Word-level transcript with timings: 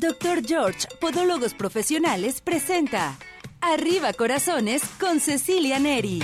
Dr. 0.00 0.42
George, 0.46 0.86
Podólogos 1.00 1.54
Profesionales, 1.54 2.40
presenta 2.40 3.16
Arriba 3.60 4.12
Corazones 4.12 4.82
con 5.00 5.18
Cecilia 5.18 5.80
Neri. 5.80 6.20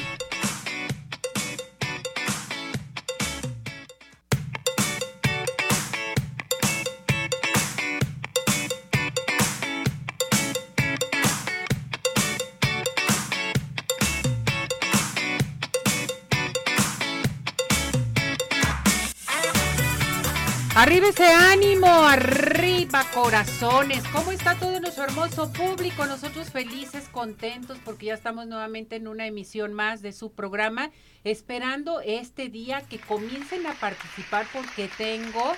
Arriba 20.76 21.08
ese 21.08 21.26
ánimo, 21.26 21.86
arriba 21.88 22.73
corazones. 23.02 24.04
¿Cómo 24.12 24.30
está 24.30 24.54
todo 24.54 24.78
nuestro 24.78 25.02
hermoso 25.02 25.52
público? 25.52 26.06
Nosotros 26.06 26.50
felices, 26.50 27.08
contentos 27.08 27.76
porque 27.84 28.06
ya 28.06 28.14
estamos 28.14 28.46
nuevamente 28.46 28.94
en 28.94 29.08
una 29.08 29.26
emisión 29.26 29.72
más 29.72 30.00
de 30.00 30.12
su 30.12 30.30
programa, 30.30 30.92
esperando 31.24 32.00
este 32.00 32.48
día 32.48 32.82
que 32.82 33.00
comiencen 33.00 33.66
a 33.66 33.72
participar 33.72 34.46
porque 34.52 34.88
tengo 34.96 35.54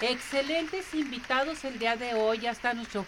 excelentes 0.00 0.94
invitados 0.94 1.66
el 1.66 1.78
día 1.78 1.96
de 1.96 2.14
hoy. 2.14 2.38
Ya 2.38 2.52
está 2.52 2.72
nuestro 2.72 3.04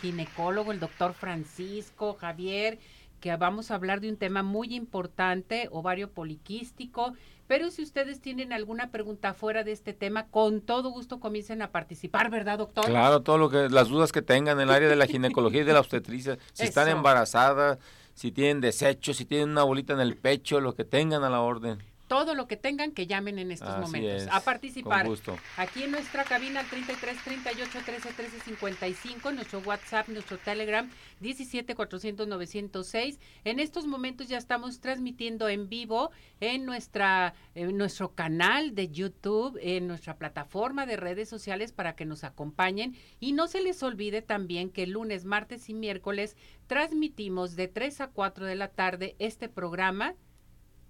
ginecólogo, 0.00 0.72
el 0.72 0.80
doctor 0.80 1.14
Francisco 1.14 2.14
Javier, 2.14 2.80
que 3.20 3.36
vamos 3.36 3.70
a 3.70 3.76
hablar 3.76 4.00
de 4.00 4.08
un 4.08 4.16
tema 4.16 4.42
muy 4.42 4.74
importante, 4.74 5.68
ovario 5.70 6.10
poliquístico 6.10 7.14
pero 7.52 7.70
si 7.70 7.82
ustedes 7.82 8.22
tienen 8.22 8.50
alguna 8.54 8.90
pregunta 8.90 9.34
fuera 9.34 9.62
de 9.62 9.72
este 9.72 9.92
tema, 9.92 10.26
con 10.28 10.62
todo 10.62 10.88
gusto 10.88 11.20
comiencen 11.20 11.60
a 11.60 11.70
participar, 11.70 12.30
¿verdad, 12.30 12.56
doctor? 12.56 12.86
Claro, 12.86 13.20
todo 13.20 13.36
lo 13.36 13.50
que 13.50 13.68
las 13.68 13.88
dudas 13.88 14.10
que 14.10 14.22
tengan 14.22 14.58
en 14.58 14.70
el 14.70 14.74
área 14.74 14.88
de 14.88 14.96
la 14.96 15.04
ginecología 15.04 15.60
y 15.60 15.64
de 15.64 15.74
la 15.74 15.80
obstetricia, 15.80 16.38
si 16.54 16.64
están 16.64 16.88
embarazadas, 16.88 17.76
si 18.14 18.32
tienen 18.32 18.62
desechos, 18.62 19.18
si 19.18 19.26
tienen 19.26 19.50
una 19.50 19.64
bolita 19.64 19.92
en 19.92 20.00
el 20.00 20.16
pecho, 20.16 20.62
lo 20.62 20.74
que 20.74 20.84
tengan 20.84 21.24
a 21.24 21.28
la 21.28 21.42
orden 21.42 21.76
todo 22.12 22.34
lo 22.34 22.46
que 22.46 22.58
tengan 22.58 22.92
que 22.92 23.06
llamen 23.06 23.38
en 23.38 23.50
estos 23.50 23.78
momentos 23.78 24.28
a 24.30 24.40
participar. 24.40 25.08
Aquí 25.56 25.84
en 25.84 25.92
nuestra 25.92 26.24
cabina 26.24 26.62
33 26.62 27.16
38 27.24 27.78
13 27.86 28.12
13 28.12 28.40
55, 28.40 29.32
nuestro 29.32 29.60
WhatsApp, 29.60 30.08
nuestro 30.08 30.36
Telegram 30.36 30.90
17 31.20 31.74
400 31.74 32.28
906. 32.28 33.18
En 33.44 33.60
estos 33.60 33.86
momentos 33.86 34.28
ya 34.28 34.36
estamos 34.36 34.80
transmitiendo 34.80 35.48
en 35.48 35.70
vivo 35.70 36.10
en 36.40 36.66
nuestra 36.66 37.32
en 37.54 37.78
nuestro 37.78 38.14
canal 38.14 38.74
de 38.74 38.90
YouTube, 38.90 39.58
en 39.62 39.86
nuestra 39.86 40.18
plataforma 40.18 40.84
de 40.84 40.98
redes 40.98 41.30
sociales 41.30 41.72
para 41.72 41.96
que 41.96 42.04
nos 42.04 42.24
acompañen 42.24 42.94
y 43.20 43.32
no 43.32 43.48
se 43.48 43.62
les 43.62 43.82
olvide 43.82 44.20
también 44.20 44.68
que 44.68 44.86
lunes, 44.86 45.24
martes 45.24 45.70
y 45.70 45.72
miércoles 45.72 46.36
transmitimos 46.66 47.56
de 47.56 47.68
3 47.68 48.02
a 48.02 48.08
4 48.08 48.44
de 48.44 48.54
la 48.54 48.68
tarde 48.68 49.16
este 49.18 49.48
programa 49.48 50.14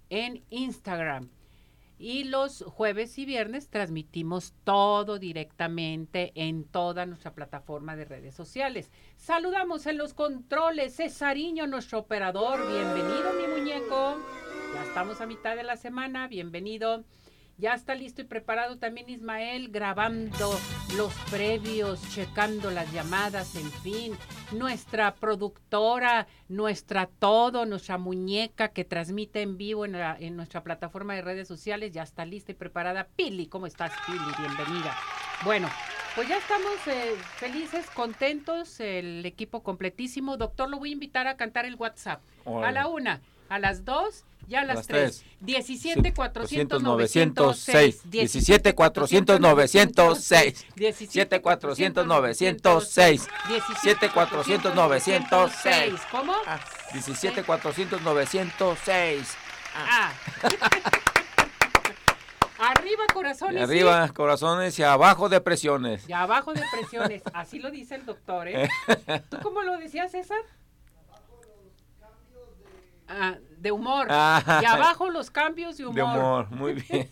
en 0.09 0.43
Instagram. 0.49 1.29
Y 1.97 2.25
los 2.25 2.63
jueves 2.63 3.17
y 3.17 3.25
viernes 3.25 3.69
transmitimos 3.69 4.53
todo 4.63 5.19
directamente 5.19 6.31
en 6.35 6.65
toda 6.65 7.05
nuestra 7.05 7.33
plataforma 7.33 7.95
de 7.95 8.05
redes 8.05 8.35
sociales. 8.35 8.91
Saludamos 9.15 9.85
en 9.85 9.97
los 9.97 10.13
controles, 10.13 10.97
Cesariño, 10.97 11.67
nuestro 11.67 11.99
operador. 11.99 12.59
Bienvenido, 12.67 13.31
mi 13.33 13.47
muñeco. 13.47 14.17
Ya 14.73 14.83
estamos 14.83 15.21
a 15.21 15.27
mitad 15.27 15.55
de 15.55 15.63
la 15.63 15.77
semana. 15.77 16.27
Bienvenido. 16.27 17.05
Ya 17.63 17.75
está 17.75 17.95
listo 17.95 18.19
y 18.19 18.25
preparado 18.25 18.77
también 18.77 19.09
Ismael 19.09 19.69
grabando 19.69 20.59
los 20.97 21.13
previos, 21.31 22.01
checando 22.13 22.69
las 22.71 22.91
llamadas, 22.91 23.55
en 23.55 23.71
fin. 23.71 24.17
Nuestra 24.51 25.15
productora, 25.15 26.27
nuestra 26.49 27.05
todo, 27.05 27.65
nuestra 27.65 27.97
muñeca 27.97 28.67
que 28.67 28.83
transmite 28.83 29.41
en 29.41 29.57
vivo 29.57 29.85
en, 29.85 29.95
en 29.95 30.35
nuestra 30.35 30.61
plataforma 30.61 31.13
de 31.13 31.21
redes 31.21 31.47
sociales, 31.47 31.93
ya 31.93 32.03
está 32.03 32.25
lista 32.25 32.51
y 32.51 32.55
preparada. 32.55 33.07
Pili, 33.15 33.47
¿cómo 33.47 33.65
estás, 33.65 33.93
Pili? 34.05 34.19
Bienvenida. 34.37 34.97
Bueno, 35.45 35.69
pues 36.15 36.27
ya 36.27 36.39
estamos 36.39 36.85
eh, 36.87 37.15
felices, 37.37 37.89
contentos, 37.91 38.81
el 38.81 39.25
equipo 39.25 39.63
completísimo. 39.63 40.35
Doctor, 40.35 40.69
lo 40.69 40.79
voy 40.79 40.89
a 40.89 40.93
invitar 40.93 41.27
a 41.27 41.37
cantar 41.37 41.65
el 41.65 41.75
WhatsApp. 41.75 42.21
A 42.45 42.73
la 42.73 42.87
una, 42.87 43.21
a 43.49 43.59
las 43.59 43.85
dos 43.85 44.25
ya 44.47 44.61
a 44.61 44.65
las, 44.65 44.87
3. 44.87 45.23
17 45.39 46.13
400 46.13 46.83
906. 46.83 48.01
17 48.09 48.75
400 48.75 49.39
906. 49.39 50.65
17 50.75 51.41
400 51.41 52.05
906. 52.05 53.27
17 53.47 54.09
400 54.09 54.75
906. 54.75 56.01
¿Cómo? 56.11 56.33
17 56.93 57.43
400 57.43 58.01
906. 58.01 59.37
Ah. 59.75 60.11
Arriba 62.59 63.03
corazones. 63.13 63.59
Y 63.59 63.63
arriba 63.63 64.07
corazones 64.09 64.79
y 64.79 64.83
abajo 64.83 65.27
depresiones. 65.27 66.07
Y 66.07 66.13
abajo 66.13 66.53
depresiones. 66.53 67.21
Así 67.33 67.59
lo 67.59 67.71
dice 67.71 67.95
el 67.95 68.05
doctor, 68.05 68.47
¿eh? 68.47 68.69
¿Tú 69.29 69.37
cómo 69.41 69.63
lo 69.63 69.75
decías, 69.77 70.11
César? 70.11 70.39
Ah, 73.07 73.37
de 73.59 73.71
humor. 73.71 74.07
Ah. 74.09 74.59
y 74.63 74.65
abajo 74.65 75.09
los 75.09 75.31
cambios 75.31 75.77
de 75.77 75.85
humor. 75.85 75.95
De 75.95 76.03
humor, 76.03 76.51
muy 76.51 76.73
bien. 76.89 77.09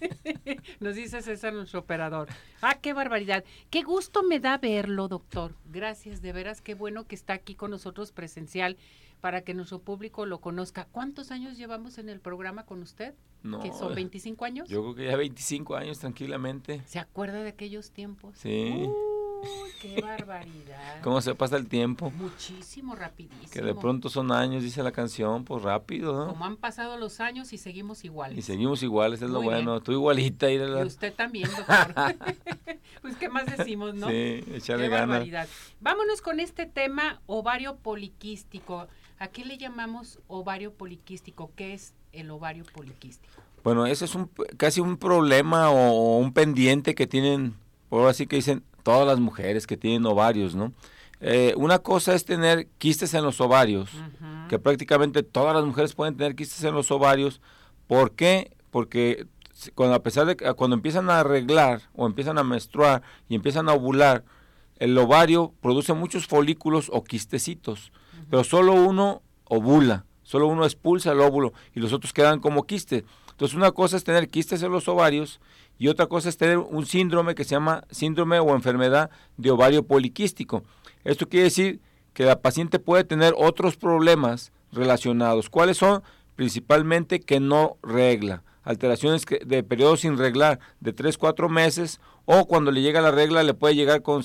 Nos 0.80 0.96
dice 0.96 1.22
César, 1.22 1.54
nuestro 1.54 1.80
operador. 1.80 2.30
Ah, 2.62 2.76
qué 2.82 2.94
barbaridad. 2.94 3.44
Qué 3.70 3.84
gusto 3.84 4.24
me 4.24 4.40
da 4.40 4.58
verlo, 4.58 5.08
doctor. 5.08 5.56
Gracias, 5.66 6.22
de 6.22 6.34
veras, 6.34 6.62
qué 6.62 6.76
bueno 6.76 7.06
que 7.06 7.16
está 7.16 7.34
aquí 7.34 7.56
con 7.56 7.72
nosotros 7.72 8.12
presencial 8.12 8.78
para 9.22 9.42
que 9.42 9.54
nuestro 9.54 9.80
público 9.80 10.26
lo 10.26 10.42
conozca. 10.42 10.88
¿Cuántos 10.92 11.32
años 11.32 11.58
llevamos 11.58 11.98
en 11.98 12.10
el 12.10 12.20
programa 12.20 12.66
con 12.66 12.82
usted? 12.82 13.14
No. 13.44 13.60
¿Que 13.60 13.72
son 13.72 13.96
25 13.96 14.46
años? 14.46 14.70
Yo 14.70 14.82
creo 14.82 14.96
que 14.96 15.06
ya 15.06 15.16
25 15.16 15.76
años 15.76 16.00
tranquilamente. 16.00 16.82
¿Se 16.86 17.00
acuerda 17.00 17.42
de 17.44 17.50
aquellos 17.50 17.92
tiempos? 17.92 18.38
Sí. 18.38 18.88
¡Qué 19.82 20.02
barbaridad! 20.02 21.00
¿Cómo 21.04 21.22
se 21.22 21.36
pasa 21.36 21.58
el 21.58 21.68
tiempo? 21.68 22.12
Muchísimo, 22.12 22.96
rapidísimo. 22.96 23.52
Que 23.52 23.62
de 23.62 23.74
pronto 23.74 24.10
son 24.10 24.32
años, 24.32 24.64
dice 24.64 24.84
la 24.84 24.92
canción, 24.92 25.44
pues 25.44 25.64
rápido, 25.64 26.14
¿no? 26.14 26.28
Como 26.30 26.46
han 26.46 26.58
pasado 26.58 26.98
los 26.98 27.20
años 27.20 27.54
y 27.54 27.58
seguimos 27.58 28.04
iguales. 28.04 28.38
Y 28.38 28.42
seguimos 28.42 28.84
iguales, 28.84 29.22
es 29.22 29.30
lo 29.30 29.42
bueno. 29.42 29.82
Tú 29.82 29.92
igualita. 29.92 30.50
Y, 30.52 30.56
y 30.56 30.84
usted 30.84 31.14
también, 31.14 31.50
doctor. 31.50 31.96
pues, 33.02 33.16
¿qué 33.18 33.30
más 33.30 33.46
decimos, 33.46 33.96
no? 33.96 34.08
Sí, 34.12 34.44
echarle 34.54 34.90
Qué 34.90 34.90
barbaridad. 34.90 35.48
Vámonos 35.80 36.22
con 36.22 36.40
este 36.40 36.66
tema, 36.66 37.22
ovario 37.26 37.78
poliquístico. 37.78 38.88
¿A 39.20 39.28
qué 39.28 39.46
le 39.46 39.58
llamamos 39.58 40.20
ovario 40.28 40.74
poliquístico? 40.74 41.52
¿Qué 41.56 41.74
es 41.74 41.94
el 42.12 42.32
ovario 42.32 42.64
poliquístico? 42.74 43.42
Bueno, 43.64 43.86
ese 43.86 44.06
es 44.06 44.16
un, 44.16 44.30
casi 44.58 44.82
un 44.82 44.98
problema 44.98 45.70
o, 45.70 46.18
un 46.18 46.34
pendiente 46.34 46.96
que 46.96 47.06
tienen, 47.06 47.54
por 47.90 48.08
así 48.08 48.26
que 48.26 48.38
dicen, 48.38 48.64
todas 48.84 49.08
las 49.08 49.20
mujeres 49.20 49.68
que 49.68 49.78
tienen 49.78 50.06
ovarios, 50.06 50.56
¿no? 50.56 50.74
Eh, 51.20 51.54
una 51.56 51.80
cosa 51.80 52.16
es 52.16 52.26
tener 52.26 52.68
quistes 52.80 53.14
en 53.14 53.24
los 53.24 53.40
ovarios, 53.42 53.92
que 54.50 54.58
prácticamente 54.58 55.22
todas 55.22 55.56
las 55.56 55.64
mujeres 55.64 55.94
pueden 55.94 56.18
tener 56.18 56.36
quistes 56.36 56.64
en 56.64 56.74
los 56.74 56.90
ovarios. 56.90 57.42
¿Por 57.88 58.14
qué? 58.14 58.56
Porque 58.72 59.28
cuando, 59.76 59.96
a 59.96 60.02
pesar 60.02 60.26
de 60.26 60.36
que 60.36 60.52
cuando 60.54 60.76
empiezan 60.76 61.10
a 61.10 61.20
arreglar 61.20 61.82
o 61.94 62.08
empiezan 62.08 62.40
a 62.40 62.44
menstruar 62.44 63.04
y 63.30 63.36
empiezan 63.36 63.70
a 63.70 63.74
ovular, 63.74 64.24
el 64.78 64.98
ovario 64.98 65.54
produce 65.62 65.94
muchos 65.94 66.26
folículos 66.26 66.90
o 66.92 67.04
quistecitos, 67.04 67.92
pero 68.32 68.44
solo 68.44 68.74
uno 68.74 69.22
ovula, 69.44 70.06
solo 70.24 70.48
uno 70.48 70.66
expulsa 70.66 71.12
el 71.12 71.20
óvulo 71.20 71.54
y 71.76 71.80
los 71.82 71.94
otros 71.94 72.14
quedan 72.14 72.40
como 72.40 72.64
quistes. 72.64 73.04
Entonces 73.30 73.56
una 73.56 73.72
cosa 73.72 73.98
es 73.98 74.04
tener 74.04 74.28
quistes 74.28 74.64
en 74.64 74.72
los 74.72 74.88
ovarios 74.88 75.40
y 75.82 75.88
otra 75.88 76.06
cosa 76.06 76.30
es 76.30 76.38
tener 76.38 76.60
un 76.60 76.86
síndrome 76.86 77.34
que 77.34 77.44
se 77.44 77.56
llama 77.56 77.86
síndrome 77.90 78.38
o 78.38 78.54
enfermedad 78.54 79.10
de 79.38 79.50
ovario 79.50 79.82
poliquístico. 79.82 80.62
Esto 81.04 81.28
quiere 81.28 81.46
decir 81.46 81.80
que 82.14 82.24
la 82.24 82.40
paciente 82.40 82.78
puede 82.78 83.04
tener 83.04 83.34
otros 83.36 83.78
problemas 83.78 84.52
relacionados. 84.72 85.50
¿Cuáles 85.50 85.78
son? 85.78 86.04
Principalmente 86.36 87.20
que 87.20 87.40
no 87.40 87.78
regla, 87.82 88.44
alteraciones 88.62 89.26
de 89.26 89.64
periodo 89.64 89.98
sin 89.98 90.20
reglar 90.20 90.60
de 90.82 90.94
3, 90.94 91.18
4 91.18 91.50
meses 91.50 92.00
o 92.26 92.46
cuando 92.46 92.70
le 92.70 92.84
llega 92.84 93.02
la 93.02 93.10
regla 93.10 93.42
le 93.42 93.56
puede 93.56 93.74
llegar 93.74 94.04
con 94.04 94.24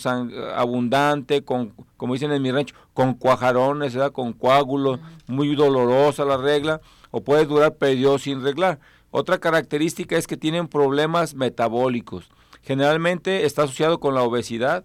abundante, 0.55 1.43
con, 1.43 1.73
como 1.97 2.13
dicen 2.13 2.33
en 2.33 2.43
mi 2.43 2.53
rancho, 2.53 2.75
con 2.93 3.15
cuajarones, 3.15 3.97
con 4.13 4.35
coágulos, 4.35 5.01
muy 5.27 5.55
dolorosa 5.55 6.27
la 6.27 6.37
regla 6.37 6.83
o 7.13 7.23
puede 7.23 7.47
durar 7.47 7.77
periodo 7.77 8.19
sin 8.19 8.43
reglar. 8.43 8.79
Otra 9.19 9.39
característica 9.39 10.19
es 10.19 10.27
que 10.27 10.37
tienen 10.37 10.69
problemas 10.69 11.35
metabólicos. 11.35 12.29
Generalmente 12.61 13.47
está 13.47 13.63
asociado 13.63 13.99
con 13.99 14.15
la 14.15 14.23
obesidad 14.23 14.85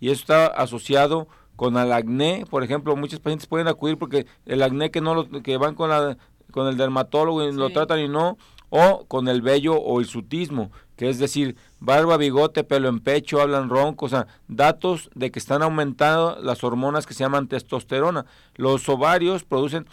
y 0.00 0.10
eso 0.10 0.20
está 0.20 0.46
asociado 0.48 1.28
con 1.56 1.78
el 1.78 1.90
acné. 1.90 2.44
Por 2.50 2.62
ejemplo, 2.62 2.94
muchos 2.94 3.20
pacientes 3.20 3.46
pueden 3.46 3.68
acudir 3.68 3.96
porque 3.96 4.26
el 4.44 4.62
acné 4.62 4.90
que 4.90 5.00
no 5.00 5.14
lo, 5.14 5.30
que 5.42 5.56
van 5.56 5.74
con 5.74 5.88
la 5.88 6.18
con 6.52 6.66
el 6.66 6.76
dermatólogo 6.76 7.42
y 7.42 7.52
lo 7.54 7.70
tratan 7.70 8.00
y 8.00 8.08
no 8.08 8.36
o 8.68 9.06
con 9.06 9.28
el 9.28 9.40
vello 9.40 9.76
o 9.76 10.00
el 10.00 10.04
sutismo, 10.04 10.70
que 10.96 11.08
es 11.08 11.18
decir, 11.18 11.56
barba, 11.78 12.18
bigote, 12.18 12.64
pelo 12.64 12.90
en 12.90 13.00
pecho, 13.00 13.40
hablan 13.40 13.70
ronco, 13.70 14.04
o 14.04 14.08
sea, 14.10 14.26
datos 14.46 15.08
de 15.14 15.30
que 15.30 15.38
están 15.38 15.62
aumentando 15.62 16.38
las 16.42 16.62
hormonas 16.64 17.06
que 17.06 17.14
se 17.14 17.24
llaman 17.24 17.48
testosterona. 17.48 18.26
Los 18.56 18.86
ovarios 18.90 19.44
producen 19.44 19.86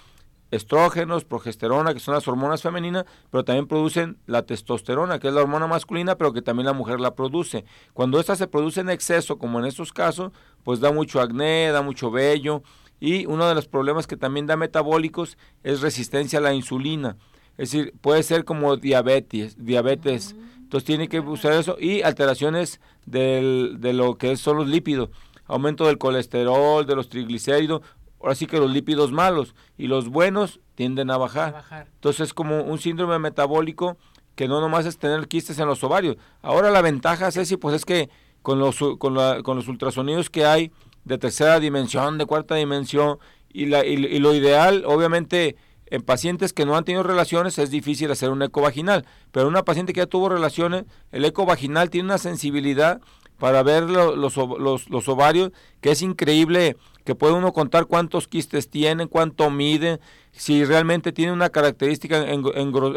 estrógenos, 0.51 1.25
progesterona, 1.25 1.93
que 1.93 1.99
son 1.99 2.13
las 2.13 2.27
hormonas 2.27 2.61
femeninas, 2.61 3.05
pero 3.31 3.43
también 3.43 3.67
producen 3.67 4.17
la 4.25 4.43
testosterona, 4.43 5.19
que 5.19 5.27
es 5.27 5.33
la 5.33 5.41
hormona 5.41 5.67
masculina, 5.67 6.17
pero 6.17 6.33
que 6.33 6.41
también 6.41 6.65
la 6.65 6.73
mujer 6.73 6.99
la 6.99 7.15
produce. 7.15 7.65
Cuando 7.93 8.19
esta 8.19 8.35
se 8.35 8.47
produce 8.47 8.81
en 8.81 8.89
exceso, 8.89 9.37
como 9.37 9.59
en 9.59 9.65
estos 9.65 9.93
casos, 9.93 10.31
pues 10.63 10.79
da 10.79 10.91
mucho 10.91 11.21
acné, 11.21 11.71
da 11.71 11.81
mucho 11.81 12.11
vello, 12.11 12.63
y 12.99 13.25
uno 13.25 13.47
de 13.47 13.55
los 13.55 13.67
problemas 13.67 14.07
que 14.07 14.17
también 14.17 14.47
da 14.47 14.57
metabólicos 14.57 15.37
es 15.63 15.81
resistencia 15.81 16.39
a 16.39 16.41
la 16.41 16.53
insulina. 16.53 17.17
Es 17.57 17.71
decir, 17.71 17.93
puede 18.01 18.23
ser 18.23 18.45
como 18.45 18.77
diabetes, 18.77 19.63
diabetes. 19.63 20.35
Entonces 20.57 20.85
tiene 20.85 21.07
que 21.07 21.19
usar 21.19 21.53
eso 21.53 21.77
y 21.79 22.01
alteraciones 22.01 22.81
del, 23.05 23.77
de 23.79 23.93
lo 23.93 24.17
que 24.17 24.35
son 24.35 24.57
los 24.57 24.67
lípidos, 24.67 25.09
aumento 25.45 25.87
del 25.87 25.97
colesterol, 25.97 26.85
de 26.85 26.95
los 26.95 27.09
triglicéridos, 27.09 27.81
ahora 28.19 28.35
sí 28.35 28.47
que 28.47 28.59
los 28.59 28.71
lípidos 28.71 29.11
malos 29.11 29.55
y 29.77 29.87
los 29.87 30.09
buenos 30.09 30.59
tienden 30.75 31.11
a 31.11 31.17
bajar. 31.17 31.63
Entonces 31.95 32.27
es 32.27 32.33
como 32.33 32.61
un 32.61 32.79
síndrome 32.79 33.19
metabólico 33.19 33.97
que 34.35 34.47
no 34.47 34.61
nomás 34.61 34.85
es 34.85 34.97
tener 34.97 35.27
quistes 35.27 35.57
en 35.59 35.67
los 35.67 35.83
ovarios. 35.83 36.17
Ahora 36.41 36.69
la 36.69 36.81
ventaja, 36.81 37.31
Ceci, 37.31 37.57
pues 37.57 37.75
es 37.75 37.85
que 37.85 38.09
con 38.41 38.59
los, 38.59 38.77
con, 38.99 39.15
la, 39.15 39.41
con 39.43 39.57
los 39.57 39.67
ultrasonidos 39.67 40.29
que 40.29 40.45
hay 40.45 40.71
de 41.05 41.17
tercera 41.17 41.59
dimensión, 41.59 42.17
de 42.17 42.25
cuarta 42.25 42.55
dimensión, 42.55 43.17
y, 43.51 43.65
la, 43.65 43.83
y, 43.83 44.19
lo 44.19 44.35
ideal, 44.35 44.83
obviamente, 44.85 45.55
en 45.87 46.03
pacientes 46.03 46.53
que 46.53 46.65
no 46.65 46.75
han 46.75 46.83
tenido 46.83 47.01
relaciones 47.01 47.57
es 47.57 47.71
difícil 47.71 48.11
hacer 48.11 48.29
un 48.29 48.43
eco 48.43 48.61
vaginal, 48.61 49.05
pero 49.31 49.47
una 49.47 49.63
paciente 49.63 49.93
que 49.93 50.01
ya 50.01 50.05
tuvo 50.05 50.29
relaciones, 50.29 50.85
el 51.11 51.25
eco 51.25 51.45
vaginal 51.45 51.89
tiene 51.89 52.05
una 52.05 52.17
sensibilidad 52.19 53.01
para 53.39 53.63
ver 53.63 53.83
los, 53.83 54.35
los, 54.37 54.89
los, 54.89 55.09
ovarios 55.09 55.51
que 55.81 55.91
es 55.91 56.01
increíble 56.01 56.75
que 57.07 57.15
puede 57.15 57.35
uno 57.35 57.53
contar 57.53 57.85
cuántos 57.85 58.27
quistes 58.27 58.69
tienen, 58.69 59.07
cuánto 59.07 59.49
miden, 59.49 60.01
si 60.33 60.65
realmente 60.65 61.13
tiene 61.13 61.31
una 61.31 61.49
característica 61.49 62.17
en, 62.17 62.43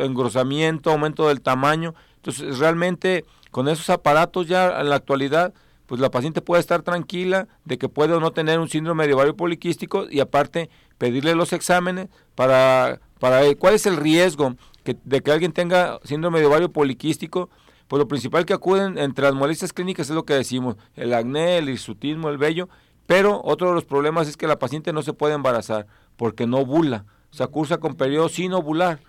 engrosamiento, 0.00 0.90
aumento 0.90 1.28
del 1.28 1.40
tamaño. 1.40 1.94
Entonces, 2.16 2.58
realmente 2.58 3.24
con 3.52 3.68
esos 3.68 3.88
aparatos 3.88 4.48
ya 4.48 4.80
en 4.80 4.88
la 4.88 4.96
actualidad, 4.96 5.54
pues 5.86 6.00
la 6.00 6.10
paciente 6.10 6.42
puede 6.42 6.58
estar 6.58 6.82
tranquila 6.82 7.46
de 7.64 7.78
que 7.78 7.88
puede 7.88 8.12
o 8.14 8.18
no 8.18 8.32
tener 8.32 8.58
un 8.58 8.68
síndrome 8.68 9.06
de 9.06 9.14
ovario 9.14 9.36
poliquístico 9.36 10.08
y 10.10 10.18
aparte 10.18 10.70
pedirle 10.98 11.36
los 11.36 11.52
exámenes 11.52 12.08
para, 12.34 13.00
para 13.20 13.42
cuál 13.54 13.74
es 13.74 13.86
el 13.86 13.96
riesgo 13.96 14.56
de 15.04 15.20
que 15.20 15.30
alguien 15.30 15.52
tenga 15.52 16.00
síndrome 16.02 16.40
de 16.40 16.46
ovario 16.46 16.72
poliquístico. 16.72 17.48
Pues 17.86 18.00
lo 18.00 18.08
principal 18.08 18.44
que 18.44 18.54
acuden 18.54 18.98
entre 18.98 19.24
las 19.24 19.34
molestias 19.34 19.72
clínicas 19.72 20.10
es 20.10 20.16
lo 20.16 20.24
que 20.24 20.34
decimos, 20.34 20.74
el 20.96 21.14
acné, 21.14 21.58
el 21.58 21.68
hirsutismo, 21.68 22.28
el 22.28 22.38
vello, 22.38 22.68
pero 23.10 23.40
otro 23.42 23.70
de 23.70 23.74
los 23.74 23.84
problemas 23.84 24.28
es 24.28 24.36
que 24.36 24.46
la 24.46 24.60
paciente 24.60 24.92
no 24.92 25.02
se 25.02 25.12
puede 25.12 25.34
embarazar 25.34 25.88
porque 26.16 26.46
no 26.46 26.58
ovula, 26.58 27.06
o 27.32 27.34
sea, 27.34 27.48
cursa 27.48 27.78
con 27.78 27.96
periodo 27.96 28.28
sin 28.28 28.52
ovular. 28.52 29.00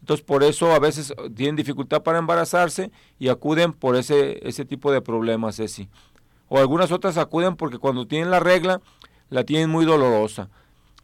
Entonces, 0.00 0.24
por 0.24 0.42
eso 0.42 0.72
a 0.72 0.78
veces 0.78 1.12
tienen 1.36 1.56
dificultad 1.56 2.02
para 2.02 2.18
embarazarse 2.18 2.90
y 3.18 3.28
acuden 3.28 3.74
por 3.74 3.96
ese, 3.96 4.40
ese 4.48 4.64
tipo 4.64 4.90
de 4.90 5.02
problemas, 5.02 5.56
Ceci. 5.56 5.90
O 6.48 6.60
algunas 6.60 6.92
otras 6.92 7.18
acuden 7.18 7.56
porque 7.56 7.76
cuando 7.76 8.06
tienen 8.06 8.30
la 8.30 8.40
regla, 8.40 8.80
la 9.28 9.44
tienen 9.44 9.68
muy 9.68 9.84
dolorosa. 9.84 10.48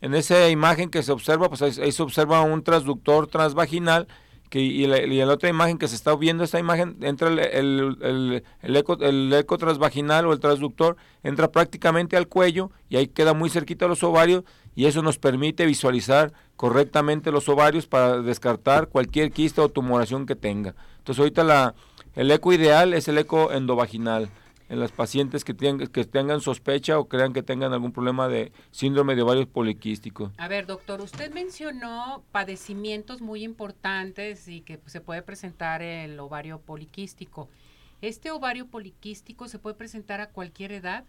En 0.00 0.14
esa 0.14 0.48
imagen 0.48 0.88
que 0.88 1.02
se 1.02 1.12
observa, 1.12 1.50
pues 1.50 1.60
ahí 1.60 1.92
se 1.92 2.02
observa 2.02 2.40
un 2.40 2.62
transductor 2.62 3.26
transvaginal 3.26 4.08
que, 4.48 4.60
y, 4.60 4.86
la, 4.86 4.98
y, 4.98 5.16
la, 5.16 5.32
otra 5.32 5.48
imagen 5.48 5.78
que 5.78 5.88
se 5.88 5.94
está 5.94 6.14
viendo, 6.16 6.44
esta 6.44 6.58
imagen, 6.58 6.96
entra 7.02 7.28
el, 7.28 7.38
el, 7.38 8.42
el, 8.62 8.76
eco, 8.76 8.98
el 9.00 9.32
eco 9.32 9.58
transvaginal 9.58 10.26
o 10.26 10.32
el 10.32 10.40
transductor, 10.40 10.96
entra 11.22 11.50
prácticamente 11.50 12.16
al 12.16 12.28
cuello 12.28 12.70
y 12.88 12.96
ahí 12.96 13.08
queda 13.08 13.34
muy 13.34 13.50
cerquita 13.50 13.84
a 13.84 13.88
los 13.88 14.02
ovarios 14.02 14.44
y 14.74 14.86
eso 14.86 15.02
nos 15.02 15.18
permite 15.18 15.66
visualizar 15.66 16.32
correctamente 16.56 17.30
los 17.32 17.48
ovarios 17.48 17.86
para 17.86 18.22
descartar 18.22 18.88
cualquier 18.88 19.32
quista 19.32 19.62
o 19.62 19.68
tumoración 19.68 20.24
que 20.24 20.36
tenga. 20.36 20.74
Entonces 20.98 21.20
ahorita 21.20 21.44
la, 21.44 21.74
el 22.14 22.30
eco 22.30 22.52
ideal 22.52 22.94
es 22.94 23.08
el 23.08 23.18
eco 23.18 23.52
endovaginal 23.52 24.30
en 24.68 24.80
las 24.80 24.92
pacientes 24.92 25.44
que, 25.44 25.54
tengan, 25.54 25.88
que 25.88 26.04
tengan 26.04 26.40
sospecha 26.40 26.98
o 26.98 27.08
crean 27.08 27.32
que 27.32 27.42
tengan 27.42 27.72
algún 27.72 27.92
problema 27.92 28.28
de 28.28 28.52
síndrome 28.70 29.16
de 29.16 29.22
ovarios 29.22 29.46
poliquísticos. 29.46 30.32
A 30.36 30.48
ver, 30.48 30.66
doctor, 30.66 31.00
usted 31.00 31.32
mencionó 31.32 32.22
padecimientos 32.32 33.20
muy 33.20 33.44
importantes 33.44 34.48
y 34.48 34.60
que 34.60 34.80
se 34.86 35.00
puede 35.00 35.22
presentar 35.22 35.82
el 35.82 36.18
ovario 36.20 36.60
poliquístico. 36.60 37.48
¿Este 38.00 38.30
ovario 38.30 38.66
poliquístico 38.66 39.48
se 39.48 39.58
puede 39.58 39.74
presentar 39.74 40.20
a 40.20 40.28
cualquier 40.28 40.72
edad? 40.72 41.04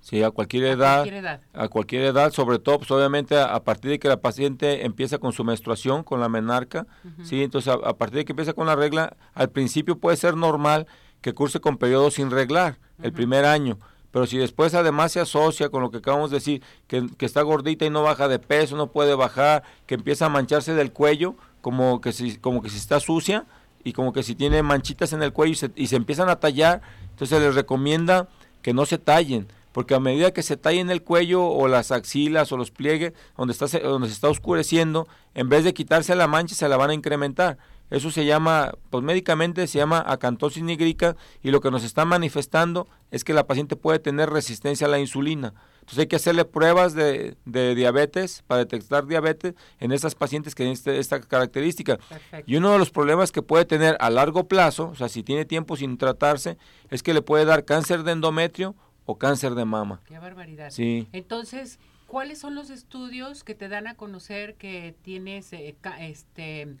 Sí, 0.00 0.20
a 0.24 0.32
cualquier 0.32 0.64
edad. 0.64 0.94
A 0.94 1.02
cualquier 1.02 1.14
edad, 1.14 1.40
a 1.52 1.68
cualquier 1.68 2.02
edad 2.02 2.32
sobre 2.32 2.58
todo, 2.58 2.78
pues 2.78 2.90
obviamente 2.90 3.38
a, 3.38 3.62
partir 3.62 3.92
de 3.92 4.00
que 4.00 4.08
la 4.08 4.20
paciente 4.20 4.84
empieza 4.84 5.18
con 5.18 5.32
su 5.32 5.44
menstruación, 5.44 6.02
con 6.02 6.18
la 6.18 6.28
menarca, 6.28 6.88
sí, 7.22 7.44
entonces 7.44 7.72
a, 7.72 7.96
partir 7.96 8.18
de 8.18 8.24
que 8.24 8.32
empieza 8.32 8.52
con 8.52 8.66
la 8.66 8.74
regla, 8.74 9.16
al 9.32 9.50
principio 9.50 9.98
puede 9.98 10.16
ser 10.16 10.36
normal 10.36 10.88
que 11.22 11.32
curse 11.32 11.60
con 11.60 11.78
periodo 11.78 12.10
sin 12.10 12.30
reglar 12.30 12.78
el 13.02 13.12
primer 13.12 13.46
año. 13.46 13.78
Pero 14.10 14.26
si 14.26 14.36
después 14.36 14.74
además 14.74 15.12
se 15.12 15.20
asocia 15.20 15.70
con 15.70 15.82
lo 15.82 15.90
que 15.90 15.98
acabamos 15.98 16.30
de 16.30 16.36
decir, 16.36 16.62
que, 16.86 17.08
está 17.20 17.40
gordita 17.40 17.86
y 17.86 17.90
no 17.90 18.02
baja 18.02 18.28
de 18.28 18.38
peso, 18.38 18.76
no 18.76 18.88
puede 18.88 19.14
bajar, 19.14 19.62
que 19.86 19.94
empieza 19.94 20.26
a 20.26 20.28
mancharse 20.28 20.74
del 20.74 20.92
cuello, 20.92 21.34
como 21.62 22.00
que 22.02 22.12
si, 22.12 22.36
como 22.36 22.60
que 22.60 22.68
si 22.68 22.76
está 22.76 23.00
sucia 23.00 23.46
y 23.82 23.94
como 23.94 24.12
que 24.12 24.22
si 24.22 24.34
tiene 24.34 24.62
manchitas 24.62 25.14
en 25.14 25.22
el 25.22 25.32
cuello 25.32 25.52
y 25.52 25.56
se, 25.56 25.70
y 25.76 25.86
se 25.86 25.96
empiezan 25.96 26.28
a 26.28 26.36
tallar, 26.36 26.82
entonces 27.10 27.30
se 27.38 27.40
les 27.40 27.54
recomienda 27.54 28.28
que 28.60 28.74
no 28.74 28.84
se 28.84 28.98
tallen, 28.98 29.48
porque 29.72 29.94
a 29.94 30.00
medida 30.00 30.32
que 30.32 30.42
se 30.42 30.58
tallen 30.58 30.90
el 30.90 31.02
cuello 31.02 31.46
o 31.46 31.66
las 31.66 31.90
axilas 31.90 32.52
o 32.52 32.58
los 32.58 32.70
pliegues, 32.70 33.14
donde, 33.38 33.52
está, 33.52 33.66
donde 33.78 34.08
se 34.08 34.14
está 34.14 34.28
oscureciendo, 34.28 35.08
en 35.34 35.48
vez 35.48 35.64
de 35.64 35.72
quitarse 35.72 36.14
la 36.14 36.26
mancha, 36.26 36.54
se 36.54 36.68
la 36.68 36.76
van 36.76 36.90
a 36.90 36.94
incrementar. 36.94 37.56
Eso 37.90 38.10
se 38.10 38.24
llama, 38.24 38.72
pues 38.88 39.04
médicamente 39.04 39.66
se 39.66 39.78
llama 39.78 40.02
acantosis 40.06 40.62
nigrica 40.62 41.14
y 41.42 41.50
lo 41.50 41.60
que 41.60 41.70
nos 41.70 41.84
está 41.84 42.04
manifestando 42.06 42.88
es 43.10 43.22
que 43.22 43.34
la 43.34 43.46
paciente 43.46 43.76
puede 43.76 43.98
tener 43.98 44.30
resistencia 44.30 44.86
a 44.86 44.90
la 44.90 44.98
insulina. 44.98 45.52
Entonces 45.80 45.98
hay 45.98 46.06
que 46.06 46.16
hacerle 46.16 46.44
pruebas 46.44 46.94
de, 46.94 47.36
diabetes 47.44 48.44
para 48.46 48.60
detectar 48.60 49.06
diabetes 49.06 49.54
en 49.80 49.92
esas 49.92 50.14
pacientes 50.14 50.54
que 50.54 50.62
tienen 50.62 50.74
este, 50.74 50.98
esta 50.98 51.20
característica. 51.20 51.98
Y 52.46 52.56
uno 52.56 52.72
de 52.72 52.78
los 52.78 52.90
problemas 52.90 53.32
que 53.32 53.42
puede 53.42 53.64
tener 53.64 53.96
a 54.00 54.08
largo 54.08 54.48
plazo, 54.48 54.90
o 54.90 54.94
sea, 54.94 55.08
si 55.08 55.22
tiene 55.22 55.44
tiempo 55.44 55.76
sin 55.76 55.98
tratarse, 55.98 56.56
es 56.88 57.02
que 57.02 57.12
le 57.12 57.20
puede 57.20 57.44
dar 57.44 57.64
cáncer 57.64 58.04
de 58.04 58.12
endometrio 58.12 58.74
o 59.06 59.18
cáncer 59.18 59.54
de 59.54 59.64
mama. 59.64 60.00
Qué 60.06 60.18
barbaridad. 60.18 60.70
Sí. 60.70 61.08
Entonces, 61.12 61.80
¿cuáles 62.06 62.38
son 62.38 62.54
los 62.54 62.70
estudios 62.70 63.42
que 63.42 63.54
te 63.54 63.68
dan 63.68 63.86
a 63.86 63.96
conocer 63.96 64.54
que 64.54 64.94
tienes 65.02 65.52
eh, 65.52 65.76
este 65.98 66.76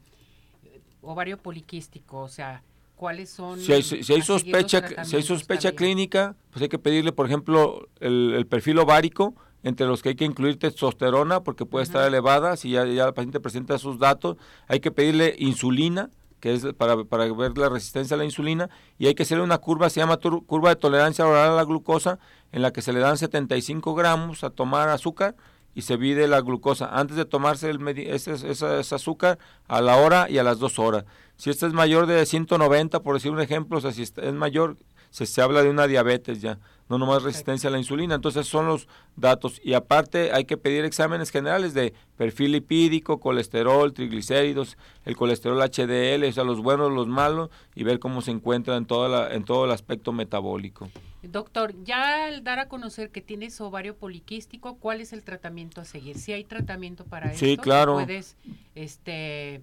ovario 1.02 1.38
poliquístico, 1.38 2.20
o 2.20 2.28
sea, 2.28 2.62
cuáles 2.96 3.30
son... 3.30 3.58
Si 3.58 3.72
hay, 3.72 3.82
si 3.82 4.12
hay 4.12 4.22
sospecha, 4.22 5.04
si 5.04 5.16
hay 5.16 5.22
sospecha 5.22 5.72
clínica, 5.72 6.36
pues 6.50 6.62
hay 6.62 6.68
que 6.68 6.78
pedirle, 6.78 7.12
por 7.12 7.26
ejemplo, 7.26 7.88
el, 8.00 8.46
perfil 8.48 8.78
ovárico, 8.78 9.34
entre 9.64 9.86
los 9.86 10.02
que 10.02 10.10
hay 10.10 10.14
que 10.14 10.24
incluir 10.24 10.58
testosterona, 10.58 11.42
porque 11.42 11.66
puede 11.66 11.84
estar 11.84 12.06
elevada, 12.06 12.56
si 12.56 12.70
ya, 12.70 12.84
ya 12.86 13.06
el 13.06 13.14
paciente 13.14 13.40
presenta 13.40 13.78
sus 13.78 13.98
datos, 13.98 14.36
hay 14.68 14.80
que 14.80 14.90
pedirle 14.90 15.34
insulina, 15.38 16.10
que 16.40 16.54
es 16.54 16.64
para, 16.74 17.04
para, 17.04 17.32
ver 17.32 17.56
la 17.56 17.68
resistencia 17.68 18.14
a 18.14 18.18
la 18.18 18.24
insulina, 18.24 18.70
y 18.98 19.06
hay 19.06 19.14
que 19.14 19.22
hacerle 19.22 19.44
una 19.44 19.58
curva, 19.58 19.90
se 19.90 20.00
llama 20.00 20.18
curva 20.18 20.70
de 20.70 20.76
tolerancia 20.76 21.26
oral 21.26 21.50
a 21.50 21.54
la 21.54 21.64
glucosa, 21.64 22.18
en 22.52 22.62
la 22.62 22.72
que 22.72 22.82
se 22.82 22.92
le 22.92 23.00
dan 23.00 23.18
75 23.18 23.94
gramos 23.94 24.44
a 24.44 24.50
tomar 24.50 24.88
azúcar, 24.88 25.34
y 25.74 25.82
se 25.82 25.96
mide 25.96 26.28
la 26.28 26.40
glucosa 26.40 26.88
antes 26.92 27.16
de 27.16 27.24
tomarse 27.24 27.70
el 27.70 27.86
ese, 27.88 28.32
ese, 28.32 28.94
azúcar 28.94 29.38
a 29.68 29.80
la 29.80 29.96
hora 29.96 30.28
y 30.28 30.38
a 30.38 30.42
las 30.42 30.58
dos 30.58 30.78
horas. 30.78 31.04
Si 31.36 31.50
esta 31.50 31.66
es 31.66 31.72
mayor 31.72 32.06
de 32.06 32.24
190, 32.24 33.00
por 33.00 33.14
decir 33.14 33.30
un 33.30 33.40
ejemplo, 33.40 33.78
o 33.78 33.80
sea, 33.80 33.92
si 33.92 34.02
es 34.02 34.32
mayor, 34.34 34.76
se, 35.10 35.26
se 35.26 35.42
habla 35.42 35.62
de 35.62 35.70
una 35.70 35.86
diabetes 35.86 36.40
ya, 36.40 36.58
no 36.92 36.98
nomás 36.98 37.22
resistencia 37.22 37.68
a 37.68 37.72
la 37.72 37.78
insulina. 37.78 38.14
Entonces 38.14 38.46
son 38.46 38.66
los 38.66 38.86
datos. 39.16 39.60
Y 39.64 39.72
aparte 39.72 40.30
hay 40.32 40.44
que 40.44 40.58
pedir 40.58 40.84
exámenes 40.84 41.30
generales 41.30 41.72
de 41.72 41.94
perfil 42.18 42.52
lipídico, 42.52 43.18
colesterol, 43.18 43.94
triglicéridos, 43.94 44.76
el 45.06 45.16
colesterol 45.16 45.58
HDL, 45.58 46.28
o 46.28 46.32
sea, 46.32 46.44
los 46.44 46.60
buenos, 46.60 46.92
los 46.92 47.08
malos, 47.08 47.48
y 47.74 47.84
ver 47.84 47.98
cómo 47.98 48.20
se 48.20 48.30
encuentra 48.30 48.76
en, 48.76 48.84
toda 48.84 49.08
la, 49.08 49.34
en 49.34 49.44
todo 49.44 49.64
el 49.64 49.70
aspecto 49.70 50.12
metabólico. 50.12 50.90
Doctor, 51.22 51.74
ya 51.84 52.26
al 52.26 52.42
dar 52.42 52.58
a 52.58 52.68
conocer 52.68 53.10
que 53.10 53.20
tienes 53.20 53.60
ovario 53.60 53.96
poliquístico, 53.96 54.76
¿cuál 54.76 55.00
es 55.00 55.12
el 55.12 55.22
tratamiento 55.22 55.80
a 55.80 55.84
seguir? 55.84 56.18
Si 56.18 56.32
hay 56.32 56.44
tratamiento 56.44 57.04
para 57.04 57.32
sí, 57.34 57.56
claro. 57.56 57.94
puedes 57.94 58.36
este 58.74 59.62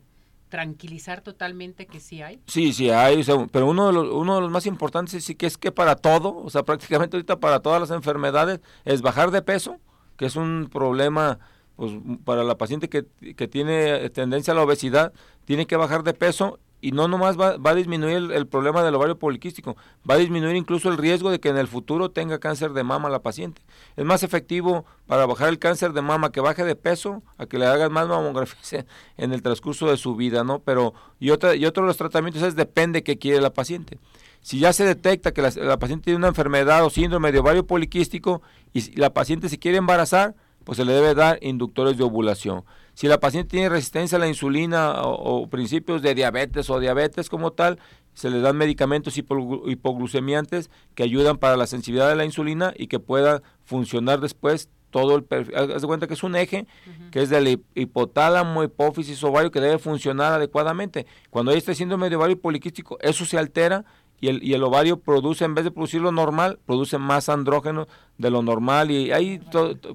tranquilizar 0.50 1.22
totalmente 1.22 1.86
que 1.86 2.00
sí 2.00 2.22
hay. 2.22 2.40
Sí, 2.48 2.74
sí 2.74 2.90
hay, 2.90 3.24
pero 3.52 3.68
uno 3.68 3.88
de, 3.88 3.94
los, 3.94 4.10
uno 4.10 4.36
de 4.36 4.42
los 4.42 4.52
más 4.52 4.66
importantes 4.66 5.24
sí 5.24 5.36
que 5.36 5.46
es 5.46 5.58
que 5.58 5.72
para 5.72 5.96
todo, 5.96 6.36
o 6.36 6.50
sea, 6.50 6.64
prácticamente 6.64 7.16
ahorita 7.16 7.40
para 7.40 7.60
todas 7.60 7.80
las 7.80 7.92
enfermedades 7.92 8.60
es 8.84 9.02
bajar 9.02 9.30
de 9.32 9.42
peso, 9.42 9.78
que 10.18 10.26
es 10.26 10.36
un 10.36 10.70
problema 10.72 11.40
pues 11.76 11.94
para 12.26 12.44
la 12.44 12.58
paciente 12.58 12.90
que, 12.90 13.06
que 13.36 13.48
tiene 13.48 14.10
tendencia 14.10 14.52
a 14.52 14.56
la 14.56 14.64
obesidad, 14.64 15.14
tiene 15.46 15.66
que 15.66 15.78
bajar 15.78 16.04
de 16.04 16.14
peso 16.14 16.60
y 16.82 16.92
no 16.92 17.08
nomás 17.08 17.38
va, 17.38 17.58
a 17.62 17.76
disminuir 17.76 18.32
el, 18.32 18.48
problema 18.48 18.84
del 18.84 18.96
ovario 18.96 19.18
poliquístico, 19.18 19.76
va 20.10 20.16
a 20.16 20.18
disminuir 20.18 20.56
incluso 20.56 20.90
el 20.90 20.98
riesgo 20.98 21.30
de 21.30 21.40
que 21.40 21.50
en 21.50 21.58
el 21.58 21.68
futuro 21.68 22.10
tenga 22.10 22.40
cáncer 22.40 22.74
de 22.74 22.84
mama 22.84 23.10
la 23.10 23.20
paciente. 23.20 23.62
Es 23.98 24.06
más 24.06 24.24
efectivo 24.24 24.86
para 25.08 25.26
bajar 25.26 25.50
el 25.50 25.60
cáncer 25.60 25.94
de 25.94 26.02
mama 26.02 26.32
que 26.32 26.40
baje 26.42 26.64
de 26.64 26.76
peso 26.76 27.22
a 27.38 27.46
que 27.46 27.58
le 27.58 27.66
hagan 27.66 27.92
más 27.92 28.08
mamografías 28.08 28.86
en 29.18 29.34
el 29.34 29.42
transcurso 29.42 29.90
de 29.90 29.98
su 29.98 30.16
vida, 30.16 30.44
¿no? 30.44 30.60
Pero 30.60 30.94
y 31.20 31.32
otra 31.32 31.56
y 31.56 31.66
otro 31.66 31.84
de 31.84 31.88
los 31.88 31.98
tratamientos 31.98 32.42
es 32.44 32.56
depende 32.56 33.04
qué 33.04 33.18
quiere 33.18 33.42
la 33.42 33.52
paciente. 33.52 34.00
Si 34.42 34.60
ya 34.60 34.72
se 34.72 34.86
detecta 34.86 35.34
que 35.34 35.42
la, 35.42 35.78
paciente 35.78 36.06
tiene 36.06 36.18
una 36.18 36.30
enfermedad 36.30 36.86
o 36.86 36.90
síndrome 36.90 37.32
de 37.32 37.40
ovario 37.40 37.68
poliquístico 37.68 38.42
y 38.74 38.96
la 38.96 39.14
paciente 39.14 39.50
se 39.50 39.60
quiere 39.60 39.78
embarazar, 39.78 40.34
pues 40.64 40.78
se 40.78 40.86
le 40.86 40.94
debe 40.94 41.14
dar 41.14 41.40
inductores 41.42 41.98
de 41.98 42.04
ovulación. 42.04 42.64
Si 43.00 43.08
la 43.08 43.22
paciente 43.22 43.52
tiene 43.52 43.70
resistencia 43.70 44.18
a 44.18 44.20
la 44.20 44.28
insulina 44.28 44.92
o, 45.04 45.48
principios 45.48 46.02
de 46.02 46.14
diabetes 46.14 46.70
o 46.70 46.82
diabetes 46.82 47.30
como 47.30 47.52
tal, 47.52 47.80
se 48.14 48.30
le 48.30 48.42
dan 48.42 48.58
medicamentos 48.58 49.18
hipoglucemiantes 49.18 50.70
que 50.96 51.04
ayudan 51.04 51.38
para 51.38 51.56
la 51.56 51.66
sensibilidad 51.66 52.10
de 52.10 52.18
la 52.18 52.26
insulina 52.26 52.74
y 52.76 52.88
que 52.88 53.00
pueda 53.00 53.42
funcionar 53.64 54.20
después 54.20 54.68
todo 54.90 55.16
el 55.16 55.24
perfil. 55.24 55.56
Haz 55.56 55.82
de 55.82 55.88
cuenta 55.88 56.08
que 56.08 56.16
es 56.16 56.24
un 56.24 56.36
eje 56.36 56.68
que 57.10 57.22
es 57.22 57.30
del 57.30 57.64
hipotálamo, 57.74 58.66
hipófisis, 58.66 59.24
ovario 59.24 59.50
que 59.50 59.62
debe 59.62 59.80
funcionar 59.80 60.34
adecuadamente. 60.34 61.06
Cuando 61.30 61.52
hay 61.52 61.60
este 61.60 61.76
síndrome 61.76 62.10
de 62.10 62.18
ovario 62.18 62.42
poliquístico, 62.42 62.98
eso 63.00 63.24
se 63.24 63.38
altera 63.38 63.86
y 64.20 64.28
el, 64.28 64.44
y 64.44 64.56
el 64.56 64.64
ovario 64.66 65.00
produce, 65.00 65.46
en 65.46 65.56
vez 65.56 65.64
de 65.64 65.72
producir 65.72 66.02
lo 66.02 66.12
normal, 66.12 66.60
produce 66.66 66.98
más 66.98 67.30
andrógeno 67.30 67.88
de 68.18 68.30
lo 68.30 68.42
normal 68.42 68.92
y 68.92 69.14
ahí 69.14 69.40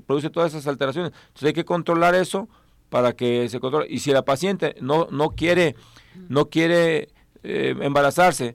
produce 0.06 0.30
todas 0.30 0.54
esas 0.54 0.66
alteraciones. 0.68 1.12
Entonces 1.12 1.48
hay 1.48 1.52
que 1.52 1.66
controlar 1.66 2.14
eso 2.14 2.48
para 2.94 3.14
que 3.14 3.48
se 3.48 3.58
controle. 3.58 3.88
Y 3.90 3.98
si 3.98 4.12
la 4.12 4.24
paciente 4.24 4.76
no, 4.80 5.08
no 5.10 5.30
quiere, 5.30 5.74
no 6.28 6.48
quiere 6.48 7.08
eh, 7.42 7.74
embarazarse 7.80 8.54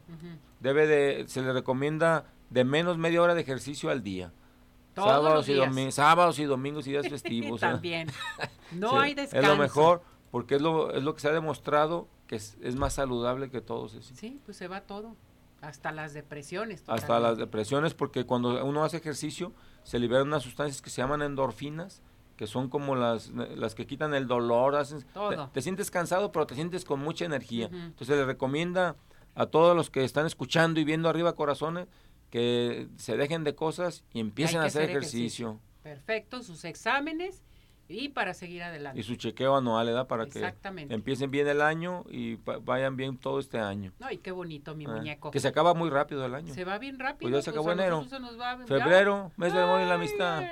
Debe 0.60 0.88
de, 0.88 1.26
se 1.28 1.42
le 1.42 1.54
recomienda 1.54 2.26
de 2.50 2.64
menos 2.66 2.98
media 2.98 3.22
hora 3.22 3.36
de 3.36 3.42
ejercicio 3.42 3.90
al 3.90 4.04
día. 4.04 4.34
sábados, 4.96 5.48
y 5.48 5.54
domingos, 5.54 5.96
sábados 5.96 6.40
y 6.40 6.44
domingos 6.46 6.88
y 6.88 6.92
días 6.92 7.08
festivos. 7.10 7.62
También. 7.62 8.10
No 8.72 9.02
hay 9.02 9.14
descanso. 9.14 9.46
Es 9.46 9.54
lo 9.54 9.62
mejor, 9.62 10.02
porque 10.32 10.56
es 10.56 10.62
lo, 10.62 10.94
es 10.94 11.04
lo 11.04 11.14
que 11.14 11.20
se 11.20 11.28
ha 11.28 11.34
demostrado 11.34 12.08
que 12.26 12.38
es, 12.38 12.58
es 12.62 12.78
más 12.78 12.94
saludable 12.94 13.50
que 13.50 13.60
todos. 13.60 14.00
Sí, 14.14 14.40
pues 14.46 14.56
se 14.56 14.70
va 14.70 14.80
todo. 14.80 15.18
Hasta 15.62 15.92
las 15.92 16.14
depresiones. 16.14 16.84
Hasta 16.88 17.20
las 17.20 17.38
depresiones, 17.38 17.94
porque 17.94 18.26
cuando 18.26 18.64
uno 18.66 18.86
hace 18.86 18.98
ejercicio 18.98 19.54
se 19.84 20.00
liberan 20.00 20.28
unas 20.28 20.44
sustancias 20.44 20.82
que 20.82 20.90
se 20.90 21.02
llaman 21.02 21.22
endorfinas, 21.22 22.02
que 22.36 22.48
son 22.48 22.70
como 22.70 22.96
las, 22.96 23.30
las 23.30 23.76
que 23.76 23.86
quitan 23.86 24.14
el 24.14 24.28
dolor. 24.28 24.76
Te, 25.54 25.62
sientes 25.62 25.92
cansado, 25.92 26.32
pero 26.32 26.48
te 26.48 26.56
sientes 26.56 26.86
con 26.86 27.00
mucha 27.00 27.26
energía. 27.26 27.70
Entonces 27.72 28.18
le 28.18 28.26
recomienda 28.26 28.96
a 29.36 29.46
todos 29.46 29.76
los 29.76 29.90
que 29.90 30.04
están 30.04 30.26
escuchando 30.26 30.80
y 30.80 30.84
viendo 30.84 31.08
arriba 31.10 31.36
corazones 31.36 31.88
que 32.30 32.88
se 32.96 33.18
dejen 33.18 33.44
de 33.44 33.56
cosas 33.56 34.04
y 34.14 34.20
empiecen 34.20 34.62
a 34.62 34.66
hacer, 34.66 34.90
ejercicio. 34.90 35.60
Perfecto, 35.84 36.42
sus 36.44 36.64
exámenes 36.64 37.44
y 37.92 38.10
para 38.10 38.34
seguir 38.34 38.64
adelante. 38.64 39.00
Y 39.00 39.04
su 39.04 39.16
chequeo 39.16 39.56
anual, 39.56 39.88
¿verdad? 39.88 40.08
Para 40.08 40.26
que 40.26 40.54
empiecen 40.90 41.32
bien 41.32 41.48
el 41.48 41.62
año 41.62 42.06
y 42.10 42.36
vayan 42.36 42.96
bien 42.96 43.18
todo 43.18 43.40
este 43.40 43.60
año. 43.60 43.92
Ay, 44.02 44.18
qué 44.18 44.32
bonito, 44.32 44.76
mi 44.76 44.86
ah, 44.86 44.90
muñeco. 44.90 45.32
Que 45.32 45.40
se 45.40 45.48
acaba 45.48 45.74
muy 45.74 45.90
rápido 45.90 46.26
el 46.26 46.34
año. 46.34 46.54
Se 46.54 46.64
va 46.64 46.78
bien 46.78 47.00
rápido. 47.00 47.30
Pues 47.30 47.34
ya 47.34 47.42
se 47.42 47.50
acabó 47.52 47.72
enero. 47.72 48.06
Febrero, 48.68 49.32
mes 49.38 49.54
del 49.54 49.64
amor 49.64 49.82
y 49.82 49.86
la 49.86 49.96
amistad. 49.96 50.44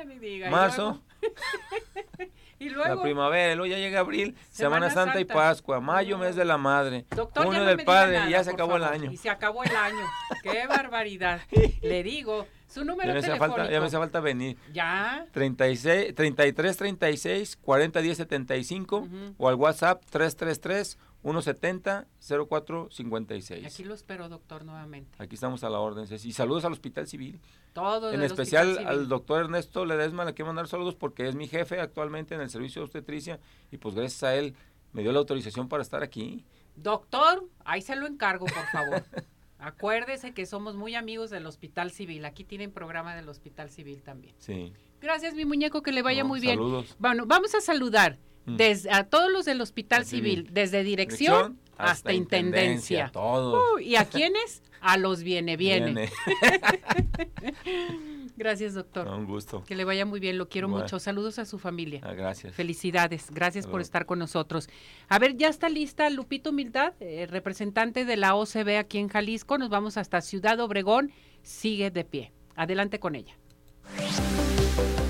Marzo. 0.50 1.01
y 2.60 2.69
luego. 2.69 2.96
La 2.96 3.01
primavera, 3.01 3.55
luego 3.55 3.72
ya 3.72 3.77
llega 3.77 4.00
abril, 4.00 4.36
Semana, 4.50 4.89
Santa, 4.89 5.19
y 5.19 5.25
Pascua. 5.25 5.79
Mayo, 5.79 6.17
mes 6.17 6.36
de 6.36 6.46
la 6.46 6.58
madre. 6.58 7.05
Doctor, 7.15 7.46
Junio 7.46 7.63
del 7.63 7.84
padre, 7.84 8.27
y 8.27 8.31
ya 8.31 8.43
se 8.43 8.51
acabó 8.51 8.75
el 8.75 8.84
año. 8.84 9.12
Y 9.12 9.17
se 9.17 9.29
acabó 9.29 9.63
el 9.63 9.75
año. 9.75 10.05
qué 10.43 10.67
barbaridad. 10.67 11.41
Le 11.81 12.03
digo. 12.03 12.46
Su 12.69 12.85
número 12.85 13.19
ya 13.19 13.31
me 13.31 13.38
falta, 13.38 13.69
ya 13.69 13.79
me 13.79 13.88
hace 13.88 13.97
falta 13.97 14.19
venir. 14.19 14.55
Ya. 14.71 15.27
36, 15.31 16.13
33 16.13 16.77
36 16.77 17.57
40 17.57 18.01
10 18.01 18.17
75 18.17 19.07
o 19.38 19.49
al 19.49 19.55
WhatsApp 19.55 20.03
333 20.09 20.97
170 21.21 22.07
0456. 22.47 23.65
Aquí 23.65 23.83
lo 23.83 23.93
espero, 23.93 24.29
doctor, 24.29 24.63
nuevamente. 24.63 25.21
Aquí 25.21 25.35
estamos 25.35 25.63
a 25.63 25.69
la 25.69 25.79
orden. 25.79 26.05
Y 26.11 26.31
saludos 26.31 26.63
al 26.63 26.73
Hospital 26.73 27.07
Civil. 27.07 27.41
Todo 27.73 28.13
En 28.13 28.21
especial 28.21 28.85
al 28.88 29.07
doctor 29.09 29.41
Ernesto 29.45 29.85
Ledesma 29.85 30.23
le 30.25 30.33
quiero 30.33 30.47
mandar 30.47 30.67
saludos 30.67 30.95
porque 30.95 31.27
es 31.27 31.35
mi 31.35 31.47
jefe 31.47 31.79
actualmente 31.79 32.35
en 32.35 32.41
el 32.41 32.49
servicio 32.49 32.81
de 32.81 32.83
obstetricia 32.85 33.39
y 33.71 33.77
pues 33.77 33.95
gracias 33.95 34.23
a 34.23 34.35
él 34.35 34.55
me 34.93 35.01
dio 35.01 35.11
la 35.11 35.19
autorización 35.19 35.67
para 35.67 35.81
estar 35.81 36.03
aquí. 36.03 36.45
Doctor, 36.75 37.45
ahí 37.65 37.81
se 37.81 37.95
lo 37.95 38.07
encargo, 38.07 38.45
por 38.45 38.65
favor. 38.67 39.03
Acuérdese 39.59 40.33
que 40.33 40.45
somos 40.45 40.75
muy 40.75 40.95
amigos 40.95 41.29
del 41.29 41.45
Hospital 41.45 41.91
Civil. 41.91 42.25
Aquí 42.25 42.43
tienen 42.43 42.71
programa 42.71 43.15
del 43.15 43.27
Hospital 43.27 43.69
Civil 43.69 44.01
también. 44.01 44.33
Sí. 44.39 44.73
Gracias, 45.01 45.35
mi 45.35 45.45
muñeco, 45.45 45.81
que 45.81 45.91
le 45.91 46.01
vaya 46.01 46.23
muy 46.23 46.39
bien. 46.39 46.55
Saludos. 46.55 46.95
Bueno, 46.97 47.25
vamos 47.25 47.53
a 47.55 47.61
saludar 47.61 48.17
mm. 48.45 48.55
desde, 48.55 48.91
a 48.91 49.03
todos 49.03 49.31
los 49.31 49.45
del 49.45 49.59
Hospital 49.61 50.05
Civil, 50.05 50.47
desde 50.51 50.83
dirección, 50.83 51.59
hasta, 51.79 52.13
intendencia. 52.13 53.09
Todos. 53.12 53.81
¿Y 53.81 53.95
a 53.95 54.05
quiénes? 54.05 54.62
A 54.81 54.98
los 54.98 55.24
viene, 55.24 55.57
viene. 55.57 56.09
Gracias, 58.38 58.74
doctor. 58.74 59.09
un 59.09 59.25
gusto. 59.25 59.65
Que 59.65 59.75
le 59.75 59.83
vaya 59.83 60.05
muy 60.05 60.21
bien, 60.21 60.38
lo 60.38 60.48
quiero 60.48 60.69
mucho. 60.69 61.00
Saludos 61.00 61.39
a 61.39 61.45
su 61.45 61.59
familia. 61.59 62.00
Ah, 62.03 62.13
gracias. 62.13 62.55
Felicidades, 62.55 63.29
gracias 63.31 63.67
por 63.67 63.81
estar 63.81 64.05
con 64.05 64.19
nosotros. 64.19 64.69
A 65.09 65.19
ver, 65.19 65.36
ya 65.36 65.50
está 65.50 65.67
lista 65.67 66.09
Lupito 66.09 66.51
Humildad, 66.51 66.93
eh, 67.01 67.27
representante 67.29 68.05
de 68.05 68.15
la 68.15 68.36
OCB 68.36 68.77
aquí 68.77 69.00
en 69.00 69.09
Jalisco. 69.09 69.57
Nos 69.57 69.67
vamos 69.67 69.98
hasta 69.98 70.21
Ciudad 70.21 70.57
Obregón. 70.62 71.12
Sigue 71.41 71.91
de 71.91 72.05
pie. 72.05 72.31
Adelante 72.55 73.00
con 73.00 73.15
ella. 73.15 73.36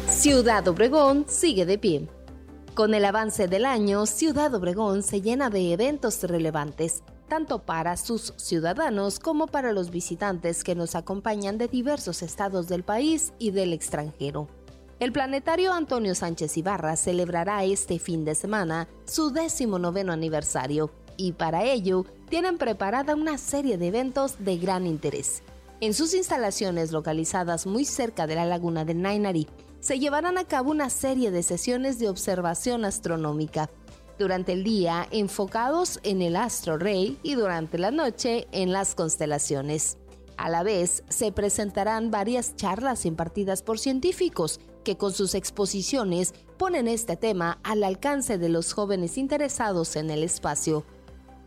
Ciudad 0.07 0.67
Obregón 0.67 1.25
sigue 1.27 1.67
de 1.67 1.77
pie. 1.77 2.07
Con 2.79 2.93
el 2.93 3.03
avance 3.03 3.49
del 3.49 3.65
año, 3.65 4.05
Ciudad 4.05 4.55
Obregón 4.55 5.03
se 5.03 5.19
llena 5.19 5.49
de 5.49 5.73
eventos 5.73 6.23
relevantes, 6.23 7.03
tanto 7.27 7.59
para 7.59 7.97
sus 7.97 8.33
ciudadanos 8.37 9.19
como 9.19 9.47
para 9.47 9.73
los 9.73 9.89
visitantes 9.89 10.63
que 10.63 10.75
nos 10.75 10.95
acompañan 10.95 11.57
de 11.57 11.67
diversos 11.67 12.21
estados 12.21 12.69
del 12.69 12.83
país 12.83 13.33
y 13.37 13.51
del 13.51 13.73
extranjero. 13.73 14.47
El 15.01 15.11
planetario 15.11 15.73
Antonio 15.73 16.15
Sánchez 16.15 16.55
Ibarra 16.55 16.95
celebrará 16.95 17.65
este 17.65 17.99
fin 17.99 18.23
de 18.23 18.33
semana 18.33 18.87
su 19.03 19.31
décimo 19.31 19.77
noveno 19.77 20.13
aniversario 20.13 20.89
y 21.17 21.33
para 21.33 21.65
ello 21.65 22.05
tienen 22.29 22.57
preparada 22.57 23.13
una 23.13 23.37
serie 23.37 23.77
de 23.77 23.87
eventos 23.87 24.37
de 24.39 24.57
gran 24.57 24.87
interés. 24.87 25.43
En 25.81 25.93
sus 25.93 26.13
instalaciones 26.13 26.93
localizadas 26.93 27.65
muy 27.65 27.83
cerca 27.83 28.25
de 28.25 28.35
la 28.35 28.45
laguna 28.45 28.85
de 28.85 28.93
Nainari, 28.93 29.47
se 29.79 29.99
llevarán 29.99 30.37
a 30.37 30.45
cabo 30.45 30.71
una 30.71 30.89
serie 30.89 31.31
de 31.31 31.43
sesiones 31.43 31.99
de 31.99 32.09
observación 32.09 32.85
astronómica. 32.85 33.69
Durante 34.17 34.51
el 34.51 34.63
día 34.63 35.07
enfocados 35.11 35.99
en 36.03 36.21
el 36.21 36.35
astro 36.35 36.77
rey 36.77 37.17
y 37.23 37.35
durante 37.35 37.77
la 37.77 37.91
noche 37.91 38.47
en 38.51 38.73
las 38.73 38.93
constelaciones. 38.93 39.97
A 40.35 40.49
la 40.49 40.63
vez, 40.63 41.03
se 41.09 41.31
presentarán 41.31 42.11
varias 42.11 42.55
charlas 42.55 43.05
impartidas 43.05 43.61
por 43.61 43.77
científicos 43.77 44.59
que 44.83 44.97
con 44.97 45.11
sus 45.11 45.35
exposiciones 45.35 46.33
ponen 46.57 46.87
este 46.87 47.17
tema 47.17 47.59
al 47.63 47.83
alcance 47.83 48.37
de 48.37 48.49
los 48.49 48.73
jóvenes 48.73 49.17
interesados 49.17 49.95
en 49.95 50.09
el 50.09 50.23
espacio. 50.23 50.85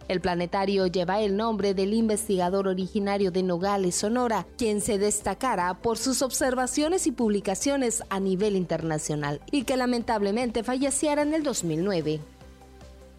El 0.09 0.21
planetario 0.21 0.87
lleva 0.87 1.21
el 1.21 1.37
nombre 1.37 1.75
del 1.75 1.95
investigador 1.95 2.69
originario 2.69 3.31
de 3.31 3.43
Nogales, 3.43 3.95
Sonora, 3.95 4.47
quien 4.59 4.81
se 4.81 4.99
destacara 4.99 5.75
por 5.75 5.99
sus 5.99 6.23
observaciones 6.23 7.07
y 7.07 7.13
publicaciones 7.13 8.03
a 8.11 8.21
nivel 8.21 8.57
internacional 8.57 9.41
y 9.51 9.65
que 9.65 9.77
lamentablemente 9.77 10.65
falleciera 10.65 11.23
en 11.23 11.35
el 11.35 11.43
2009. 11.43 12.21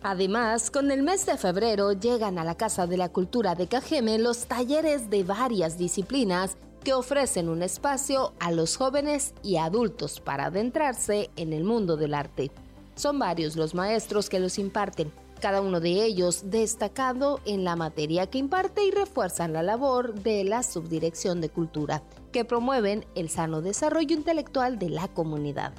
Además, 0.03 0.69
con 0.69 0.91
el 0.91 1.01
mes 1.01 1.25
de 1.25 1.37
febrero 1.37 1.93
llegan 1.93 2.37
a 2.37 2.43
la 2.43 2.55
Casa 2.55 2.87
de 2.87 2.97
la 2.97 3.07
Cultura 3.07 3.55
de 3.55 3.67
Cajeme 3.67 4.19
los 4.19 4.47
talleres 4.47 5.09
de 5.09 5.23
varias 5.23 5.77
disciplinas 5.77 6.57
que 6.83 6.93
ofrecen 6.93 7.47
un 7.47 7.63
espacio 7.63 8.33
a 8.41 8.51
los 8.51 8.75
jóvenes 8.75 9.33
y 9.41 9.55
adultos 9.55 10.19
para 10.19 10.47
adentrarse 10.47 11.29
en 11.37 11.53
el 11.53 11.63
mundo 11.63 11.95
del 11.95 12.13
arte. 12.13 12.51
Son 12.95 13.17
varios 13.17 13.55
los 13.55 13.73
maestros 13.73 14.29
que 14.29 14.41
los 14.41 14.59
imparten, 14.59 15.09
cada 15.43 15.59
uno 15.59 15.81
de 15.81 16.05
ellos 16.05 16.50
destacado 16.51 17.41
en 17.43 17.65
la 17.65 17.75
materia 17.75 18.27
que 18.27 18.38
imparte 18.38 18.85
y 18.85 18.91
refuerzan 18.91 19.51
la 19.51 19.62
labor 19.62 20.13
de 20.13 20.45
la 20.45 20.63
Subdirección 20.63 21.41
de 21.41 21.50
Cultura, 21.50 22.01
que 22.31 22.45
promueven 22.45 23.05
el 23.13 23.27
sano 23.27 23.62
desarrollo 23.62 24.15
intelectual 24.15 24.79
de 24.79 24.88
la 24.88 25.09
comunidad. 25.09 25.73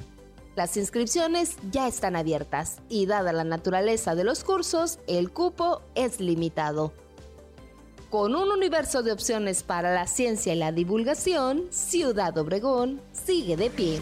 Las 0.55 0.77
inscripciones 0.77 1.57
ya 1.71 1.89
están 1.89 2.15
abiertas 2.15 2.83
y 2.91 3.07
dada 3.07 3.33
la 3.33 3.45
naturaleza 3.45 4.15
de 4.15 4.25
los 4.25 4.45
cursos, 4.45 4.99
el 5.07 5.31
cupo 5.31 5.81
es 5.95 6.21
limitado. 6.21 6.93
Con 8.11 8.35
un 8.35 8.51
universo 8.51 9.03
de 9.03 9.13
opciones 9.13 9.63
para 9.63 9.95
la 9.95 10.07
ciencia 10.07 10.53
y 10.53 10.59
la 10.59 10.73
divulgación, 10.73 11.69
Ciudad 11.71 12.37
Obregón 12.37 13.01
sigue 13.13 13.57
de 13.57 13.71
pie. 13.71 13.99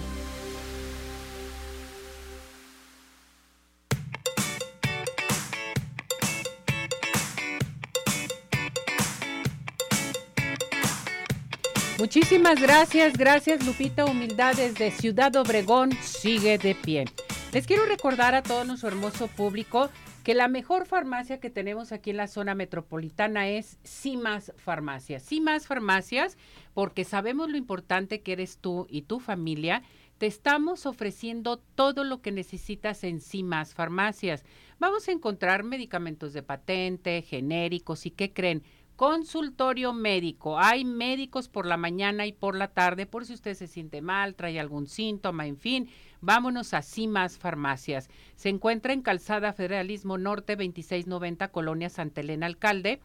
Muchísimas 12.02 12.60
gracias, 12.60 13.16
gracias 13.16 13.64
Lupita 13.64 14.04
Humildades 14.06 14.74
de 14.74 14.90
Ciudad 14.90 15.36
Obregón 15.36 15.92
sigue 16.02 16.58
de 16.58 16.74
pie. 16.74 17.04
Les 17.52 17.64
quiero 17.64 17.86
recordar 17.86 18.34
a 18.34 18.42
todo 18.42 18.64
nuestro 18.64 18.88
hermoso 18.88 19.28
público 19.28 19.88
que 20.24 20.34
la 20.34 20.48
mejor 20.48 20.84
farmacia 20.86 21.38
que 21.38 21.48
tenemos 21.48 21.92
aquí 21.92 22.10
en 22.10 22.16
la 22.16 22.26
zona 22.26 22.56
metropolitana 22.56 23.48
es 23.48 23.78
CIMAS 23.86 24.52
Farmacias. 24.56 25.22
CIMAS 25.22 25.68
Farmacias, 25.68 26.36
porque 26.74 27.04
sabemos 27.04 27.48
lo 27.48 27.56
importante 27.56 28.20
que 28.20 28.32
eres 28.32 28.58
tú 28.58 28.88
y 28.90 29.02
tu 29.02 29.20
familia, 29.20 29.84
te 30.18 30.26
estamos 30.26 30.86
ofreciendo 30.86 31.58
todo 31.58 32.02
lo 32.02 32.20
que 32.20 32.32
necesitas 32.32 33.04
en 33.04 33.20
CIMAS 33.20 33.74
Farmacias. 33.74 34.44
Vamos 34.80 35.06
a 35.06 35.12
encontrar 35.12 35.62
medicamentos 35.62 36.32
de 36.32 36.42
patente, 36.42 37.22
genéricos 37.22 38.06
y 38.06 38.10
¿qué 38.10 38.32
creen? 38.32 38.64
Consultorio 39.02 39.92
médico. 39.92 40.60
Hay 40.60 40.84
médicos 40.84 41.48
por 41.48 41.66
la 41.66 41.76
mañana 41.76 42.24
y 42.24 42.32
por 42.32 42.54
la 42.54 42.68
tarde 42.68 43.04
por 43.04 43.26
si 43.26 43.34
usted 43.34 43.54
se 43.54 43.66
siente 43.66 44.00
mal, 44.00 44.36
trae 44.36 44.60
algún 44.60 44.86
síntoma, 44.86 45.48
en 45.48 45.56
fin. 45.56 45.88
Vámonos 46.20 46.72
a 46.72 46.82
CIMAS 46.82 47.36
Farmacias. 47.36 48.08
Se 48.36 48.48
encuentra 48.48 48.92
en 48.92 49.02
Calzada 49.02 49.52
Federalismo 49.54 50.18
Norte 50.18 50.54
2690, 50.54 51.48
Colonia 51.48 51.88
Santa 51.88 52.20
Elena 52.20 52.46
Alcalde. 52.46 53.00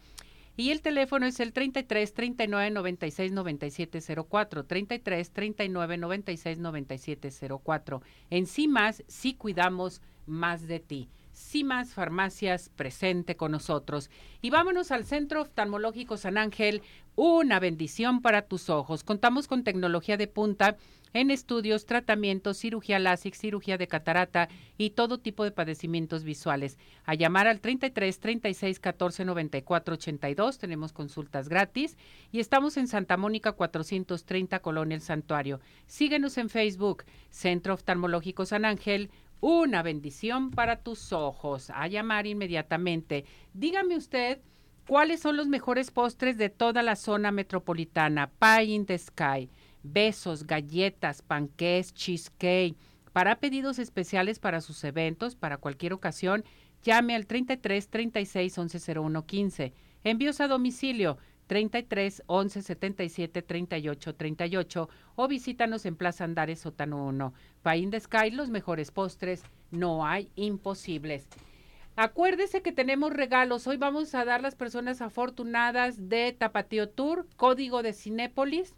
Y 0.56 0.70
el 0.70 0.82
teléfono 0.82 1.26
es 1.26 1.40
el 1.40 1.52
33 1.52 2.14
39 2.14 2.70
96 2.70 3.32
97 3.32 3.98
04. 4.30 4.66
33 4.66 5.30
39 5.32 5.96
96 5.98 6.58
97 6.60 7.30
04. 7.64 8.02
En 8.30 8.46
CIMAS 8.46 9.02
sí 9.08 9.34
cuidamos 9.34 10.00
más 10.26 10.68
de 10.68 10.78
ti. 10.78 11.08
CIMAS 11.38 11.94
Farmacias 11.94 12.68
presente 12.68 13.36
con 13.36 13.52
nosotros. 13.52 14.10
Y 14.42 14.50
vámonos 14.50 14.90
al 14.90 15.04
Centro 15.04 15.42
Oftalmológico 15.42 16.16
San 16.16 16.36
Ángel, 16.36 16.82
una 17.14 17.60
bendición 17.60 18.20
para 18.20 18.42
tus 18.42 18.68
ojos. 18.68 19.04
Contamos 19.04 19.46
con 19.46 19.64
tecnología 19.64 20.16
de 20.16 20.26
punta 20.26 20.76
en 21.14 21.30
estudios, 21.30 21.86
tratamientos, 21.86 22.58
cirugía 22.58 22.98
láser, 22.98 23.34
cirugía 23.34 23.78
de 23.78 23.88
catarata 23.88 24.48
y 24.76 24.90
todo 24.90 25.18
tipo 25.18 25.44
de 25.44 25.50
padecimientos 25.50 26.22
visuales. 26.22 26.76
A 27.04 27.14
llamar 27.14 27.46
al 27.46 27.60
33 27.60 28.20
36 28.20 28.80
14 28.80 29.24
94 29.24 29.94
82. 29.94 30.58
Tenemos 30.58 30.92
consultas 30.92 31.48
gratis 31.48 31.96
y 32.30 32.40
estamos 32.40 32.76
en 32.76 32.88
Santa 32.88 33.16
Mónica 33.16 33.52
430 33.52 34.58
Colonia 34.60 34.96
El 34.96 35.00
Santuario. 35.00 35.60
Síguenos 35.86 36.36
en 36.36 36.50
Facebook, 36.50 37.04
Centro 37.30 37.74
Oftalmológico 37.74 38.44
San 38.44 38.64
Ángel 38.64 39.10
una 39.40 39.82
bendición 39.82 40.50
para 40.50 40.82
tus 40.82 41.12
ojos. 41.12 41.70
A 41.70 41.86
llamar 41.88 42.26
inmediatamente. 42.26 43.24
Dígame 43.54 43.96
usted 43.96 44.40
cuáles 44.86 45.20
son 45.20 45.36
los 45.36 45.48
mejores 45.48 45.90
postres 45.90 46.38
de 46.38 46.48
toda 46.48 46.82
la 46.82 46.96
zona 46.96 47.30
metropolitana. 47.30 48.30
Pie 48.38 48.64
in 48.64 48.86
the 48.86 48.98
Sky, 48.98 49.50
besos, 49.82 50.46
galletas, 50.46 51.22
panqués, 51.22 51.92
cheesecake. 51.94 52.76
Para 53.12 53.40
pedidos 53.40 53.78
especiales 53.78 54.38
para 54.38 54.60
sus 54.60 54.84
eventos, 54.84 55.34
para 55.34 55.56
cualquier 55.56 55.92
ocasión, 55.92 56.44
llame 56.82 57.14
al 57.14 57.26
33 57.26 57.88
36 57.88 58.58
11 58.58 59.00
01 59.00 59.26
15. 59.26 59.72
Envíos 60.04 60.40
a 60.40 60.48
domicilio 60.48 61.18
33 61.48 62.22
11 62.26 62.62
77 62.62 63.42
38 63.42 64.14
38 64.14 64.88
o 65.16 65.28
visítanos 65.28 65.86
en 65.86 65.96
Plaza 65.96 66.24
Andares 66.24 66.60
Sótano 66.60 67.04
1. 67.06 67.32
Pain 67.62 67.90
de 67.90 67.98
Sky, 67.98 68.30
los 68.30 68.50
mejores 68.50 68.90
postres, 68.90 69.42
no 69.70 70.06
hay 70.06 70.30
imposibles. 70.36 71.26
Acuérdese 71.96 72.62
que 72.62 72.70
tenemos 72.70 73.12
regalos. 73.12 73.66
Hoy 73.66 73.78
vamos 73.78 74.14
a 74.14 74.26
dar 74.26 74.42
las 74.42 74.54
personas 74.54 75.00
afortunadas 75.00 76.08
de 76.08 76.36
Tapatío 76.38 76.90
Tour, 76.90 77.26
código 77.36 77.82
de 77.82 77.94
Cinépolis. 77.94 78.76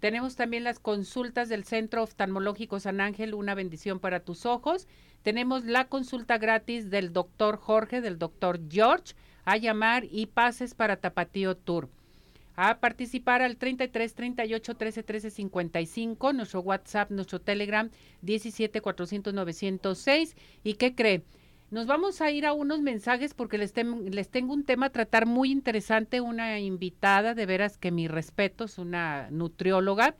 Tenemos 0.00 0.34
también 0.34 0.64
las 0.64 0.80
consultas 0.80 1.48
del 1.48 1.64
Centro 1.64 2.02
Oftalmológico 2.02 2.80
San 2.80 3.00
Ángel, 3.00 3.32
una 3.32 3.54
bendición 3.54 4.00
para 4.00 4.20
tus 4.20 4.44
ojos. 4.44 4.88
Tenemos 5.22 5.64
la 5.64 5.86
consulta 5.86 6.36
gratis 6.36 6.90
del 6.90 7.12
doctor 7.12 7.56
Jorge, 7.58 8.00
del 8.00 8.18
doctor 8.18 8.60
George, 8.68 9.14
a 9.44 9.56
llamar 9.56 10.04
y 10.10 10.26
pases 10.26 10.74
para 10.74 10.96
Tapatío 10.96 11.56
Tour 11.56 11.88
a 12.60 12.80
participar 12.80 13.40
al 13.40 13.56
33 13.56 14.14
38 14.14 14.74
13 14.74 15.02
13 15.04 15.30
55, 15.30 16.32
nuestro 16.32 16.60
WhatsApp, 16.60 17.08
nuestro 17.12 17.40
Telegram 17.40 17.88
17 18.22 18.80
400 18.80 19.32
906. 19.32 20.34
¿Y 20.64 20.74
qué 20.74 20.96
cree? 20.96 21.22
Nos 21.70 21.86
vamos 21.86 22.20
a 22.20 22.32
ir 22.32 22.46
a 22.46 22.52
unos 22.52 22.80
mensajes 22.80 23.32
porque 23.32 23.58
les, 23.58 23.72
les 24.10 24.28
tengo 24.28 24.54
un 24.54 24.64
tema 24.64 24.86
a 24.86 24.90
tratar 24.90 25.24
muy 25.24 25.52
interesante, 25.52 26.20
una 26.20 26.58
invitada, 26.58 27.34
de 27.34 27.46
veras 27.46 27.78
que 27.78 27.92
mi 27.92 28.08
respeto, 28.08 28.64
es 28.64 28.78
una 28.78 29.30
nutrióloga, 29.30 30.16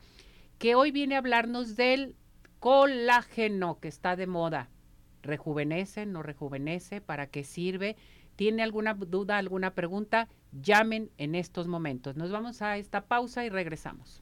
que 0.59 0.75
hoy 0.75 0.91
viene 0.91 1.15
a 1.15 1.17
hablarnos 1.17 1.75
del 1.75 2.15
colágeno 2.61 3.81
que 3.81 3.89
está 3.89 4.15
de 4.15 4.27
moda. 4.27 4.69
¿Rejuvenece, 5.23 6.05
no 6.05 6.23
rejuvenece? 6.23 7.01
¿Para 7.01 7.27
qué 7.27 7.43
sirve? 7.43 7.97
¿Tiene 8.39 8.63
alguna 8.63 8.93
duda, 8.93 9.37
alguna 9.37 9.71
pregunta? 9.71 10.29
llamen 10.53 11.11
en 11.17 11.35
estos 11.35 11.67
momentos. 11.67 12.15
Nos 12.15 12.31
vamos 12.31 12.61
a 12.61 12.77
esta 12.77 13.01
pausa 13.01 13.43
y 13.43 13.49
regresamos. 13.49 14.21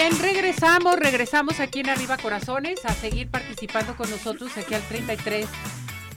Bien, 0.00 0.16
regresamos, 0.16 0.96
regresamos 0.96 1.58
aquí 1.58 1.80
en 1.80 1.88
Arriba 1.88 2.16
Corazones 2.18 2.84
a 2.84 2.94
seguir 2.94 3.32
participando 3.32 3.96
con 3.96 4.08
nosotros 4.08 4.56
aquí 4.56 4.74
al 4.74 4.82
33 4.82 5.48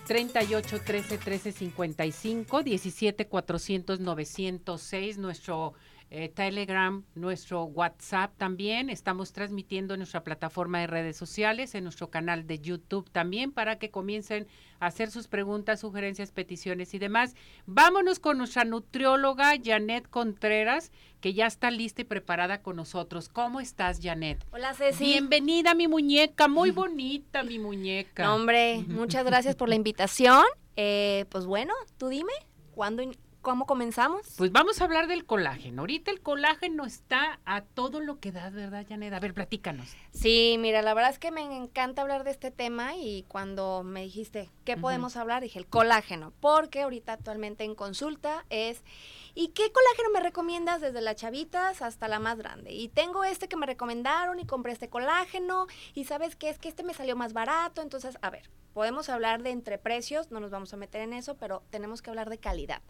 38 0.06 0.82
13 0.86 1.17
13 1.17 1.52
55 1.52 2.62
17 2.62 3.26
400 3.26 4.00
906 4.00 5.17
nuestro 5.17 5.74
eh, 6.13 6.28
Telegram, 6.28 7.06
nuestro 7.15 7.63
WhatsApp 7.63 8.34
también. 8.38 8.89
Estamos 8.89 9.32
transmitiendo 9.32 9.93
en 9.93 10.02
nuestra 10.02 10.26
plataforma 10.26 10.82
de 10.82 10.88
redes 10.88 11.15
sociales, 11.15 11.74
en 11.74 11.86
nuestro 11.86 12.10
canal 12.10 12.45
de 12.45 12.60
YouTube 12.60 13.10
también, 13.10 13.54
para 13.54 13.80
que 13.80 13.91
comiencen 13.91 14.45
a 14.82 14.88
hacer 14.88 15.10
sus 15.10 15.30
preguntas, 15.30 15.80
sugerencias, 15.80 16.34
peticiones 16.34 16.93
y 16.93 17.00
demás. 17.00 17.34
Vámonos 17.65 18.19
con 18.19 18.38
nuestra 18.38 18.65
nutrióloga 18.65 19.54
Janet 19.63 20.10
Contreras, 20.10 20.91
que 21.21 21.34
ya 21.34 21.47
está 21.47 21.71
lista 21.71 22.02
y 22.02 22.06
preparada 22.06 22.62
con 22.62 22.76
nosotros. 22.76 23.30
¿Cómo 23.30 23.62
estás, 23.62 24.02
Janet? 24.04 24.45
Hola, 24.52 24.74
Ceci. 24.74 25.06
Bienvenida, 25.06 25.76
mi 25.76 25.88
muñeca. 25.88 26.50
Muy 26.50 26.71
bonita, 26.71 27.43
mi 27.43 27.58
muñeca. 27.58 28.34
hombre, 28.34 28.84
muchas 28.86 29.24
gracias 29.24 29.56
por 29.56 29.69
la 29.69 29.76
invitación. 29.76 30.43
Eh, 30.76 31.24
pues 31.30 31.45
bueno, 31.45 31.74
tú 31.97 32.10
dime, 32.10 32.34
¿cuándo 32.76 33.02
¿Cómo 33.42 33.66
comenzamos? 33.66 34.22
Pues 34.38 34.52
vamos 34.52 34.82
a 34.82 34.84
hablar 34.84 35.08
del 35.08 35.26
colágeno. 35.26 35.82
Ahorita 35.82 36.12
el 36.12 36.22
colágeno 36.22 36.86
está 36.86 37.40
a 37.44 37.62
todo 37.62 38.00
lo 38.00 38.20
que 38.20 38.32
da, 38.32 38.52
¿verdad, 38.52 38.86
Janet? 38.88 39.14
A 39.14 39.20
ver, 39.20 39.34
platícanos. 39.34 39.88
Sí, 40.12 40.58
mira, 40.60 40.84
la 40.84 40.94
verdad 40.94 41.10
es 41.10 41.18
que 41.18 41.32
me 41.32 41.42
encanta 41.42 42.04
hablar 42.04 42.24
de 42.24 42.30
este 42.30 42.52
tema 42.52 42.96
y 42.96 43.26
cuando 43.28 43.82
me 43.84 44.04
dijiste, 44.04 44.52
¿qué 44.76 44.82
podemos 44.82 45.18
hablar? 45.18 45.44
Dije, 45.44 45.60
el 45.60 45.68
colágeno, 45.68 46.32
porque 46.40 46.84
ahorita 46.84 47.14
actualmente 47.14 47.66
en 47.66 47.76
consulta 47.76 48.46
es, 48.50 48.84
¿y 49.36 49.50
qué 49.50 49.70
colágeno 49.72 50.12
me 50.14 50.22
recomiendas 50.22 50.80
desde 50.80 51.02
las 51.02 51.18
chavitas 51.18 51.82
hasta 51.82 52.08
la 52.08 52.20
más 52.20 52.38
grande? 52.38 52.72
Y 52.72 52.88
tengo 52.88 53.26
este 53.26 53.50
que 53.50 53.58
me 53.58 53.66
recomendaron 53.66 54.40
y 54.40 54.46
compré 54.46 54.72
este 54.72 54.88
colágeno 54.88 55.68
y 55.94 56.06
sabes 56.06 56.38
qué 56.38 56.50
es 56.50 56.58
que 56.58 56.70
este 56.70 56.84
me 56.84 56.94
salió 56.94 57.18
más 57.18 57.34
barato, 57.34 57.82
entonces, 57.82 58.18
a 58.22 58.30
ver, 58.30 58.50
podemos 58.74 59.10
hablar 59.10 59.44
de 59.44 59.50
entre 59.50 59.78
precios, 59.78 60.32
no 60.32 60.40
nos 60.40 60.52
vamos 60.52 60.74
a 60.74 60.78
meter 60.78 61.02
en 61.02 61.12
eso, 61.12 61.36
pero 61.36 61.64
tenemos 61.70 62.02
que 62.02 62.10
hablar 62.10 62.30
de 62.30 62.38
calidad 62.38 62.82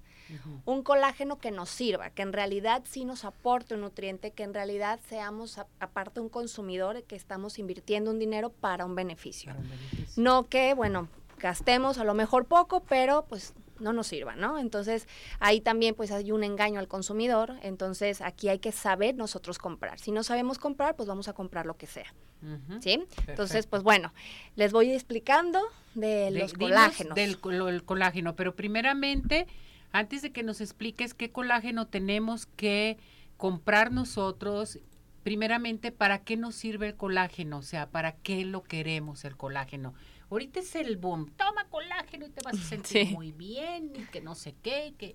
un 0.65 0.83
colágeno 0.83 1.39
que 1.39 1.51
nos 1.51 1.69
sirva, 1.69 2.09
que 2.11 2.21
en 2.21 2.33
realidad 2.33 2.83
sí 2.89 3.05
nos 3.05 3.25
aporte 3.25 3.75
un 3.75 3.81
nutriente, 3.81 4.31
que 4.31 4.43
en 4.43 4.53
realidad 4.53 4.99
seamos 5.07 5.57
aparte 5.79 6.19
un 6.19 6.29
consumidor 6.29 7.03
que 7.03 7.15
estamos 7.15 7.59
invirtiendo 7.59 8.11
un 8.11 8.19
dinero 8.19 8.49
para 8.49 8.85
un 8.85 8.95
beneficio. 8.95 9.53
No 10.15 10.47
que, 10.47 10.73
bueno, 10.73 11.09
gastemos 11.41 11.97
a 11.97 12.03
lo 12.03 12.13
mejor 12.13 12.45
poco, 12.45 12.83
pero 12.83 13.25
pues 13.27 13.53
no 13.79 13.93
nos 13.93 14.07
sirvan, 14.07 14.39
¿no? 14.39 14.59
Entonces, 14.59 15.07
ahí 15.39 15.59
también 15.59 15.95
pues 15.95 16.11
hay 16.11 16.31
un 16.31 16.43
engaño 16.43 16.79
al 16.79 16.87
consumidor, 16.87 17.55
entonces 17.63 18.21
aquí 18.21 18.47
hay 18.47 18.59
que 18.59 18.71
saber 18.71 19.15
nosotros 19.15 19.57
comprar. 19.57 19.99
Si 19.99 20.11
no 20.11 20.23
sabemos 20.23 20.59
comprar, 20.59 20.95
pues 20.95 21.09
vamos 21.09 21.27
a 21.27 21.33
comprar 21.33 21.65
lo 21.65 21.75
que 21.75 21.87
sea. 21.87 22.13
¿Sí? 22.79 23.03
Entonces, 23.27 23.67
pues 23.67 23.83
bueno, 23.83 24.13
les 24.55 24.71
voy 24.71 24.91
explicando 24.91 25.59
de, 25.93 26.31
los 26.31 26.53
colágenos. 26.53 27.13
Del 27.13 27.37
el 27.67 27.83
colágeno, 27.83 28.35
pero 28.35 28.55
primeramente, 28.55 29.45
antes 29.91 30.23
de 30.23 30.31
que 30.31 30.41
nos 30.41 30.59
expliques 30.59 31.13
qué 31.13 31.31
colágeno 31.31 31.87
tenemos 31.87 32.47
que 32.47 32.97
comprar 33.37 33.91
nosotros 33.91 34.79
primeramente, 35.23 35.91
¿para 35.91 36.23
qué 36.23 36.35
nos 36.35 36.55
sirve 36.55 36.87
el 36.87 36.95
colágeno? 36.95 37.59
O 37.59 37.61
sea, 37.61 37.89
¿para 37.89 38.13
qué 38.13 38.43
lo 38.43 38.63
queremos 38.63 39.23
el 39.23 39.37
colágeno? 39.37 39.93
Ahorita 40.31 40.61
es 40.61 40.75
el 40.75 40.95
boom, 40.95 41.29
toma 41.35 41.67
colágeno 41.69 42.25
y 42.25 42.29
te 42.29 42.41
vas 42.41 42.55
a 42.55 42.63
sentir 42.69 43.11
muy 43.11 43.33
bien 43.33 43.91
y 43.95 44.05
que 44.05 44.21
no 44.21 44.33
sé 44.33 44.55
qué, 44.63 44.95
que 44.97 45.13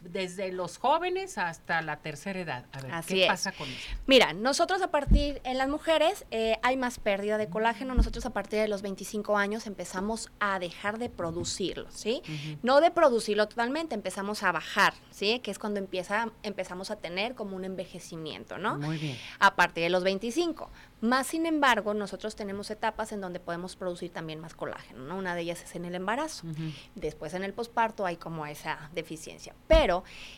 desde 0.00 0.52
los 0.52 0.78
jóvenes 0.78 1.38
hasta 1.38 1.82
la 1.82 1.96
tercera 1.98 2.40
edad. 2.40 2.64
A 2.72 2.80
ver, 2.80 3.04
¿qué 3.06 3.26
pasa 3.26 3.52
con 3.52 3.68
eso? 3.68 3.88
Mira, 4.06 4.32
nosotros 4.32 4.82
a 4.82 4.90
partir, 4.90 5.40
en 5.44 5.58
las 5.58 5.68
mujeres 5.68 6.24
eh, 6.30 6.58
hay 6.62 6.76
más 6.76 6.98
pérdida 6.98 7.38
de 7.38 7.48
colágeno, 7.48 7.94
nosotros 7.94 8.26
a 8.26 8.30
partir 8.30 8.60
de 8.60 8.68
los 8.68 8.82
25 8.82 9.36
años 9.36 9.66
empezamos 9.66 10.30
a 10.40 10.58
dejar 10.58 10.98
de 10.98 11.08
producirlo, 11.08 11.90
¿sí? 11.90 12.22
No 12.62 12.80
de 12.80 12.90
producirlo 12.90 13.48
totalmente, 13.48 13.94
empezamos 13.94 14.42
a 14.42 14.52
bajar, 14.52 14.94
¿sí? 15.10 15.40
Que 15.40 15.50
es 15.50 15.58
cuando 15.58 15.80
empieza, 15.80 16.30
empezamos 16.42 16.90
a 16.90 16.96
tener 16.96 17.34
como 17.34 17.56
un 17.56 17.64
envejecimiento, 17.64 18.58
¿no? 18.58 18.76
Muy 18.76 18.98
bien. 18.98 19.18
A 19.38 19.56
partir 19.56 19.84
de 19.84 19.90
los 19.90 20.04
25. 20.04 20.70
Más 21.00 21.26
sin 21.26 21.44
embargo, 21.44 21.92
nosotros 21.92 22.34
tenemos 22.34 22.70
etapas 22.70 23.12
en 23.12 23.20
donde 23.20 23.38
podemos 23.38 23.76
producir 23.76 24.10
también 24.10 24.40
más 24.40 24.54
colágeno, 24.54 25.04
¿no? 25.04 25.18
Una 25.18 25.34
de 25.34 25.42
ellas 25.42 25.62
es 25.62 25.74
en 25.74 25.84
el 25.84 25.94
embarazo. 25.94 26.46
Después 26.94 27.34
en 27.34 27.44
el 27.44 27.52
posparto 27.52 28.06
hay 28.06 28.16
como 28.16 28.46
esa 28.46 28.90
deficiencia. 28.94 29.54
Pero 29.68 29.73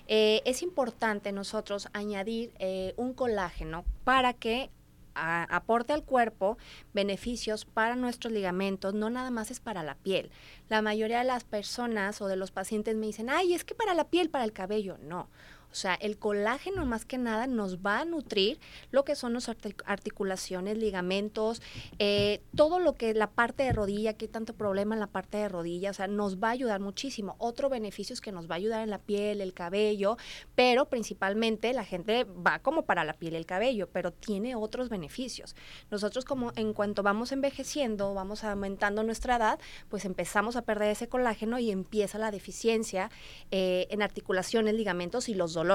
eh, 0.09 0.42
es 0.44 0.62
importante 0.62 1.33
nosotros 1.33 1.88
añadir 1.92 2.53
eh, 2.59 2.94
un 2.96 3.12
colágeno 3.12 3.85
para 4.05 4.33
que 4.33 4.70
aporte 5.18 5.94
al 5.94 6.05
cuerpo 6.05 6.59
beneficios 6.92 7.64
para 7.64 7.96
nuestros 7.96 8.35
ligamentos, 8.35 8.92
no 8.92 9.09
nada 9.09 9.31
más 9.31 9.51
es 9.51 9.61
para 9.61 9.83
la 9.83 9.94
piel. 9.94 10.31
La 10.68 10.83
mayoría 10.83 11.20
de 11.20 11.25
las 11.25 11.44
personas 11.44 12.20
o 12.20 12.27
de 12.27 12.37
los 12.37 12.51
pacientes 12.51 12.96
me 12.96 13.07
dicen, 13.07 13.31
ay, 13.31 13.55
es 13.55 13.64
que 13.64 13.75
para 13.75 13.94
la 13.94 14.09
piel, 14.09 14.29
para 14.29 14.44
el 14.44 14.53
cabello. 14.53 14.99
No. 14.99 15.31
O 15.76 15.78
sea, 15.78 15.92
el 15.92 16.16
colágeno 16.16 16.86
más 16.86 17.04
que 17.04 17.18
nada 17.18 17.46
nos 17.46 17.80
va 17.80 18.00
a 18.00 18.06
nutrir 18.06 18.58
lo 18.92 19.04
que 19.04 19.14
son 19.14 19.34
las 19.34 19.50
articulaciones, 19.84 20.78
ligamentos, 20.78 21.60
eh, 21.98 22.40
todo 22.54 22.78
lo 22.78 22.94
que 22.94 23.12
la 23.12 23.26
parte 23.26 23.64
de 23.64 23.74
rodilla, 23.74 24.14
que 24.14 24.26
tanto 24.26 24.54
problema 24.54 24.94
en 24.94 25.00
la 25.00 25.06
parte 25.06 25.36
de 25.36 25.50
rodilla, 25.50 25.90
o 25.90 25.92
sea, 25.92 26.06
nos 26.06 26.38
va 26.38 26.48
a 26.48 26.52
ayudar 26.52 26.80
muchísimo. 26.80 27.36
Otro 27.36 27.68
beneficio 27.68 28.14
es 28.14 28.22
que 28.22 28.32
nos 28.32 28.48
va 28.48 28.54
a 28.54 28.56
ayudar 28.56 28.84
en 28.84 28.88
la 28.88 29.00
piel, 29.00 29.42
el 29.42 29.52
cabello, 29.52 30.16
pero 30.54 30.86
principalmente 30.86 31.74
la 31.74 31.84
gente 31.84 32.24
va 32.24 32.58
como 32.60 32.86
para 32.86 33.04
la 33.04 33.12
piel 33.12 33.34
y 33.34 33.36
el 33.36 33.44
cabello, 33.44 33.90
pero 33.92 34.12
tiene 34.12 34.56
otros 34.56 34.88
beneficios. 34.88 35.56
Nosotros 35.90 36.24
como 36.24 36.52
en 36.56 36.72
cuanto 36.72 37.02
vamos 37.02 37.32
envejeciendo, 37.32 38.14
vamos 38.14 38.44
aumentando 38.44 39.02
nuestra 39.02 39.36
edad, 39.36 39.60
pues 39.90 40.06
empezamos 40.06 40.56
a 40.56 40.62
perder 40.62 40.92
ese 40.92 41.08
colágeno 41.08 41.58
y 41.58 41.70
empieza 41.70 42.16
la 42.16 42.30
deficiencia 42.30 43.10
eh, 43.50 43.88
en 43.90 44.00
articulaciones, 44.00 44.72
ligamentos 44.72 45.28
y 45.28 45.34
los 45.34 45.52
dolores 45.52 45.65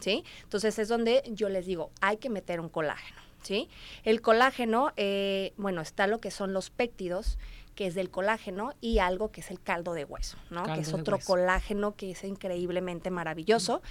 ¿sí? 0.00 0.24
Entonces 0.42 0.78
es 0.78 0.88
donde 0.88 1.22
yo 1.30 1.48
les 1.48 1.66
digo, 1.66 1.90
hay 2.00 2.16
que 2.16 2.30
meter 2.30 2.60
un 2.60 2.68
colágeno, 2.68 3.20
¿sí? 3.42 3.68
El 4.04 4.20
colágeno, 4.20 4.92
eh, 4.96 5.52
bueno, 5.56 5.80
está 5.80 6.06
lo 6.06 6.20
que 6.20 6.30
son 6.30 6.52
los 6.52 6.70
péptidos, 6.70 7.38
que 7.74 7.86
es 7.86 7.94
del 7.94 8.10
colágeno, 8.10 8.72
y 8.80 8.98
algo 8.98 9.30
que 9.30 9.40
es 9.40 9.50
el 9.50 9.60
caldo 9.60 9.94
de 9.94 10.04
hueso, 10.04 10.38
¿no? 10.50 10.62
que 10.62 10.80
es 10.80 10.92
otro 10.92 11.18
colágeno 11.18 11.96
que 11.96 12.12
es 12.12 12.22
increíblemente 12.22 13.10
maravilloso, 13.10 13.82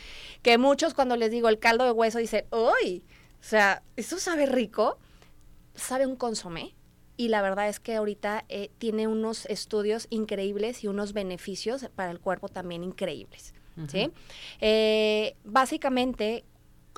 que 0.41 0.57
muchos 0.57 0.93
cuando 0.93 1.17
les 1.17 1.31
digo 1.31 1.49
el 1.49 1.59
caldo 1.59 1.83
de 1.83 1.91
hueso 1.91 2.19
dicen, 2.19 2.45
¡uy! 2.51 3.03
O 3.41 3.43
sea, 3.43 3.83
¿eso 3.97 4.19
sabe 4.19 4.45
rico? 4.45 4.97
Sabe 5.75 6.05
un 6.05 6.15
consomé, 6.15 6.75
y 7.17 7.27
la 7.27 7.41
verdad 7.41 7.67
es 7.69 7.79
que 7.79 7.95
ahorita 7.95 8.45
eh, 8.49 8.71
tiene 8.79 9.07
unos 9.07 9.45
estudios 9.45 10.07
increíbles 10.09 10.83
y 10.83 10.87
unos 10.87 11.13
beneficios 11.13 11.87
para 11.95 12.11
el 12.11 12.19
cuerpo 12.19 12.49
también 12.49 12.83
increíbles. 12.83 13.53
¿Sí? 13.87 14.11
Eh, 14.61 15.35
básicamente, 15.43 16.43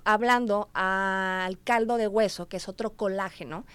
hablando 0.03 0.69
al 0.73 1.59
caldo 1.63 1.97
de 1.97 2.07
hueso, 2.07 2.47
que 2.47 2.57
es 2.57 2.67
otro 2.67 2.91
colágeno, 2.91 3.65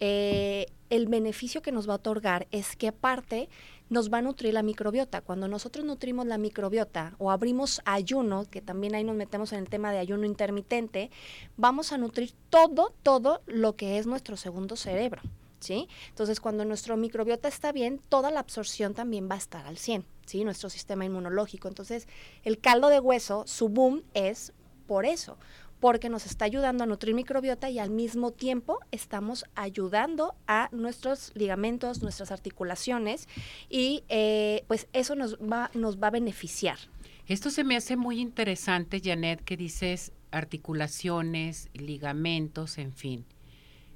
eh, 0.00 0.66
el 0.88 1.06
beneficio 1.06 1.62
que 1.62 1.72
nos 1.72 1.88
va 1.88 1.94
a 1.94 1.96
otorgar 1.96 2.46
es 2.50 2.76
que 2.76 2.88
aparte 2.88 3.48
nos 3.90 4.12
va 4.12 4.18
a 4.18 4.22
nutrir 4.22 4.54
la 4.54 4.62
microbiota. 4.62 5.20
Cuando 5.20 5.48
nosotros 5.48 5.84
nutrimos 5.84 6.26
la 6.26 6.38
microbiota 6.38 7.14
o 7.18 7.30
abrimos 7.30 7.82
ayuno, 7.84 8.44
que 8.48 8.62
también 8.62 8.94
ahí 8.94 9.04
nos 9.04 9.16
metemos 9.16 9.52
en 9.52 9.58
el 9.58 9.68
tema 9.68 9.92
de 9.92 9.98
ayuno 9.98 10.26
intermitente, 10.26 11.10
vamos 11.56 11.92
a 11.92 11.98
nutrir 11.98 12.32
todo, 12.50 12.94
todo 13.02 13.42
lo 13.46 13.76
que 13.76 13.98
es 13.98 14.06
nuestro 14.06 14.36
segundo 14.36 14.76
cerebro. 14.76 15.22
¿Sí? 15.60 15.88
Entonces, 16.08 16.40
cuando 16.40 16.64
nuestro 16.64 16.96
microbiota 16.96 17.46
está 17.46 17.70
bien, 17.70 18.00
toda 18.08 18.30
la 18.30 18.40
absorción 18.40 18.94
también 18.94 19.28
va 19.30 19.34
a 19.34 19.38
estar 19.38 19.66
al 19.66 19.76
100. 19.76 20.04
¿sí? 20.30 20.44
nuestro 20.44 20.70
sistema 20.70 21.04
inmunológico. 21.04 21.68
Entonces, 21.68 22.06
el 22.44 22.58
caldo 22.58 22.88
de 22.88 23.00
hueso, 23.00 23.44
su 23.46 23.68
boom 23.68 24.02
es 24.14 24.52
por 24.86 25.04
eso, 25.04 25.36
porque 25.80 26.08
nos 26.08 26.26
está 26.26 26.44
ayudando 26.44 26.84
a 26.84 26.86
nutrir 26.86 27.14
microbiota 27.14 27.68
y 27.68 27.78
al 27.78 27.90
mismo 27.90 28.30
tiempo 28.30 28.78
estamos 28.92 29.44
ayudando 29.54 30.34
a 30.46 30.68
nuestros 30.72 31.32
ligamentos, 31.34 32.02
nuestras 32.02 32.30
articulaciones 32.30 33.28
y 33.68 34.04
eh, 34.08 34.64
pues 34.68 34.86
eso 34.92 35.16
nos 35.16 35.36
va, 35.36 35.70
nos 35.74 35.98
va 35.98 36.08
a 36.08 36.10
beneficiar. 36.10 36.78
Esto 37.26 37.50
se 37.50 37.64
me 37.64 37.76
hace 37.76 37.96
muy 37.96 38.20
interesante, 38.20 39.00
Janet, 39.02 39.42
que 39.42 39.56
dices 39.56 40.12
articulaciones, 40.30 41.70
ligamentos, 41.72 42.78
en 42.78 42.92
fin. 42.92 43.24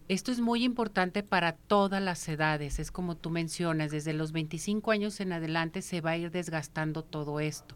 Esto 0.07 0.31
es 0.33 0.41
muy 0.41 0.65
importante 0.65 1.23
para 1.23 1.53
todas 1.53 2.03
las 2.03 2.29
edades, 2.29 2.79
es 2.79 2.91
como 2.91 3.17
tú 3.17 3.31
mencionas, 3.31 3.91
desde 3.91 4.13
los 4.13 4.33
25 4.33 4.91
años 4.91 5.19
en 5.21 5.33
adelante 5.33 5.81
se 5.81 6.03
va 6.03 6.11
a 6.11 6.17
ir 6.19 6.31
desgastando 6.31 7.03
todo 7.03 7.41
esto. 7.41 7.75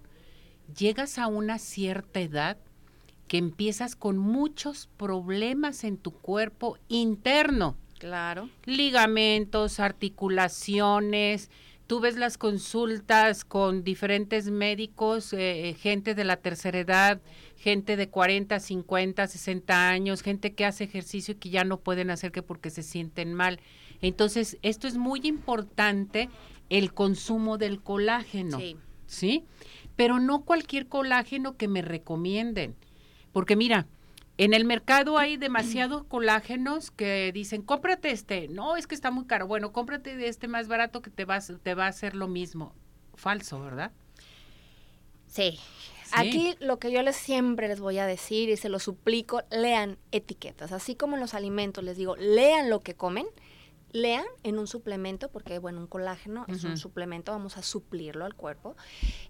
Llegas 0.76 1.18
a 1.18 1.26
una 1.26 1.58
cierta 1.58 2.20
edad 2.20 2.58
que 3.28 3.38
empiezas 3.38 3.96
con 3.96 4.18
muchos 4.18 4.88
problemas 4.98 5.84
en 5.84 5.96
tu 5.96 6.10
cuerpo 6.12 6.76
interno. 6.88 7.76
Claro. 7.98 8.50
Ligamentos, 8.66 9.80
articulaciones, 9.80 11.50
tú 11.86 12.00
ves 12.00 12.16
las 12.16 12.36
consultas 12.36 13.44
con 13.44 13.82
diferentes 13.82 14.50
médicos, 14.50 15.32
eh, 15.32 15.74
gente 15.80 16.14
de 16.14 16.24
la 16.24 16.36
tercera 16.36 16.78
edad, 16.78 17.20
gente 17.58 17.96
de 17.96 18.08
40, 18.08 18.60
50, 18.60 19.26
60 19.26 19.88
años, 19.88 20.22
gente 20.22 20.54
que 20.54 20.64
hace 20.64 20.84
ejercicio 20.84 21.34
y 21.34 21.38
que 21.38 21.50
ya 21.50 21.64
no 21.64 21.80
pueden 21.80 22.10
hacer 22.10 22.32
que 22.32 22.42
porque 22.42 22.70
se 22.70 22.82
sienten 22.82 23.34
mal. 23.34 23.60
Entonces, 24.00 24.58
esto 24.62 24.86
es 24.86 24.96
muy 24.96 25.20
importante, 25.24 26.30
el 26.70 26.94
consumo 26.94 27.58
del 27.58 27.82
colágeno. 27.82 28.58
Sí. 28.58 28.76
¿Sí? 29.06 29.44
Pero 29.96 30.20
no 30.20 30.44
cualquier 30.44 30.86
colágeno 30.86 31.56
que 31.56 31.66
me 31.66 31.82
recomienden. 31.82 32.76
Porque 33.32 33.56
mira, 33.56 33.88
en 34.36 34.54
el 34.54 34.64
mercado 34.64 35.18
hay 35.18 35.36
demasiados 35.36 36.04
colágenos 36.04 36.92
que 36.92 37.32
dicen, 37.32 37.62
cómprate 37.62 38.12
este. 38.12 38.46
No, 38.46 38.76
es 38.76 38.86
que 38.86 38.94
está 38.94 39.10
muy 39.10 39.26
caro. 39.26 39.48
Bueno, 39.48 39.72
cómprate 39.72 40.16
de 40.16 40.28
este 40.28 40.46
más 40.46 40.68
barato 40.68 41.02
que 41.02 41.10
te 41.10 41.24
va, 41.24 41.40
te 41.40 41.74
va 41.74 41.86
a 41.86 41.88
hacer 41.88 42.14
lo 42.14 42.28
mismo. 42.28 42.72
Falso, 43.14 43.60
¿verdad? 43.60 43.90
Sí. 45.26 45.58
Aquí 46.12 46.54
lo 46.60 46.78
que 46.78 46.90
yo 46.90 47.02
les 47.02 47.16
siempre 47.16 47.68
les 47.68 47.80
voy 47.80 47.98
a 47.98 48.06
decir 48.06 48.48
y 48.48 48.56
se 48.56 48.68
lo 48.68 48.78
suplico, 48.78 49.42
lean 49.50 49.98
etiquetas. 50.12 50.72
Así 50.72 50.94
como 50.94 51.14
en 51.14 51.20
los 51.20 51.34
alimentos 51.34 51.84
les 51.84 51.96
digo, 51.96 52.16
lean 52.16 52.70
lo 52.70 52.80
que 52.80 52.94
comen, 52.94 53.26
lean 53.92 54.24
en 54.42 54.58
un 54.58 54.66
suplemento, 54.66 55.30
porque 55.30 55.58
bueno, 55.58 55.80
un 55.80 55.86
colágeno 55.86 56.44
es 56.48 56.64
un 56.64 56.76
suplemento, 56.76 57.32
vamos 57.32 57.56
a 57.56 57.62
suplirlo 57.62 58.24
al 58.24 58.34
cuerpo, 58.34 58.76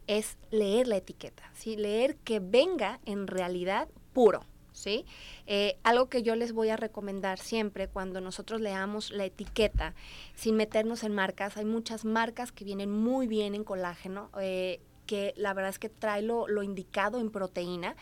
es 0.06 0.36
leer 0.50 0.88
la 0.88 0.96
etiqueta, 0.96 1.50
¿sí? 1.54 1.76
leer 1.76 2.16
que 2.16 2.40
venga 2.40 3.00
en 3.04 3.26
realidad 3.26 3.88
puro. 4.12 4.44
¿sí? 4.78 5.04
Eh, 5.46 5.76
algo 5.82 6.08
que 6.08 6.22
yo 6.22 6.36
les 6.36 6.52
voy 6.52 6.68
a 6.68 6.76
recomendar 6.76 7.38
siempre 7.38 7.88
cuando 7.88 8.20
nosotros 8.20 8.60
leamos 8.60 9.10
la 9.10 9.24
etiqueta, 9.24 9.94
sin 10.34 10.56
meternos 10.56 11.02
en 11.02 11.14
marcas, 11.14 11.56
hay 11.56 11.64
muchas 11.64 12.04
marcas 12.04 12.52
que 12.52 12.64
vienen 12.64 12.90
muy 12.90 13.26
bien 13.26 13.54
en 13.54 13.64
colágeno, 13.64 14.30
eh, 14.40 14.80
que 15.08 15.32
la 15.36 15.54
verdad 15.54 15.70
es 15.70 15.78
que 15.78 15.88
trae 15.88 16.22
lo, 16.22 16.62
indicado 16.62 17.18
en 17.18 17.30
proteína, 17.30 17.96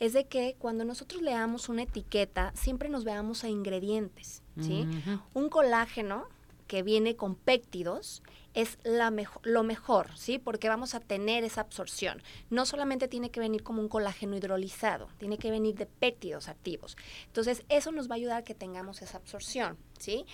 es 0.00 0.14
de 0.14 0.24
que 0.24 0.56
cuando 0.58 0.84
nosotros 0.84 1.20
leamos 1.22 1.68
una 1.68 1.82
etiqueta, 1.82 2.50
siempre 2.54 2.88
nos 2.88 3.04
veamos 3.04 3.44
a 3.44 3.48
ingredientes, 3.48 4.42
¿sí? 4.58 4.88
Un 5.34 5.50
colágeno 5.50 6.24
que 6.66 6.82
viene 6.82 7.14
con 7.14 7.34
péptidos 7.36 8.22
es 8.54 8.78
la 8.84 9.12
lo 9.42 9.62
mejor, 9.64 10.16
¿sí? 10.16 10.38
Porque 10.38 10.70
vamos 10.70 10.94
a 10.94 11.00
tener 11.00 11.44
esa 11.44 11.60
absorción. 11.60 12.22
No 12.48 12.64
solamente 12.64 13.06
tiene 13.06 13.30
que 13.30 13.38
venir 13.38 13.62
como 13.62 13.82
un 13.82 13.88
colágeno 13.88 14.34
hidrolizado, 14.34 15.08
tiene 15.18 15.36
que 15.36 15.50
venir 15.50 15.74
de 15.74 15.84
péptidos 15.84 16.48
activos. 16.48 16.96
Entonces, 17.26 17.64
eso 17.68 17.92
nos 17.92 18.08
va 18.08 18.14
a 18.14 18.16
ayudar 18.16 18.38
a 18.38 18.44
que 18.44 18.54
tengamos 18.54 19.02
esa 19.02 19.18
absorción, 19.18 19.76
¿sí? 19.98 20.24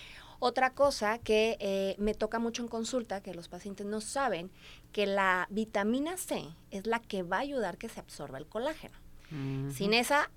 Otra 0.45 0.73
cosa 0.73 1.19
que 1.19 1.55
eh, 1.61 1.95
me 1.99 2.13
toca 2.13 2.37
mucho 2.37 2.63
en 2.63 2.67
consulta, 2.67 3.21
que 3.21 3.33
los 3.33 3.47
pacientes 3.47 3.85
no 3.85 4.01
saben, 4.01 4.51
que 4.91 5.05
la 5.05 5.47
vitamina 5.49 6.17
C 6.17 6.43
es 6.69 6.85
la 6.85 6.99
que 6.99 7.23
va 7.23 7.37
a 7.37 7.39
ayudar 7.39 7.77
que 7.77 7.87
se 7.87 8.01
absorba 8.01 8.39
el 8.39 8.45
colágeno. 8.45 8.97
Sin 9.71 9.93
esa, 9.93 10.29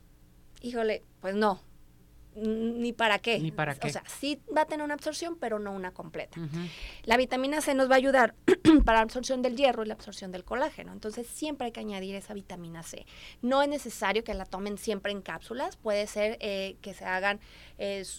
híjole, 0.63 1.03
pues 1.21 1.35
no, 1.35 1.61
ni 2.37 2.93
para 2.93 3.19
qué. 3.19 3.39
Ni 3.39 3.51
para 3.51 3.75
qué. 3.75 3.89
O 3.89 3.91
sea, 3.91 4.03
sí 4.07 4.41
va 4.55 4.63
a 4.63 4.67
tener 4.67 4.85
una 4.85 4.95
absorción, 4.95 5.37
pero 5.37 5.59
no 5.59 5.73
una 5.73 5.93
completa. 5.93 6.41
La 7.05 7.17
vitamina 7.17 7.61
C 7.61 7.75
nos 7.75 7.91
va 7.91 7.95
a 7.95 7.99
ayudar 7.99 8.35
para 8.85 8.99
la 8.99 9.03
absorción 9.03 9.43
del 9.43 9.57
hierro 9.57 9.85
y 9.85 9.87
la 9.87 9.95
absorción 9.95 10.33
del 10.33 10.45
colágeno. 10.45 10.93
Entonces, 10.93 11.27
siempre 11.27 11.67
hay 11.67 11.73
que 11.73 11.81
añadir 11.81 12.15
esa 12.15 12.35
vitamina 12.35 12.83
C. 12.83 13.07
No 13.43 13.63
es 13.63 13.69
necesario 13.69 14.25
que 14.25 14.35
la 14.35 14.45
tomen 14.45 14.79
siempre 14.79 15.13
en 15.13 15.23
cápsulas. 15.23 15.77
Puede 15.77 16.07
ser 16.07 16.37
eh, 16.41 16.77
que 16.83 16.95
se 16.95 17.05
hagan 17.05 17.41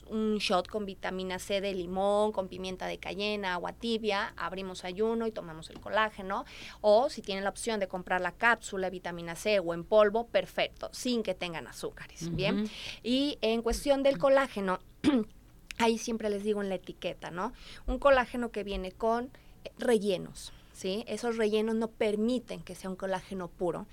un 0.10 0.38
shot 0.38 0.68
con 0.68 0.86
vitamina 0.86 1.40
C 1.40 1.62
de 1.62 1.74
limón, 1.74 2.32
con 2.32 2.48
pimienta 2.48 2.86
de 2.86 3.00
cayena, 3.00 3.54
agua 3.54 3.74
tibia, 3.74 4.34
abrimos 4.38 4.86
ayuno 4.86 5.26
y 5.26 5.32
tomamos 5.32 5.70
el 5.70 5.80
colágeno. 5.80 6.46
O 6.82 7.10
si 7.10 7.22
tienen 7.22 7.44
la 7.44 7.50
opción 7.50 7.80
de 7.80 7.88
comprar 7.88 8.22
la 8.22 8.32
cápsula 8.32 8.88
de 8.88 8.92
vitamina 8.92 9.36
C 9.36 9.60
o 9.60 9.74
en 9.74 9.84
polvo, 9.84 10.28
perfecto, 10.28 10.90
sin 10.92 11.24
que 11.24 11.34
tengan 11.34 11.68
azúcares. 11.68 12.34
Bien. 12.36 12.70
Y 13.04 13.38
en 13.42 13.62
cuestión 13.62 14.04
del 14.08 14.18
colágeno, 14.18 14.80
ahí 15.78 15.98
siempre 15.98 16.30
les 16.30 16.44
digo 16.44 16.62
en 16.62 16.70
la 16.70 16.76
etiqueta, 16.76 17.32
¿no? 17.32 17.54
Un 17.86 18.00
colágeno 18.00 18.52
que 18.52 18.64
viene 18.64 18.92
con 18.92 19.30
rellenos, 19.78 20.54
¿sí? 20.74 21.04
Esos 21.08 21.38
rellenos 21.38 21.76
no 21.76 21.90
permiten 21.90 22.62
que 22.62 22.76
sea 22.76 22.90
un 22.90 22.96
colágeno 22.96 23.48
puro, 23.48 23.86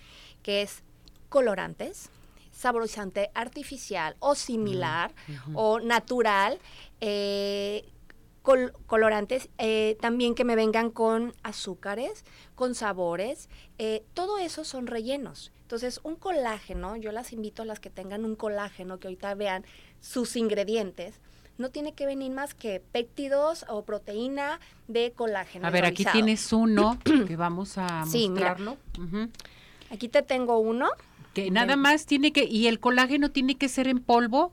que 0.43 0.63
es 0.63 0.83
colorantes, 1.29 2.11
saborizante 2.53 3.31
artificial 3.35 4.17
o 4.21 4.35
similar 4.35 5.13
o 5.55 5.81
natural, 5.81 6.61
eh, 7.01 7.85
colorantes, 8.87 9.49
eh, 9.59 9.97
también 10.01 10.35
que 10.35 10.45
me 10.45 10.55
vengan 10.55 10.91
con 10.91 11.35
azúcares, 11.43 12.25
con 12.55 12.75
sabores, 12.75 13.49
eh, 13.79 14.05
todo 14.13 14.39
eso 14.39 14.65
son 14.65 14.87
rellenos. 14.87 15.51
Entonces, 15.63 15.99
un 16.03 16.17
colágeno, 16.17 16.95
yo 16.97 17.11
las 17.11 17.33
invito 17.33 17.63
a 17.63 17.65
las 17.65 17.81
que 17.81 17.89
tengan 17.89 18.27
un 18.27 18.37
colágeno, 18.37 19.01
que 19.01 19.09
ahorita 19.09 19.35
vean 19.35 19.65
sus 20.05 20.37
ingredientes, 20.37 21.19
no 21.57 21.71
tiene 21.71 21.95
que 21.95 22.05
venir 22.05 22.31
más 22.31 22.55
que 22.55 22.81
péptidos 22.93 23.65
o 23.69 23.85
proteína 23.85 24.61
de 24.87 25.13
colágeno. 25.13 25.67
A 25.67 25.71
ver, 25.71 25.87
aquí 25.87 26.05
tienes 26.05 26.53
uno 26.53 26.99
que 27.27 27.37
vamos 27.37 27.79
a 27.79 28.05
mostrarlo. 28.05 28.77
Aquí 29.91 30.09
te 30.09 30.23
tengo 30.23 30.59
uno. 30.59 30.91
Que 31.33 31.51
nada 31.51 31.77
más 31.77 32.07
tiene 32.07 32.33
que, 32.33 32.45
y 32.45 32.67
el 32.67 32.81
colágeno 32.81 33.31
tiene 33.31 33.57
que 33.57 33.69
ser 33.69 33.89
en 33.89 33.99
polvo, 33.99 34.53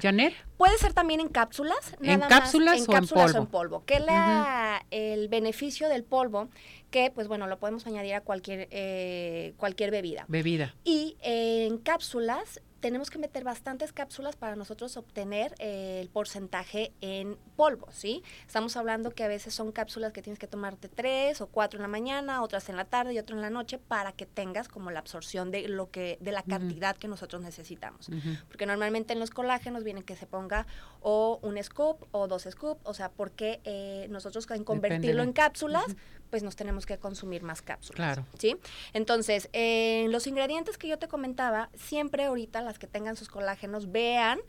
Janet. 0.00 0.32
Puede 0.56 0.78
ser 0.78 0.92
también 0.92 1.20
en 1.20 1.28
cápsulas. 1.28 1.96
¿En 2.00 2.20
cápsulas, 2.20 2.78
en, 2.78 2.86
cápsulas 2.86 3.34
o 3.34 3.38
en 3.38 3.46
polvo? 3.46 3.84
Que 3.84 3.98
la, 3.98 4.86
el 4.90 5.28
beneficio 5.28 5.88
del 5.88 6.04
polvo, 6.04 6.48
que 6.90 7.10
pues 7.10 7.26
bueno, 7.26 7.46
lo 7.46 7.58
podemos 7.58 7.86
añadir 7.86 8.14
a 8.14 8.20
cualquier, 8.20 8.68
eh, 8.70 9.54
cualquier 9.56 9.90
bebida. 9.90 10.24
Bebida. 10.28 10.74
Y 10.84 11.16
en 11.20 11.78
cápsulas 11.78 12.60
tenemos 12.84 13.08
que 13.08 13.18
meter 13.18 13.44
bastantes 13.44 13.94
cápsulas 13.94 14.36
para 14.36 14.56
nosotros 14.56 14.98
obtener 14.98 15.54
eh, 15.58 16.00
el 16.02 16.10
porcentaje 16.10 16.92
en 17.00 17.38
polvo, 17.56 17.88
¿sí? 17.90 18.22
Estamos 18.46 18.76
hablando 18.76 19.10
que 19.10 19.24
a 19.24 19.28
veces 19.28 19.54
son 19.54 19.72
cápsulas 19.72 20.12
que 20.12 20.20
tienes 20.20 20.38
que 20.38 20.46
tomarte 20.46 20.90
tres 20.90 21.40
o 21.40 21.46
cuatro 21.46 21.78
en 21.78 21.82
la 21.82 21.88
mañana, 21.88 22.42
otras 22.42 22.68
en 22.68 22.76
la 22.76 22.84
tarde 22.84 23.14
y 23.14 23.18
otras 23.18 23.38
en 23.38 23.40
la 23.40 23.48
noche 23.48 23.78
para 23.78 24.12
que 24.12 24.26
tengas 24.26 24.68
como 24.68 24.90
la 24.90 24.98
absorción 24.98 25.50
de 25.50 25.66
lo 25.66 25.90
que 25.90 26.18
de 26.20 26.30
la 26.30 26.42
cantidad 26.42 26.94
que 26.94 27.08
nosotros 27.08 27.40
necesitamos. 27.40 28.10
Porque 28.48 28.66
normalmente 28.66 29.14
en 29.14 29.18
los 29.18 29.30
colágenos 29.30 29.82
viene 29.82 30.02
que 30.02 30.14
se 30.14 30.26
ponga 30.26 30.66
o 31.00 31.38
un 31.40 31.56
scoop 31.62 32.04
o 32.10 32.28
dos 32.28 32.46
scoops, 32.50 32.82
o 32.84 32.92
sea, 32.92 33.10
porque 33.10 33.62
eh, 33.64 34.08
nosotros 34.10 34.46
en 34.50 34.62
convertirlo 34.62 35.22
en 35.22 35.32
cápsulas, 35.32 35.96
pues 36.34 36.42
nos 36.42 36.56
tenemos 36.56 36.84
que 36.84 36.98
consumir 36.98 37.44
más 37.44 37.62
cápsulas. 37.62 37.94
Claro. 37.94 38.26
¿Sí? 38.36 38.56
Entonces, 38.92 39.48
en 39.52 40.10
los 40.10 40.26
ingredientes 40.26 40.78
que 40.78 40.88
yo 40.88 40.98
te 40.98 41.06
comentaba, 41.06 41.70
siempre 41.74 42.24
ahorita 42.24 42.60
las 42.60 42.80
que 42.80 42.88
tengan 42.88 43.14
sus 43.14 43.28
colágenos, 43.28 43.92
vean 43.92 44.40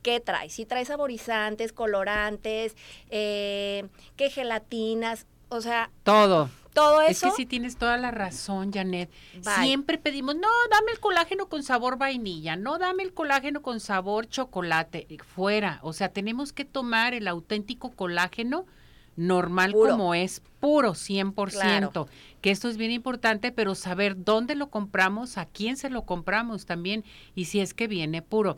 qué 0.00 0.20
trae. 0.20 0.48
Si 0.48 0.64
trae 0.64 0.86
saborizantes, 0.86 1.74
colorantes, 1.74 2.78
eh, 3.10 3.86
qué 4.16 4.30
gelatinas, 4.30 5.26
o 5.50 5.60
sea... 5.60 5.90
Todo. 6.02 6.48
Todo 6.72 7.02
eso. 7.02 7.26
Es 7.26 7.32
que 7.34 7.36
sí 7.36 7.44
tienes 7.44 7.76
toda 7.76 7.98
la 7.98 8.10
razón, 8.10 8.72
Janet. 8.72 9.10
Siempre 9.60 9.98
pedimos, 9.98 10.36
no, 10.36 10.48
dame 10.70 10.92
el 10.92 10.98
colágeno 10.98 11.50
con 11.50 11.62
sabor 11.62 11.98
vainilla, 11.98 12.56
no, 12.56 12.78
dame 12.78 13.02
el 13.02 13.12
colágeno 13.12 13.60
con 13.60 13.80
sabor 13.80 14.28
chocolate, 14.28 15.06
fuera. 15.34 15.78
O 15.82 15.92
sea, 15.92 16.08
tenemos 16.08 16.54
que 16.54 16.64
tomar 16.64 17.12
el 17.12 17.28
auténtico 17.28 17.90
colágeno 17.90 18.64
normal 19.16 19.72
como 19.72 20.14
es, 20.14 20.42
puro 20.60 20.92
100%, 20.92 22.06
que 22.40 22.50
esto 22.50 22.68
es 22.68 22.76
bien 22.76 22.90
importante, 22.90 23.52
pero 23.52 23.74
saber 23.74 24.24
dónde 24.24 24.54
lo 24.54 24.70
compramos, 24.70 25.38
a 25.38 25.46
quién 25.46 25.76
se 25.76 25.90
lo 25.90 26.02
compramos 26.02 26.66
también 26.66 27.04
y 27.34 27.46
si 27.46 27.60
es 27.60 27.74
que 27.74 27.86
viene 27.86 28.22
puro. 28.22 28.56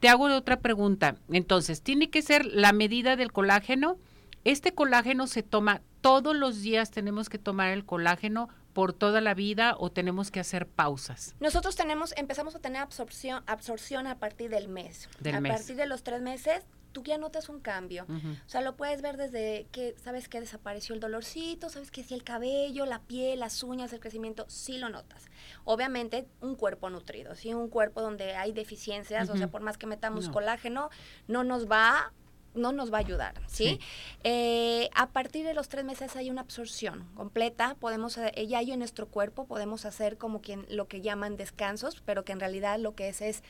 Te 0.00 0.08
hago 0.08 0.24
otra 0.24 0.60
pregunta. 0.60 1.16
Entonces, 1.30 1.82
¿tiene 1.82 2.10
que 2.10 2.22
ser 2.22 2.46
la 2.46 2.72
medida 2.72 3.16
del 3.16 3.32
colágeno? 3.32 3.98
¿Este 4.44 4.72
colágeno 4.72 5.28
se 5.28 5.42
toma 5.42 5.80
todos 6.00 6.34
los 6.34 6.60
días? 6.60 6.90
¿Tenemos 6.90 7.28
que 7.28 7.38
tomar 7.38 7.70
el 7.70 7.84
colágeno 7.84 8.48
por 8.72 8.92
toda 8.92 9.20
la 9.20 9.34
vida 9.34 9.76
o 9.78 9.92
tenemos 9.92 10.32
que 10.32 10.40
hacer 10.40 10.66
pausas? 10.66 11.36
Nosotros 11.38 11.76
tenemos, 11.76 12.14
empezamos 12.16 12.56
a 12.56 12.58
tener 12.58 12.82
absorción, 12.82 13.44
absorción 13.46 14.08
a 14.08 14.18
partir 14.18 14.50
del 14.50 14.68
mes. 14.68 15.08
Del 15.20 15.36
a 15.36 15.40
mes. 15.40 15.52
partir 15.52 15.76
de 15.76 15.86
los 15.86 16.02
tres 16.02 16.20
meses 16.20 16.64
tú 16.92 17.02
ya 17.02 17.18
notas 17.18 17.48
un 17.48 17.60
cambio. 17.60 18.06
O 18.08 18.48
sea, 18.48 18.60
lo 18.60 18.76
puedes 18.76 19.02
ver 19.02 19.16
desde 19.16 19.66
que 19.72 19.94
sabes 20.02 20.28
que 20.28 20.40
desapareció 20.40 20.94
el 20.94 21.00
dolorcito, 21.00 21.68
sabes 21.68 21.90
que 21.90 22.02
si 22.02 22.14
el 22.14 22.24
cabello, 22.24 22.86
la 22.86 23.00
piel, 23.00 23.40
las 23.40 23.62
uñas, 23.62 23.92
el 23.92 24.00
crecimiento, 24.00 24.44
sí 24.48 24.78
lo 24.78 24.88
notas. 24.88 25.26
Obviamente, 25.64 26.26
un 26.40 26.54
cuerpo 26.54 26.90
nutrido, 26.90 27.34
¿sí? 27.34 27.54
Un 27.54 27.68
cuerpo 27.68 28.00
donde 28.00 28.34
hay 28.34 28.52
deficiencias, 28.52 29.28
o 29.30 29.36
sea, 29.36 29.48
por 29.48 29.62
más 29.62 29.78
que 29.78 29.86
metamos 29.86 30.28
colágeno, 30.28 30.90
no 31.26 31.44
nos 31.44 31.70
va 31.70 32.12
no 32.54 32.72
nos 32.72 32.92
va 32.92 32.98
a 32.98 33.00
ayudar, 33.00 33.34
¿sí? 33.46 33.80
Eh, 34.24 34.90
a 34.94 35.10
partir 35.10 35.44
de 35.46 35.54
los 35.54 35.68
tres 35.68 35.84
meses 35.84 36.16
hay 36.16 36.30
una 36.30 36.42
absorción 36.42 37.08
completa, 37.14 37.76
podemos, 37.80 38.18
eh, 38.18 38.46
ya 38.46 38.58
hay 38.58 38.72
en 38.72 38.78
nuestro 38.78 39.08
cuerpo, 39.08 39.46
podemos 39.46 39.84
hacer 39.84 40.18
como 40.18 40.40
quien, 40.40 40.66
lo 40.68 40.86
que 40.86 41.00
llaman 41.00 41.36
descansos, 41.36 42.02
pero 42.04 42.24
que 42.24 42.32
en 42.32 42.40
realidad 42.40 42.78
lo 42.78 42.94
que 42.94 43.08
es 43.08 43.22
es, 43.22 43.42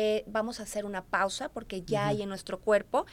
eh, 0.00 0.22
vamos 0.28 0.60
a 0.60 0.62
hacer 0.62 0.84
una 0.84 1.02
pausa 1.02 1.48
porque 1.48 1.82
ya 1.82 2.06
hay 2.06 2.22
en 2.22 2.28
nuestro 2.28 2.60
cuerpo 2.60 3.04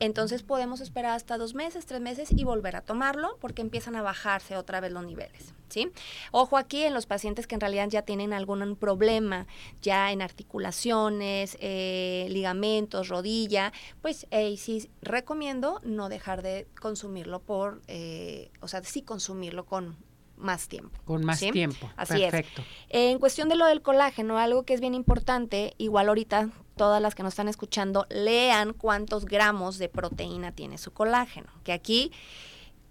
entonces 0.00 0.42
podemos 0.42 0.80
esperar 0.80 1.12
hasta 1.12 1.36
dos 1.36 1.54
meses, 1.54 1.84
tres 1.84 2.00
meses 2.00 2.30
y 2.34 2.44
volver 2.44 2.76
a 2.76 2.80
tomarlo 2.80 3.36
porque 3.42 3.60
empiezan 3.60 3.94
a 3.94 4.00
bajarse 4.02 4.56
otra 4.56 4.80
vez 4.80 4.90
los 4.90 5.04
niveles. 5.04 5.52
¿sí? 5.68 5.92
Ojo 6.32 6.56
aquí 6.56 6.82
en 6.82 6.94
los 6.94 7.04
pacientes 7.04 7.46
que 7.46 7.56
en 7.56 7.60
realidad 7.60 7.88
ya 7.90 8.02
tienen 8.02 8.32
algún 8.32 8.74
problema, 8.76 9.46
ya 9.82 10.12
en 10.12 10.22
articulaciones, 10.22 11.58
eh, 11.60 12.26
ligamentos, 12.30 13.08
rodilla, 13.08 13.72
pues 14.00 14.26
sí 14.56 14.90
recomiendo 15.02 15.80
no 15.84 16.08
dejar 16.08 16.42
de 16.42 16.66
consumirlo 16.80 17.40
por, 17.40 17.82
eh, 17.86 18.50
o 18.60 18.68
sea, 18.68 18.82
sí 18.82 19.02
consumirlo 19.02 19.66
con 19.66 19.96
más 20.36 20.68
tiempo. 20.68 20.98
Con 21.04 21.24
más 21.24 21.40
tiempo. 21.40 21.90
Así 21.96 22.20
Perfecto. 22.20 22.62
es. 22.62 23.10
En 23.10 23.18
cuestión 23.18 23.48
de 23.48 23.56
lo 23.56 23.66
del 23.66 23.82
colágeno, 23.82 24.38
algo 24.38 24.64
que 24.64 24.74
es 24.74 24.80
bien 24.80 24.94
importante, 24.94 25.74
igual 25.78 26.08
ahorita 26.08 26.50
todas 26.76 27.00
las 27.00 27.14
que 27.14 27.22
nos 27.22 27.32
están 27.32 27.48
escuchando, 27.48 28.06
lean 28.10 28.72
cuántos 28.72 29.24
gramos 29.24 29.78
de 29.78 29.88
proteína 29.88 30.52
tiene 30.52 30.78
su 30.78 30.92
colágeno. 30.92 31.48
Que 31.62 31.72
aquí, 31.72 32.12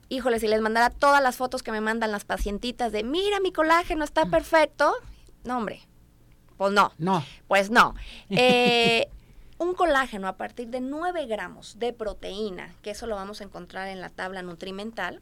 híjole, 0.10 0.40
si 0.40 0.48
les 0.48 0.62
mandara 0.62 0.90
todas 0.90 1.22
las 1.22 1.36
fotos 1.36 1.64
que 1.64 1.72
me 1.72 1.82
mandan 1.82 2.12
las 2.12 2.26
pacientitas 2.26 2.92
de, 2.92 3.04
mira, 3.04 3.40
mi 3.40 3.52
colágeno 3.52 4.04
está 4.04 4.26
mm. 4.26 4.32
perfecto, 4.32 4.94
no, 5.44 5.58
hombre, 5.58 5.82
pues 6.58 6.72
no. 6.72 6.92
No. 6.98 7.24
Pues 7.48 7.70
no. 7.70 7.96
Eh, 8.30 9.10
un 9.60 9.76
colágeno 9.76 10.28
a 10.28 10.38
partir 10.38 10.70
de 10.70 10.82
9 10.82 11.26
gramos 11.28 11.78
de 11.80 11.94
proteína, 11.94 12.74
que 12.82 12.92
eso 12.92 13.08
lo 13.08 13.16
vamos 13.16 13.42
a 13.42 13.44
encontrar 13.44 13.88
en 13.88 14.02
la 14.02 14.10
tabla 14.10 14.42
nutrimental, 14.42 15.22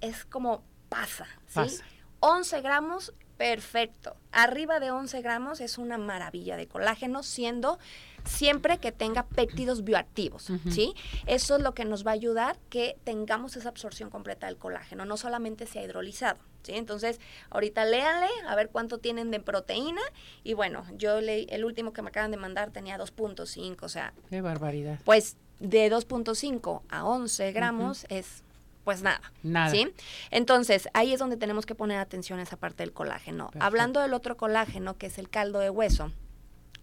es 0.00 0.24
como 0.24 0.62
pasa, 0.88 1.26
¿sí? 1.46 1.78
11 2.20 2.60
gramos, 2.62 3.12
perfecto. 3.36 4.16
Arriba 4.32 4.80
de 4.80 4.90
11 4.90 5.22
gramos 5.22 5.60
es 5.60 5.78
una 5.78 5.98
maravilla 5.98 6.56
de 6.56 6.66
colágeno, 6.66 7.22
siendo 7.22 7.78
siempre 8.24 8.78
que 8.78 8.92
tenga 8.92 9.24
péptidos 9.24 9.84
bioactivos, 9.84 10.50
¿sí? 10.70 10.94
Eso 11.26 11.56
es 11.56 11.62
lo 11.62 11.72
que 11.72 11.84
nos 11.84 12.06
va 12.06 12.10
a 12.10 12.14
ayudar 12.14 12.58
que 12.68 12.98
tengamos 13.04 13.56
esa 13.56 13.68
absorción 13.68 14.10
completa 14.10 14.46
del 14.46 14.56
colágeno, 14.56 15.04
no 15.04 15.16
solamente 15.16 15.66
sea 15.66 15.82
hidrolizado, 15.82 16.38
¿sí? 16.62 16.72
Entonces, 16.74 17.20
ahorita 17.50 17.84
léanle 17.84 18.28
a 18.46 18.54
ver 18.56 18.70
cuánto 18.70 18.98
tienen 18.98 19.30
de 19.30 19.40
proteína 19.40 20.02
y 20.42 20.54
bueno, 20.54 20.84
yo 20.96 21.20
leí, 21.20 21.46
el 21.50 21.64
último 21.64 21.92
que 21.92 22.02
me 22.02 22.08
acaban 22.08 22.32
de 22.32 22.36
mandar 22.36 22.70
tenía 22.70 22.98
2.5, 22.98 23.76
o 23.82 23.88
sea... 23.88 24.12
¡Qué 24.28 24.40
barbaridad! 24.40 24.98
Pues 25.04 25.36
de 25.60 25.90
2.5 25.90 26.82
a 26.88 27.04
11 27.06 27.52
gramos 27.52 28.04
es 28.08 28.42
pues 28.88 29.02
nada. 29.02 29.20
Nada. 29.42 29.70
¿Sí? 29.70 29.92
Entonces, 30.30 30.88
ahí 30.94 31.12
es 31.12 31.18
donde 31.18 31.36
tenemos 31.36 31.66
que 31.66 31.74
poner 31.74 31.98
atención 31.98 32.38
a 32.38 32.42
esa 32.44 32.56
parte 32.56 32.84
del 32.84 32.94
colágeno. 32.94 33.50
Hablando 33.60 34.00
del 34.00 34.14
otro 34.14 34.38
colágeno, 34.38 34.96
que 34.96 35.08
es 35.08 35.18
el 35.18 35.28
caldo 35.28 35.58
de 35.58 35.68
hueso, 35.68 36.10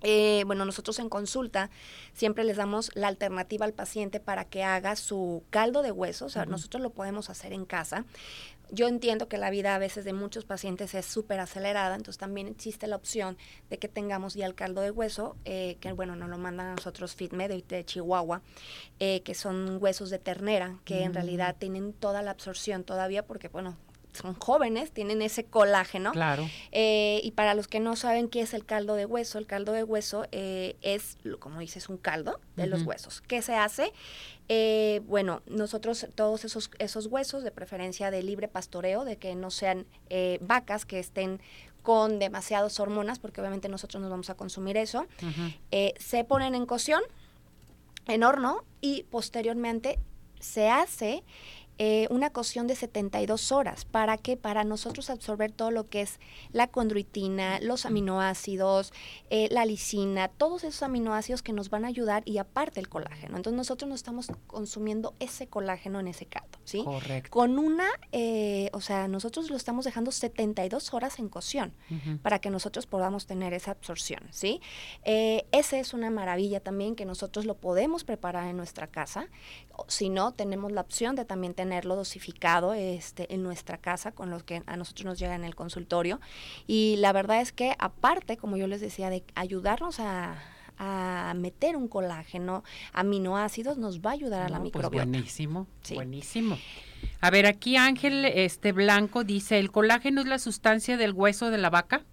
eh, 0.01 0.43
bueno, 0.45 0.65
nosotros 0.65 0.99
en 0.99 1.09
consulta 1.09 1.71
siempre 2.13 2.43
les 2.43 2.57
damos 2.57 2.91
la 2.93 3.07
alternativa 3.07 3.65
al 3.65 3.73
paciente 3.73 4.19
para 4.19 4.45
que 4.45 4.63
haga 4.63 4.95
su 4.95 5.43
caldo 5.49 5.81
de 5.81 5.91
hueso, 5.91 6.25
o 6.25 6.29
sea, 6.29 6.45
nosotros 6.45 6.83
lo 6.83 6.91
podemos 6.91 7.31
hacer 7.31 7.53
en 7.53 7.65
casa. 7.65 8.05
Yo 8.71 8.87
entiendo 8.87 9.27
que 9.27 9.37
la 9.37 9.49
vida 9.49 9.75
a 9.75 9.79
veces 9.79 10.05
de 10.05 10.13
muchos 10.13 10.45
pacientes 10.45 10.93
es 10.93 11.05
súper 11.05 11.39
acelerada, 11.39 11.95
entonces 11.95 12.17
también 12.17 12.47
existe 12.47 12.87
la 12.87 12.95
opción 12.95 13.37
de 13.69 13.77
que 13.77 13.87
tengamos 13.87 14.33
ya 14.33 14.45
el 14.45 14.55
caldo 14.55 14.81
de 14.81 14.91
hueso, 14.91 15.35
eh, 15.45 15.77
que 15.79 15.91
bueno, 15.93 16.15
nos 16.15 16.29
lo 16.29 16.37
mandan 16.37 16.67
a 16.67 16.75
nosotros 16.75 17.15
FitMed 17.15 17.63
de 17.63 17.85
Chihuahua, 17.85 18.41
eh, 18.99 19.21
que 19.21 19.35
son 19.35 19.77
huesos 19.81 20.09
de 20.09 20.19
ternera, 20.19 20.79
que 20.83 21.03
en 21.03 21.13
realidad 21.13 21.55
mm. 21.55 21.59
tienen 21.59 21.93
toda 21.93 22.21
la 22.21 22.31
absorción 22.31 22.83
todavía, 22.83 23.25
porque 23.25 23.47
bueno, 23.47 23.77
son 24.15 24.33
jóvenes, 24.35 24.91
tienen 24.91 25.21
ese 25.21 25.43
colágeno. 25.43 26.11
Claro. 26.11 26.49
Eh, 26.71 27.21
y 27.23 27.31
para 27.31 27.53
los 27.53 27.67
que 27.67 27.79
no 27.79 27.95
saben 27.95 28.29
qué 28.29 28.41
es 28.41 28.53
el 28.53 28.65
caldo 28.65 28.95
de 28.95 29.05
hueso, 29.05 29.37
el 29.37 29.45
caldo 29.45 29.71
de 29.71 29.83
hueso 29.83 30.25
eh, 30.31 30.75
es, 30.81 31.17
como 31.39 31.59
dices, 31.59 31.89
un 31.89 31.97
caldo 31.97 32.39
de 32.55 32.67
los 32.67 32.83
huesos. 32.83 33.21
¿Qué 33.21 33.41
se 33.41 33.55
hace? 33.55 33.91
Eh, 34.49 35.01
bueno, 35.05 35.41
nosotros 35.47 36.07
todos 36.15 36.45
esos, 36.45 36.71
esos 36.79 37.07
huesos, 37.07 37.43
de 37.43 37.51
preferencia 37.51 38.11
de 38.11 38.23
libre 38.23 38.47
pastoreo, 38.47 39.05
de 39.05 39.17
que 39.17 39.35
no 39.35 39.51
sean 39.51 39.85
vacas 40.41 40.85
que 40.85 40.99
estén 40.99 41.41
con 41.81 42.17
demasiadas 42.17 42.79
hormonas, 42.79 43.19
porque 43.19 43.41
obviamente 43.41 43.69
nosotros 43.69 44.01
nos 44.01 44.09
vamos 44.09 44.29
a 44.29 44.35
consumir 44.35 44.77
eso, 44.77 45.05
se 45.99 46.23
ponen 46.23 46.55
en 46.55 46.65
cocción, 46.65 47.01
en 48.07 48.23
horno, 48.23 48.63
y 48.81 49.03
posteriormente 49.03 49.99
se 50.39 50.69
hace 50.69 51.23
eh, 51.77 52.07
una 52.09 52.29
cocción 52.29 52.67
de 52.67 52.75
72 52.75 53.51
horas. 53.51 53.83
¿Para 53.83 54.17
qué? 54.17 54.37
Para 54.37 54.63
nosotros 54.63 55.09
absorber 55.09 55.51
todo 55.51 55.71
lo 55.71 55.89
que 55.89 56.01
es 56.01 56.21
la 56.53 56.67
condroitina, 56.67 57.59
los 57.59 57.85
aminoácidos, 57.85 58.93
eh, 59.29 59.49
la 59.51 59.65
lisina, 59.65 60.29
todos 60.29 60.63
esos 60.63 60.83
aminoácidos 60.83 61.41
que 61.41 61.51
nos 61.51 61.69
van 61.69 61.83
a 61.83 61.89
ayudar 61.89 62.23
y 62.25 62.37
aparte 62.37 62.79
el 62.79 62.87
colágeno. 62.87 63.35
Entonces 63.35 63.57
nosotros 63.57 63.89
no 63.89 63.95
estamos 63.95 64.31
consumiendo 64.47 65.15
ese 65.19 65.47
colágeno 65.47 65.99
en 65.99 66.07
ese 66.07 66.25
caldo, 66.25 66.57
¿sí? 66.63 66.81
Correcto. 66.85 67.29
Con 67.29 67.59
una, 67.59 67.87
eh, 68.13 68.69
o 68.71 68.79
sea, 68.79 69.09
nosotros 69.09 69.49
lo 69.49 69.57
estamos 69.57 69.83
dejando 69.83 70.13
72 70.13 70.93
horas 70.93 71.19
en 71.19 71.27
cocción 71.27 71.73
para 72.21 72.39
que 72.39 72.49
nosotros 72.49 72.87
podamos 72.87 73.25
tener 73.25 73.53
esa 73.53 73.71
absorción, 73.71 74.21
¿sí? 74.31 74.61
esa 75.03 75.77
es 75.77 75.93
una 75.93 76.09
maravilla 76.09 76.59
también 76.59 76.95
que 76.95 77.05
nosotros 77.05 77.45
lo 77.45 77.55
podemos 77.55 78.03
preparar 78.03 78.47
en 78.47 78.57
nuestra 78.57 78.87
casa. 78.87 79.27
Si 79.87 80.09
no, 80.09 80.33
tenemos 80.33 80.71
la 80.71 80.81
opción 80.81 81.15
de 81.15 81.25
también 81.25 81.53
tener 81.53 81.64
tenerlo 81.65 81.95
dosificado 81.95 82.75
este, 82.75 83.33
en 83.33 83.41
nuestra 83.41 83.77
casa 83.79 84.11
con 84.11 84.29
los 84.29 84.43
que 84.43 84.61
a 84.67 84.77
nosotros 84.77 85.05
nos 85.05 85.19
llega 85.19 85.33
en 85.33 85.43
el 85.43 85.55
consultorio. 85.55 86.21
Y 86.67 86.97
la 86.97 87.11
verdad 87.11 87.41
es 87.41 87.51
que 87.51 87.75
aparte, 87.79 88.37
como 88.37 88.55
yo 88.55 88.67
les 88.67 88.81
decía, 88.81 89.09
de 89.09 89.23
ayudarnos 89.33 89.99
a, 89.99 90.35
meter 91.35 91.77
un 91.77 91.87
colágeno, 91.87 92.63
aminoácidos, 92.91 93.77
nos 93.77 94.01
va 94.01 94.09
a 94.09 94.13
ayudar 94.13 94.41
a 94.41 94.49
la 94.49 94.57
pues 94.57 94.73
microbiota. 94.73 95.05
buenísimo, 95.05 95.67
buenísimo. 95.93 96.57
A 97.21 97.29
ver, 97.29 97.45
aquí 97.45 97.77
Ángel 97.77 98.25
este 98.25 98.73
Blanco 98.73 99.23
dice, 99.23 99.57
¿el 99.57 99.71
colágeno 99.71 100.19
es 100.19 100.27
la 100.27 100.37
sustancia 100.37 100.97
del 100.97 101.13
hueso 101.13 101.49
de 101.49 101.59
la 101.59 101.69
vaca? 101.69 102.03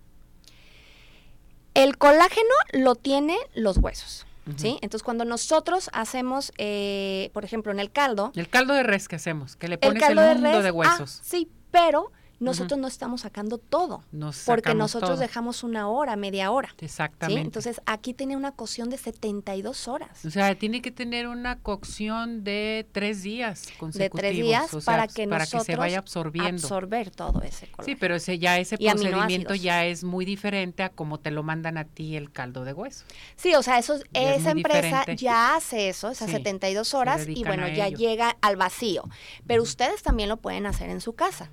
El 1.74 1.98
colágeno 1.98 2.54
lo 2.72 2.94
tiene 2.94 3.36
los 3.54 3.78
huesos. 3.78 4.26
¿Sí? 4.56 4.78
Entonces, 4.82 5.04
cuando 5.04 5.24
nosotros 5.24 5.88
hacemos, 5.92 6.52
eh, 6.58 7.30
por 7.32 7.44
ejemplo, 7.44 7.70
en 7.70 7.78
el 7.78 7.92
caldo. 7.92 8.32
El 8.34 8.48
caldo 8.48 8.74
de 8.74 8.82
res 8.82 9.06
que 9.06 9.16
hacemos, 9.16 9.56
que 9.56 9.68
le 9.68 9.78
pones 9.78 10.02
el, 10.02 10.16
mundo 10.16 10.48
de, 10.58 10.62
de 10.62 10.68
ah, 10.68 10.72
huesos. 10.72 11.20
sí, 11.22 11.48
pero 11.70 12.10
nosotros 12.42 12.78
no 12.78 12.88
estamos 12.88 13.22
sacando 13.22 13.58
todo. 13.58 14.04
porque 14.46 14.74
nosotros 14.74 15.18
dejamos 15.18 15.62
una 15.62 15.88
hora, 15.88 16.16
media 16.16 16.50
hora. 16.50 16.74
Exactamente. 16.80 17.42
Entonces, 17.42 17.80
aquí 17.86 18.14
tiene 18.14 18.36
una 18.36 18.52
cocción 18.52 18.90
de 18.90 18.98
72 18.98 19.88
horas. 19.88 20.24
O 20.24 20.30
sea, 20.30 20.54
tiene 20.54 20.82
que 20.82 20.90
tener 20.90 21.28
una 21.28 21.58
cocción 21.58 22.44
de 22.44 22.86
tres 22.92 23.22
días 23.22 23.68
consecutivos. 23.78 24.22
De 24.22 24.28
tres 24.28 24.36
días 24.36 24.84
para 24.84 25.08
que 25.08 25.26
para 25.28 25.46
que 25.46 25.60
se 25.60 25.76
vaya 25.76 25.98
absorbiendo. 25.98 26.62
Absorber 26.62 27.10
todo 27.10 27.42
ese 27.42 27.68
Sí, 27.84 27.96
pero 27.96 28.16
ese 28.16 28.38
ya 28.38 28.58
ese 28.58 28.76
procedimiento 28.78 29.54
ya 29.54 29.84
es 29.84 30.04
muy 30.04 30.24
diferente 30.24 30.82
a 30.82 30.90
como 30.90 31.18
te 31.20 31.30
lo 31.30 31.42
mandan 31.42 31.78
a 31.78 31.84
ti 31.84 32.16
el 32.16 32.30
caldo 32.30 32.64
de 32.64 32.72
hueso. 32.72 33.04
Sí, 33.36 33.54
o 33.54 33.62
sea, 33.62 33.78
eso, 33.78 33.98
esa 34.12 34.50
empresa 34.50 35.04
ya 35.14 35.56
hace 35.56 35.88
eso, 35.88 36.10
esas 36.10 36.30
72 36.30 36.94
horas, 36.94 37.26
y 37.28 37.44
bueno, 37.44 37.68
ya 37.68 37.88
llega 37.88 38.36
al 38.40 38.56
vacío. 38.56 39.04
Pero 39.46 39.62
ustedes 39.62 40.02
también 40.02 40.28
lo 40.28 40.36
pueden 40.38 40.66
hacer 40.66 40.90
en 40.90 41.00
su 41.00 41.14
casa. 41.14 41.50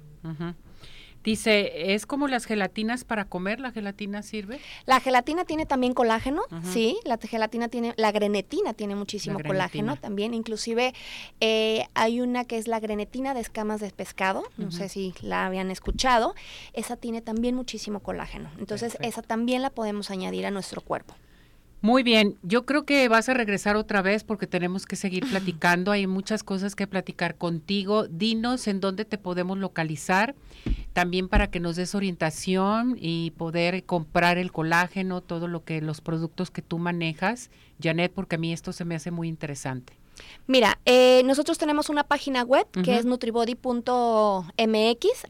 Dice, 1.24 1.94
¿es 1.94 2.06
como 2.06 2.28
las 2.28 2.46
gelatinas 2.46 3.04
para 3.04 3.26
comer? 3.26 3.60
¿La 3.60 3.72
gelatina 3.72 4.24
sirve? 4.24 4.60
La 4.86 5.00
gelatina 5.00 5.44
tiene 5.44 5.66
también 5.66 5.94
colágeno, 5.94 6.44
sí, 6.64 6.98
la 7.04 7.18
gelatina 7.18 7.68
tiene, 7.68 7.94
la 7.98 8.12
grenetina 8.12 8.74
tiene 8.74 8.96
muchísimo 8.96 9.40
colágeno 9.40 9.98
también, 9.98 10.34
inclusive 10.34 10.94
eh, 11.42 11.86
hay 11.94 12.22
una 12.22 12.46
que 12.46 12.58
es 12.58 12.68
la 12.68 12.80
grenetina 12.80 13.34
de 13.34 13.42
escamas 13.42 13.82
de 13.82 13.92
pescado, 13.92 14.44
no 14.58 14.72
sé 14.72 14.88
si 14.88 15.14
la 15.22 15.46
habían 15.46 15.72
escuchado, 15.72 16.36
esa 16.74 16.96
tiene 16.96 17.22
también 17.22 17.56
muchísimo 17.56 18.00
colágeno, 18.00 18.50
entonces 18.58 18.98
esa 19.02 19.22
también 19.22 19.62
la 19.62 19.70
podemos 19.70 20.12
añadir 20.12 20.46
a 20.46 20.52
nuestro 20.52 20.82
cuerpo. 20.82 21.16
Muy 21.82 22.04
bien, 22.04 22.36
yo 22.44 22.66
creo 22.66 22.84
que 22.84 23.08
vas 23.08 23.30
a 23.30 23.34
regresar 23.34 23.78
otra 23.78 24.02
vez 24.02 24.26
porque 24.26 24.48
tenemos 24.48 24.86
que 24.86 24.98
seguir 24.98 25.26
platicando, 25.30 25.94
hay 25.94 26.08
muchas 26.08 26.44
cosas 26.44 26.76
que 26.76 26.88
platicar 26.88 27.36
contigo. 27.36 28.06
Dinos 28.08 28.68
en 28.68 28.82
dónde 28.82 29.06
te 29.06 29.18
podemos 29.18 29.58
localizar, 29.58 30.36
también 30.92 31.30
para 31.30 31.50
que 31.50 31.62
nos 31.62 31.78
des 31.78 31.96
orientación 31.96 32.98
y 33.00 33.32
poder 33.32 33.86
comprar 33.86 34.38
el 34.38 34.52
colágeno, 34.52 35.22
todo 35.22 35.48
lo 35.48 35.64
que 35.64 35.80
los 35.80 36.02
productos 36.02 36.52
que 36.52 36.62
tú 36.62 36.80
manejas, 36.80 37.50
Janet, 37.82 38.12
porque 38.14 38.36
a 38.36 38.40
mí 38.40 38.52
esto 38.52 38.74
se 38.74 38.84
me 38.84 38.96
hace 38.96 39.12
muy 39.12 39.30
interesante. 39.30 39.99
Mira, 40.50 40.80
eh, 40.86 41.22
nosotros 41.26 41.60
tenemos 41.60 41.90
una 41.90 42.04
página 42.04 42.42
web 42.42 42.66
que 42.84 42.98
es 42.98 43.06
nutribody.mx, 43.06 44.46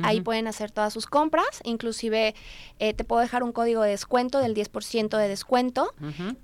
ahí 0.01 0.21
pueden 0.21 0.47
hacer 0.47 0.71
todas 0.71 0.93
sus 0.93 1.07
compras, 1.07 1.59
inclusive 1.65 2.35
eh, 2.79 2.93
te 2.93 3.03
puedo 3.03 3.21
dejar 3.21 3.43
un 3.43 3.51
código 3.51 3.81
de 3.81 3.89
descuento 3.89 4.39
del 4.39 4.55
10% 4.55 5.17
de 5.17 5.27
descuento 5.27 5.93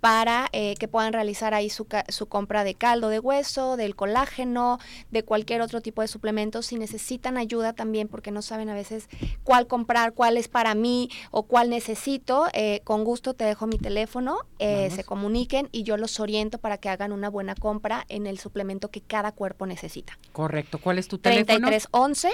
para 0.02 0.50
eh, 0.52 0.76
que 0.78 0.90
puedan 0.90 1.14
realizar 1.14 1.54
ahí 1.54 1.70
su, 1.70 1.88
su, 2.10 2.26
compra 2.26 2.66
de 2.66 2.76
caldo 2.76 3.08
de 3.08 3.20
hueso, 3.20 3.78
del 3.78 3.96
colágeno, 3.96 4.80
de 5.10 5.24
cualquier 5.24 5.62
otro 5.62 5.80
tipo 5.80 6.02
de 6.02 6.10
suplemento. 6.10 6.62
Si 6.62 6.76
necesitan 6.76 7.38
ayuda 7.38 7.72
también 7.72 8.10
porque 8.10 8.32
no 8.32 8.42
saben 8.42 8.68
a 8.68 8.74
veces 8.74 9.08
cuál 9.46 9.68
comprar, 9.68 10.12
cuál 10.12 10.36
es 10.36 10.50
para 10.50 10.76
mí 10.76 11.10
o 11.32 11.44
cuál 11.44 11.70
necesito, 11.70 12.48
con 12.84 13.06
gusto 13.06 13.36
te 13.36 13.46
dejo 13.46 13.68
mi 13.68 13.78
teléfono, 13.78 14.40
se 14.60 15.04
comuniquen 15.06 15.70
y 15.72 15.84
yo 15.84 15.96
los 15.96 16.20
oriento 16.20 16.58
para 16.58 16.78
que 16.78 16.90
hagan 16.90 17.14
una 17.14 17.30
buena 17.30 17.56
compra 17.56 18.06
en 18.10 18.28
el 18.28 18.35
suplemento 18.40 18.90
que 18.90 19.02
cada 19.02 19.32
cuerpo 19.32 19.66
necesita. 19.66 20.18
Correcto. 20.32 20.80
¿Cuál 20.80 21.00
es 21.00 21.08
tu 21.08 21.18
teléfono? 21.18 21.68
3311 21.68 22.30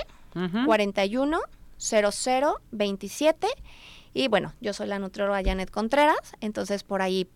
41 0.66 1.40
00 1.78 2.62
27 2.72 3.48
y 4.14 4.28
bueno, 4.28 4.54
yo 4.62 4.74
soy 4.74 4.88
la 4.88 5.00
nutrióloga 5.00 5.42
Janet 5.44 5.72
Contreras, 5.72 6.34
entonces 6.42 6.84
por 6.84 7.02
ahí 7.02 7.28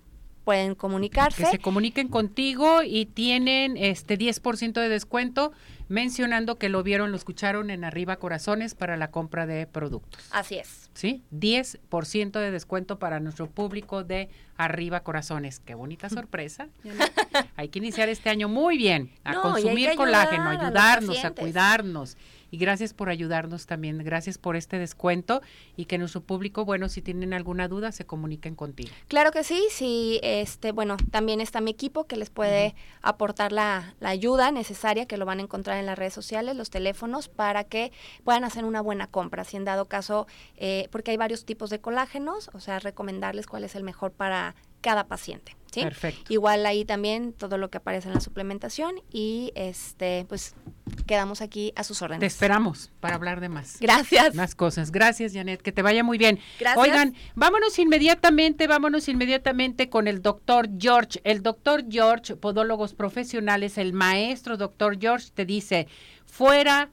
pueden 0.43 0.75
comunicarse. 0.75 1.43
Que 1.43 1.49
se 1.49 1.59
comuniquen 1.59 2.07
contigo 2.09 2.83
y 2.83 3.05
tienen 3.05 3.77
este 3.77 4.17
10% 4.17 4.73
de 4.73 4.89
descuento 4.89 5.51
mencionando 5.87 6.57
que 6.57 6.69
lo 6.69 6.83
vieron, 6.83 7.11
lo 7.11 7.17
escucharon 7.17 7.69
en 7.69 7.83
Arriba 7.83 8.17
Corazones 8.17 8.75
para 8.75 8.97
la 8.97 9.11
compra 9.11 9.45
de 9.45 9.67
productos. 9.67 10.27
Así 10.31 10.55
es. 10.55 10.89
¿Sí? 10.93 11.23
10% 11.33 12.39
de 12.39 12.51
descuento 12.51 12.99
para 12.99 13.19
nuestro 13.19 13.47
público 13.49 14.03
de 14.03 14.29
Arriba 14.57 15.01
Corazones. 15.01 15.59
Qué 15.59 15.75
bonita 15.75 16.09
sorpresa. 16.09 16.69
Hay 17.55 17.69
que 17.69 17.79
iniciar 17.79 18.09
este 18.09 18.29
año 18.29 18.47
muy 18.47 18.77
bien, 18.77 19.11
a 19.23 19.35
consumir 19.41 19.95
colágeno, 19.95 20.49
ayudarnos, 20.49 21.23
a 21.23 21.31
cuidarnos 21.31 22.17
y 22.51 22.57
gracias 22.57 22.93
por 22.93 23.09
ayudarnos 23.09 23.65
también, 23.65 23.97
gracias 23.99 24.37
por 24.37 24.55
este 24.55 24.79
descuento 24.79 25.41
y 25.75 25.85
que 25.85 25.97
nuestro 25.97 26.21
público, 26.21 26.65
bueno, 26.65 26.89
si 26.89 27.01
tienen 27.01 27.33
alguna 27.33 27.67
duda, 27.67 27.91
se 27.91 28.05
comuniquen 28.05 28.55
contigo. 28.55 28.89
Claro 29.07 29.31
que 29.31 29.43
sí, 29.43 29.67
sí, 29.71 30.19
este, 30.23 30.71
bueno, 30.71 30.97
también 31.11 31.41
está 31.41 31.61
mi 31.61 31.71
equipo 31.71 32.05
que 32.05 32.17
les 32.17 32.29
puede 32.29 32.75
aportar 33.01 33.51
la, 33.51 33.95
ayuda 34.01 34.51
necesaria, 34.51 35.05
que 35.05 35.17
lo 35.17 35.25
van 35.25 35.39
a 35.39 35.43
encontrar 35.43 35.77
en 35.77 35.85
las 35.85 35.97
redes 35.97 36.13
sociales, 36.13 36.55
los 36.55 36.69
teléfonos, 36.69 37.27
para 37.27 37.63
que 37.63 37.91
puedan 38.23 38.43
hacer 38.43 38.65
una 38.65 38.81
buena 38.81 39.07
compra, 39.07 39.43
si 39.43 39.57
en 39.57 39.65
dado 39.65 39.85
caso, 39.85 40.27
eh, 40.57 40.87
porque 40.91 41.11
hay 41.11 41.17
varios 41.17 41.45
tipos 41.45 41.69
de 41.69 41.79
colágenos, 41.79 42.49
o 42.53 42.59
sea, 42.59 42.79
recomendarles 42.79 43.47
cuál 43.47 43.63
es 43.63 43.75
el 43.75 43.83
mejor 43.83 44.11
para 44.11 44.55
cada 44.81 45.07
paciente. 45.07 45.55
¿sí? 45.71 45.81
Perfecto. 45.81 46.31
Igual 46.31 46.65
ahí 46.65 46.85
también 46.85 47.33
todo 47.33 47.57
lo 47.57 47.69
que 47.69 47.77
aparece 47.77 48.07
en 48.07 48.13
la 48.13 48.21
suplementación 48.21 49.01
y 49.11 49.51
este 49.55 50.25
pues 50.29 50.53
quedamos 50.95 51.41
aquí 51.41 51.73
a 51.75 51.83
sus 51.83 52.01
órdenes. 52.01 52.19
Te 52.19 52.25
esperamos 52.25 52.91
para 52.99 53.15
hablar 53.15 53.39
de 53.39 53.49
más. 53.49 53.77
Gracias. 53.79 54.35
Más 54.35 54.55
cosas. 54.55 54.91
Gracias, 54.91 55.33
Janet. 55.33 55.61
Que 55.61 55.71
te 55.71 55.81
vaya 55.81 56.03
muy 56.03 56.17
bien. 56.17 56.39
Gracias. 56.59 56.83
Oigan, 56.83 57.15
vámonos 57.35 57.77
inmediatamente, 57.79 58.67
vámonos 58.67 59.07
inmediatamente 59.07 59.89
con 59.89 60.07
el 60.07 60.21
doctor 60.21 60.69
George. 60.77 61.19
El 61.23 61.41
doctor 61.41 61.85
George, 61.89 62.35
podólogos 62.35 62.93
profesionales, 62.93 63.77
el 63.77 63.93
maestro 63.93 64.57
doctor 64.57 64.97
George 64.99 65.29
te 65.33 65.45
dice, 65.45 65.87
fuera 66.25 66.89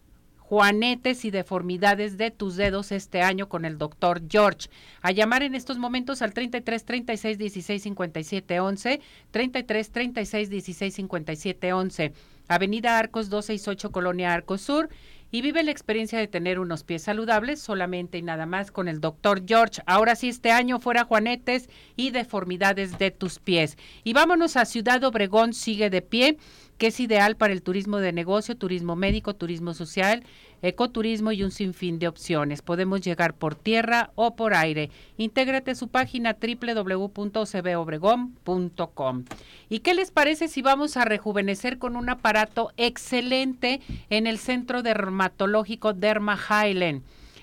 juanetes 0.53 1.25
y 1.25 1.31
deformidades 1.31 2.19
de 2.19 2.31
tus 2.31 2.57
dedos 2.57 2.93
este 2.93 3.23
año 3.23 3.49
con 3.49 3.65
el 3.65 3.79
doctor 3.79 4.21
George. 4.29 4.69
A 5.01 5.11
llamar 5.11 5.43
en 5.43 5.55
estos 5.55 5.79
momentos 5.79 6.21
al 6.21 6.35
33 6.35 6.85
36 6.85 7.39
16 7.39 7.83
57 7.83 8.61
11, 8.61 9.01
33 9.31 9.91
36 9.91 10.51
16 10.51 10.95
57 10.95 11.73
11, 11.73 12.13
Avenida 12.49 12.99
Arcos 12.99 13.31
268 13.31 13.93
Colonia 13.93 14.33
Arcos 14.33 14.63
Sur 14.63 14.89
y 15.33 15.41
vive 15.41 15.63
la 15.63 15.71
experiencia 15.71 16.19
de 16.19 16.29
tener 16.29 16.59
unos 16.59 16.85
pies 16.85 17.03
saludables 17.03 17.59
solamente 17.59 18.19
y 18.19 18.23
nada 18.23 18.45
más 18.45 18.71
con 18.71 18.87
el 18.87 19.01
doctor 19.01 19.43
George. 19.47 19.81
Ahora 19.87 20.15
sí, 20.15 20.29
este 20.29 20.51
año 20.51 20.79
fuera 20.79 21.05
juanetes 21.05 21.71
y 21.97 22.11
deformidades 22.11 22.99
de 22.99 23.11
tus 23.11 23.39
pies. 23.39 23.79
Y 24.05 24.13
vámonos 24.13 24.57
a 24.57 24.67
Ciudad 24.67 25.03
Obregón, 25.05 25.55
sigue 25.55 25.89
de 25.89 26.03
pie 26.03 26.37
que 26.77 26.89
es 26.89 27.01
ideal 27.01 27.37
para 27.37 27.53
el 27.53 27.63
turismo 27.63 27.99
de 27.99 28.13
negocio, 28.13 28.57
turismo 28.57 28.97
médico, 28.97 29.35
turismo 29.35 29.73
social, 29.73 30.25
ecoturismo 30.63 31.33
y 31.33 31.43
un 31.43 31.51
sinfín 31.51 31.99
de 31.99 32.09
opciones. 32.09 32.63
Podemos 32.63 33.03
llegar 33.03 33.35
por 33.35 33.55
tierra 33.55 34.13
o 34.15 34.35
por 34.37 34.55
aire. 34.55 34.89
Intégrate 35.19 35.73
a 35.73 35.75
su 35.75 35.89
página 35.89 36.39
www.cbobregón.com. 36.41 39.25
¿Y 39.69 39.81
qué 39.81 39.93
les 39.95 40.11
parece 40.11 40.49
si 40.49 40.63
vamos 40.63 40.97
a 40.97 41.05
rejuvenecer 41.05 41.77
con 41.79 41.97
un 41.97 42.09
aparato 42.09 42.73
excelente 42.77 43.81
en 44.09 44.27
el 44.27 44.39
Centro 44.39 44.83
Dermatológico 44.83 45.93
Derma 45.93 46.39
Highland? 46.39 47.03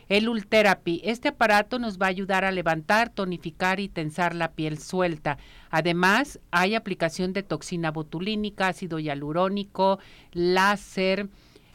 El 0.10 0.28
Ultherapy. 0.28 1.02
Este 1.04 1.28
aparato 1.28 1.78
nos 1.78 2.00
va 2.00 2.08
a 2.08 2.10
ayudar 2.10 2.44
a 2.44 2.52
levantar, 2.52 3.10
tonificar 3.10 3.80
y 3.80 3.90
tensar 3.90 4.34
la 4.34 4.54
piel 4.54 4.80
suelta. 4.80 5.38
Además, 5.70 6.40
hay 6.50 6.74
aplicación 6.74 7.32
de 7.32 7.44
toxina 7.44 7.92
botulínica, 7.92 8.70
ácido 8.70 8.98
hialurónico, 8.98 10.00
láser, 10.34 11.30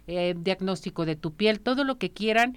eh, 0.06 0.34
diagnóstico 0.36 1.06
de 1.06 1.16
tu 1.16 1.34
piel, 1.34 1.60
todo 1.60 1.84
lo 1.84 1.98
que 1.98 2.10
quieran 2.10 2.56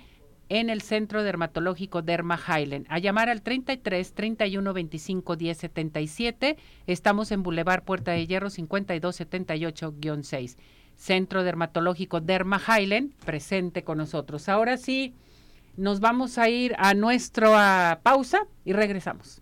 en 0.49 0.69
el 0.69 0.81
Centro 0.81 1.23
Dermatológico 1.23 2.01
Derma 2.01 2.39
Highland. 2.39 2.85
A 2.89 2.99
llamar 2.99 3.29
al 3.29 3.41
33 3.41 4.13
31 4.13 4.73
25 4.73 5.35
10 5.35 5.57
77. 5.57 6.57
Estamos 6.87 7.31
en 7.31 7.43
Boulevard 7.43 7.83
Puerta 7.83 8.11
de 8.11 8.25
Hierro 8.25 8.49
52 8.49 9.19
78-6. 9.19 10.57
Centro 10.95 11.43
Dermatológico 11.43 12.21
Derma 12.21 12.59
Highland, 12.59 13.13
presente 13.25 13.83
con 13.83 13.99
nosotros. 13.99 14.49
Ahora 14.49 14.77
sí, 14.77 15.13
nos 15.75 15.99
vamos 15.99 16.37
a 16.37 16.49
ir 16.49 16.75
a 16.79 16.93
nuestra 16.93 17.99
pausa 18.03 18.47
y 18.65 18.73
regresamos. 18.73 19.41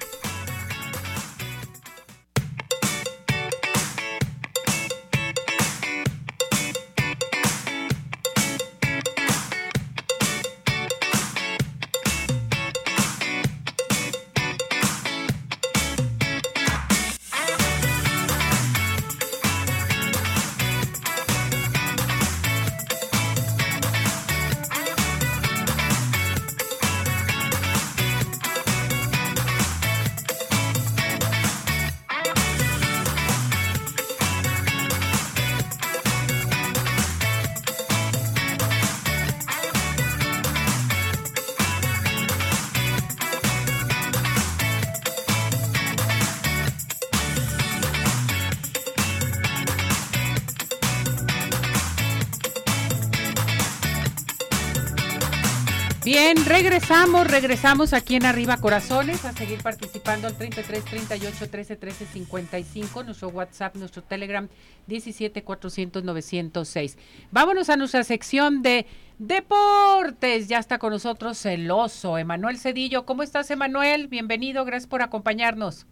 Bien, 56.03 56.35
regresamos, 56.47 57.27
regresamos 57.27 57.93
aquí 57.93 58.15
en 58.15 58.25
Arriba 58.25 58.57
Corazones 58.57 59.23
a 59.23 59.33
seguir 59.33 59.61
participando 59.61 60.27
al 60.27 60.35
33 60.35 60.83
38 60.83 61.49
13 61.51 61.75
13 61.75 62.05
55, 62.07 63.03
nuestro 63.03 63.27
WhatsApp, 63.29 63.75
nuestro 63.75 64.01
Telegram 64.01 64.49
17 64.87 65.43
400 65.43 66.03
906. 66.03 66.97
Vámonos 67.29 67.69
a 67.69 67.75
nuestra 67.75 68.03
sección 68.03 68.63
de 68.63 68.87
deportes. 69.19 70.47
Ya 70.47 70.57
está 70.57 70.79
con 70.79 70.91
nosotros 70.91 71.45
el 71.45 71.69
oso, 71.69 72.17
Emanuel 72.17 72.57
Cedillo. 72.57 73.05
¿Cómo 73.05 73.21
estás, 73.21 73.51
Emanuel? 73.51 74.07
Bienvenido, 74.07 74.65
gracias 74.65 74.89
por 74.89 75.03
acompañarnos. 75.03 75.85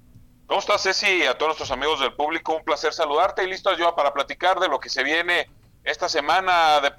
¿Cómo 0.48 0.60
estás, 0.60 0.82
Ceci? 0.82 1.24
A 1.28 1.38
todos 1.38 1.50
nuestros 1.50 1.70
amigos 1.70 2.00
del 2.00 2.16
público, 2.16 2.56
un 2.56 2.64
placer 2.64 2.94
saludarte 2.94 3.44
y 3.44 3.48
listo 3.48 3.78
yo 3.78 3.96
para 3.96 4.12
platicar 4.12 4.60
de 4.60 4.70
lo 4.70 4.80
que 4.80 4.90
se 4.90 5.04
viene 5.04 5.48
esta 5.84 6.10
semana 6.10 6.82
de 6.82 6.94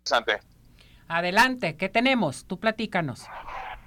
interesante. 0.00 0.51
Adelante, 1.08 1.76
¿qué 1.76 1.88
tenemos? 1.88 2.46
Tú 2.46 2.58
platícanos. 2.58 3.26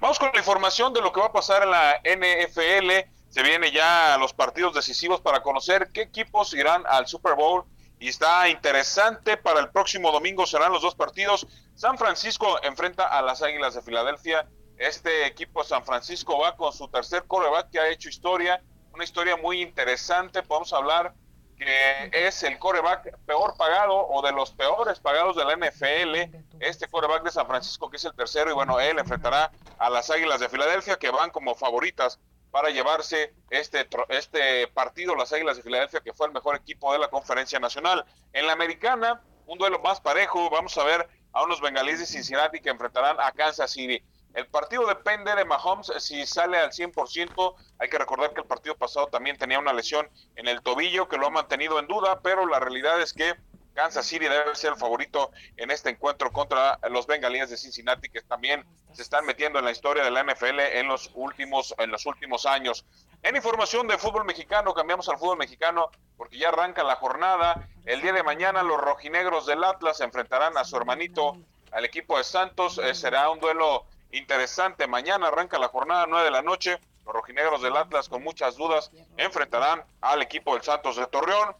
Vamos 0.00 0.18
con 0.18 0.30
la 0.32 0.38
información 0.38 0.92
de 0.92 1.00
lo 1.00 1.12
que 1.12 1.20
va 1.20 1.26
a 1.26 1.32
pasar 1.32 1.62
en 1.62 1.70
la 1.70 2.00
NFL. 2.04 3.10
Se 3.28 3.42
vienen 3.42 3.72
ya 3.72 4.16
los 4.18 4.32
partidos 4.32 4.74
decisivos 4.74 5.20
para 5.20 5.42
conocer 5.42 5.90
qué 5.92 6.02
equipos 6.02 6.54
irán 6.54 6.84
al 6.86 7.06
Super 7.06 7.34
Bowl. 7.34 7.64
Y 7.98 8.08
está 8.08 8.48
interesante 8.48 9.38
para 9.38 9.60
el 9.60 9.70
próximo 9.70 10.12
domingo 10.12 10.46
serán 10.46 10.70
los 10.70 10.82
dos 10.82 10.94
partidos. 10.94 11.46
San 11.74 11.96
Francisco 11.96 12.62
enfrenta 12.62 13.06
a 13.06 13.22
las 13.22 13.42
Águilas 13.42 13.74
de 13.74 13.82
Filadelfia. 13.82 14.46
Este 14.76 15.26
equipo 15.26 15.64
San 15.64 15.84
Francisco 15.84 16.38
va 16.38 16.56
con 16.56 16.72
su 16.72 16.88
tercer 16.88 17.24
coreback 17.26 17.70
que 17.70 17.80
ha 17.80 17.88
hecho 17.88 18.10
historia. 18.10 18.62
Una 18.92 19.04
historia 19.04 19.36
muy 19.36 19.62
interesante. 19.62 20.42
Podemos 20.42 20.74
hablar 20.74 21.14
que 21.56 22.10
es 22.12 22.42
el 22.42 22.58
coreback 22.58 23.16
peor 23.26 23.56
pagado 23.56 24.06
o 24.08 24.22
de 24.22 24.32
los 24.32 24.50
peores 24.52 25.00
pagados 25.00 25.36
de 25.36 25.44
la 25.44 25.56
NFL, 25.56 26.36
este 26.60 26.88
coreback 26.88 27.24
de 27.24 27.30
San 27.30 27.46
Francisco 27.46 27.90
que 27.90 27.96
es 27.96 28.04
el 28.04 28.14
tercero 28.14 28.50
y 28.50 28.54
bueno, 28.54 28.78
él 28.78 28.98
enfrentará 28.98 29.50
a 29.78 29.90
las 29.90 30.10
Águilas 30.10 30.40
de 30.40 30.48
Filadelfia 30.48 30.96
que 30.96 31.10
van 31.10 31.30
como 31.30 31.54
favoritas 31.54 32.18
para 32.50 32.70
llevarse 32.70 33.34
este, 33.50 33.88
este 34.08 34.68
partido, 34.68 35.14
las 35.16 35.32
Águilas 35.32 35.56
de 35.56 35.62
Filadelfia 35.62 36.00
que 36.00 36.12
fue 36.12 36.26
el 36.26 36.32
mejor 36.32 36.56
equipo 36.56 36.92
de 36.92 36.98
la 36.98 37.08
conferencia 37.08 37.58
nacional. 37.58 38.04
En 38.32 38.46
la 38.46 38.52
americana, 38.52 39.22
un 39.46 39.58
duelo 39.58 39.78
más 39.80 40.00
parejo, 40.00 40.50
vamos 40.50 40.76
a 40.78 40.84
ver 40.84 41.08
a 41.32 41.42
unos 41.42 41.60
bengalíes 41.60 42.00
de 42.00 42.06
Cincinnati 42.06 42.60
que 42.60 42.70
enfrentarán 42.70 43.16
a 43.20 43.30
Kansas 43.32 43.70
City. 43.70 44.02
El 44.36 44.46
partido 44.48 44.84
depende 44.86 45.34
de 45.34 45.46
Mahomes 45.46 45.90
si 45.96 46.26
sale 46.26 46.58
al 46.58 46.70
100%. 46.70 47.54
Hay 47.78 47.88
que 47.88 47.96
recordar 47.96 48.34
que 48.34 48.42
el 48.42 48.46
partido 48.46 48.76
pasado 48.76 49.06
también 49.06 49.38
tenía 49.38 49.58
una 49.58 49.72
lesión 49.72 50.10
en 50.36 50.46
el 50.46 50.60
tobillo 50.60 51.08
que 51.08 51.16
lo 51.16 51.28
ha 51.28 51.30
mantenido 51.30 51.78
en 51.78 51.86
duda, 51.86 52.20
pero 52.20 52.46
la 52.46 52.60
realidad 52.60 53.00
es 53.00 53.14
que 53.14 53.34
Kansas 53.72 54.04
City 54.04 54.26
debe 54.26 54.54
ser 54.54 54.72
el 54.72 54.78
favorito 54.78 55.30
en 55.56 55.70
este 55.70 55.88
encuentro 55.88 56.30
contra 56.32 56.78
los 56.90 57.06
bengalíes 57.06 57.48
de 57.48 57.56
Cincinnati 57.56 58.10
que 58.10 58.20
también 58.20 58.62
se 58.92 59.00
están 59.00 59.24
metiendo 59.24 59.58
en 59.58 59.64
la 59.64 59.70
historia 59.70 60.04
de 60.04 60.10
la 60.10 60.22
NFL 60.22 60.60
en 60.60 60.86
los 60.86 61.10
últimos 61.14 61.74
en 61.78 61.90
los 61.90 62.04
últimos 62.04 62.44
años. 62.44 62.84
En 63.22 63.36
información 63.36 63.88
de 63.88 63.96
fútbol 63.96 64.26
mexicano, 64.26 64.74
cambiamos 64.74 65.08
al 65.08 65.16
fútbol 65.16 65.38
mexicano 65.38 65.88
porque 66.18 66.36
ya 66.36 66.50
arranca 66.50 66.84
la 66.84 66.96
jornada. 66.96 67.66
El 67.86 68.02
día 68.02 68.12
de 68.12 68.22
mañana 68.22 68.62
los 68.62 68.78
rojinegros 68.78 69.46
del 69.46 69.64
Atlas 69.64 70.02
enfrentarán 70.02 70.58
a 70.58 70.64
su 70.64 70.76
hermanito 70.76 71.38
al 71.72 71.86
equipo 71.86 72.18
de 72.18 72.24
Santos. 72.24 72.76
Eh, 72.76 72.94
será 72.94 73.30
un 73.30 73.40
duelo 73.40 73.86
interesante. 74.10 74.86
Mañana 74.86 75.28
arranca 75.28 75.58
la 75.58 75.68
jornada 75.68 76.06
9 76.08 76.24
de 76.24 76.30
la 76.30 76.42
noche. 76.42 76.78
Los 77.04 77.14
rojinegros 77.14 77.62
del 77.62 77.76
Atlas 77.76 78.08
con 78.08 78.22
muchas 78.22 78.56
dudas 78.56 78.90
enfrentarán 79.16 79.84
al 80.00 80.22
equipo 80.22 80.54
del 80.54 80.62
Santos 80.62 80.96
de 80.96 81.06
Torreón. 81.06 81.54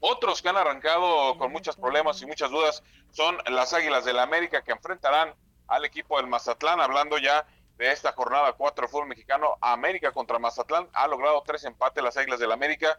Otros 0.00 0.42
que 0.42 0.48
han 0.48 0.56
arrancado 0.56 1.38
con 1.38 1.52
muchos 1.52 1.76
problemas 1.76 2.20
y 2.22 2.26
muchas 2.26 2.50
dudas 2.50 2.82
son 3.12 3.38
las 3.46 3.72
Águilas 3.72 4.04
del 4.04 4.16
la 4.16 4.24
América 4.24 4.62
que 4.62 4.72
enfrentarán 4.72 5.34
al 5.68 5.84
equipo 5.84 6.16
del 6.16 6.26
Mazatlán. 6.26 6.80
Hablando 6.80 7.18
ya 7.18 7.46
de 7.78 7.92
esta 7.92 8.12
jornada 8.12 8.52
4 8.52 8.86
de 8.86 8.90
fútbol 8.90 9.08
mexicano, 9.08 9.56
América 9.60 10.12
contra 10.12 10.38
Mazatlán 10.38 10.88
ha 10.92 11.06
logrado 11.06 11.42
tres 11.46 11.64
empates 11.64 12.02
las 12.02 12.16
Águilas 12.16 12.40
del 12.40 12.48
la 12.48 12.54
América. 12.54 12.98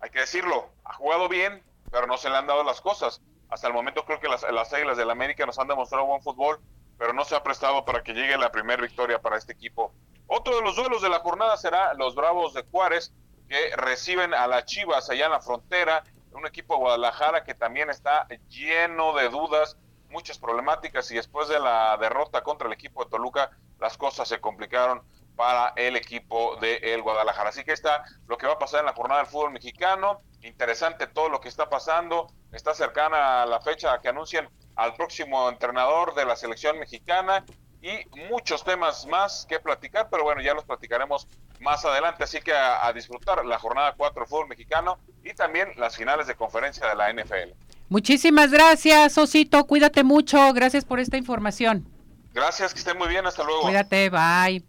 hay 0.00 0.10
que 0.10 0.20
decirlo, 0.20 0.68
ha 0.84 0.94
jugado 0.94 1.28
bien, 1.28 1.62
pero 1.90 2.06
no 2.06 2.16
se 2.16 2.28
le 2.28 2.36
han 2.36 2.46
dado 2.46 2.64
las 2.64 2.80
cosas. 2.80 3.22
Hasta 3.48 3.66
el 3.66 3.72
momento 3.72 4.04
creo 4.04 4.20
que 4.20 4.28
las, 4.28 4.42
las 4.50 4.72
Águilas 4.72 4.96
del 4.96 5.10
América 5.10 5.46
nos 5.46 5.58
han 5.58 5.68
demostrado 5.68 6.06
buen 6.06 6.22
fútbol, 6.22 6.60
pero 7.02 7.14
no 7.14 7.24
se 7.24 7.34
ha 7.34 7.42
prestado 7.42 7.84
para 7.84 8.04
que 8.04 8.14
llegue 8.14 8.38
la 8.38 8.52
primera 8.52 8.80
victoria 8.80 9.20
para 9.20 9.36
este 9.36 9.54
equipo. 9.54 9.92
Otro 10.28 10.54
de 10.54 10.62
los 10.62 10.76
duelos 10.76 11.02
de 11.02 11.08
la 11.08 11.18
jornada 11.18 11.56
será 11.56 11.94
los 11.94 12.14
Bravos 12.14 12.54
de 12.54 12.62
Juárez, 12.62 13.12
que 13.48 13.74
reciben 13.74 14.32
a 14.32 14.46
las 14.46 14.66
Chivas 14.66 15.10
allá 15.10 15.26
en 15.26 15.32
la 15.32 15.40
frontera, 15.40 16.04
un 16.30 16.46
equipo 16.46 16.74
de 16.74 16.80
Guadalajara 16.80 17.42
que 17.42 17.54
también 17.54 17.90
está 17.90 18.28
lleno 18.48 19.14
de 19.14 19.30
dudas, 19.30 19.76
muchas 20.10 20.38
problemáticas 20.38 21.10
y 21.10 21.16
después 21.16 21.48
de 21.48 21.58
la 21.58 21.96
derrota 21.96 22.44
contra 22.44 22.68
el 22.68 22.72
equipo 22.72 23.02
de 23.02 23.10
Toluca, 23.10 23.50
las 23.80 23.98
cosas 23.98 24.28
se 24.28 24.40
complicaron 24.40 25.02
para 25.34 25.72
el 25.74 25.96
equipo 25.96 26.54
de 26.60 26.76
el 26.94 27.02
Guadalajara. 27.02 27.48
Así 27.48 27.64
que 27.64 27.72
está 27.72 28.04
lo 28.28 28.38
que 28.38 28.46
va 28.46 28.52
a 28.52 28.58
pasar 28.60 28.78
en 28.78 28.86
la 28.86 28.92
jornada 28.92 29.22
del 29.22 29.28
fútbol 29.28 29.50
mexicano. 29.50 30.20
Interesante 30.42 31.08
todo 31.08 31.28
lo 31.30 31.40
que 31.40 31.48
está 31.48 31.68
pasando. 31.68 32.28
Está 32.52 32.74
cercana 32.74 33.42
a 33.42 33.46
la 33.46 33.60
fecha 33.60 33.98
que 34.00 34.08
anuncian 34.08 34.48
al 34.76 34.94
próximo 34.94 35.48
entrenador 35.48 36.14
de 36.14 36.24
la 36.24 36.36
selección 36.36 36.78
mexicana 36.78 37.44
y 37.82 38.06
muchos 38.30 38.64
temas 38.64 39.06
más 39.06 39.44
que 39.48 39.58
platicar, 39.58 40.08
pero 40.10 40.22
bueno, 40.22 40.40
ya 40.40 40.54
los 40.54 40.64
platicaremos 40.64 41.26
más 41.60 41.84
adelante. 41.84 42.24
Así 42.24 42.40
que 42.40 42.52
a, 42.52 42.86
a 42.86 42.92
disfrutar 42.92 43.44
la 43.44 43.58
jornada 43.58 43.94
4 43.96 44.20
del 44.20 44.28
fútbol 44.28 44.48
mexicano 44.48 44.98
y 45.24 45.34
también 45.34 45.72
las 45.76 45.96
finales 45.96 46.26
de 46.26 46.34
conferencia 46.34 46.86
de 46.88 46.94
la 46.94 47.12
NFL. 47.12 47.54
Muchísimas 47.88 48.50
gracias, 48.50 49.18
Osito. 49.18 49.64
Cuídate 49.66 50.04
mucho. 50.04 50.52
Gracias 50.54 50.84
por 50.84 51.00
esta 51.00 51.16
información. 51.16 51.86
Gracias, 52.32 52.72
que 52.72 52.78
estén 52.78 52.96
muy 52.96 53.08
bien. 53.08 53.26
Hasta 53.26 53.44
luego. 53.44 53.62
Cuídate, 53.62 54.08
bye. 54.08 54.62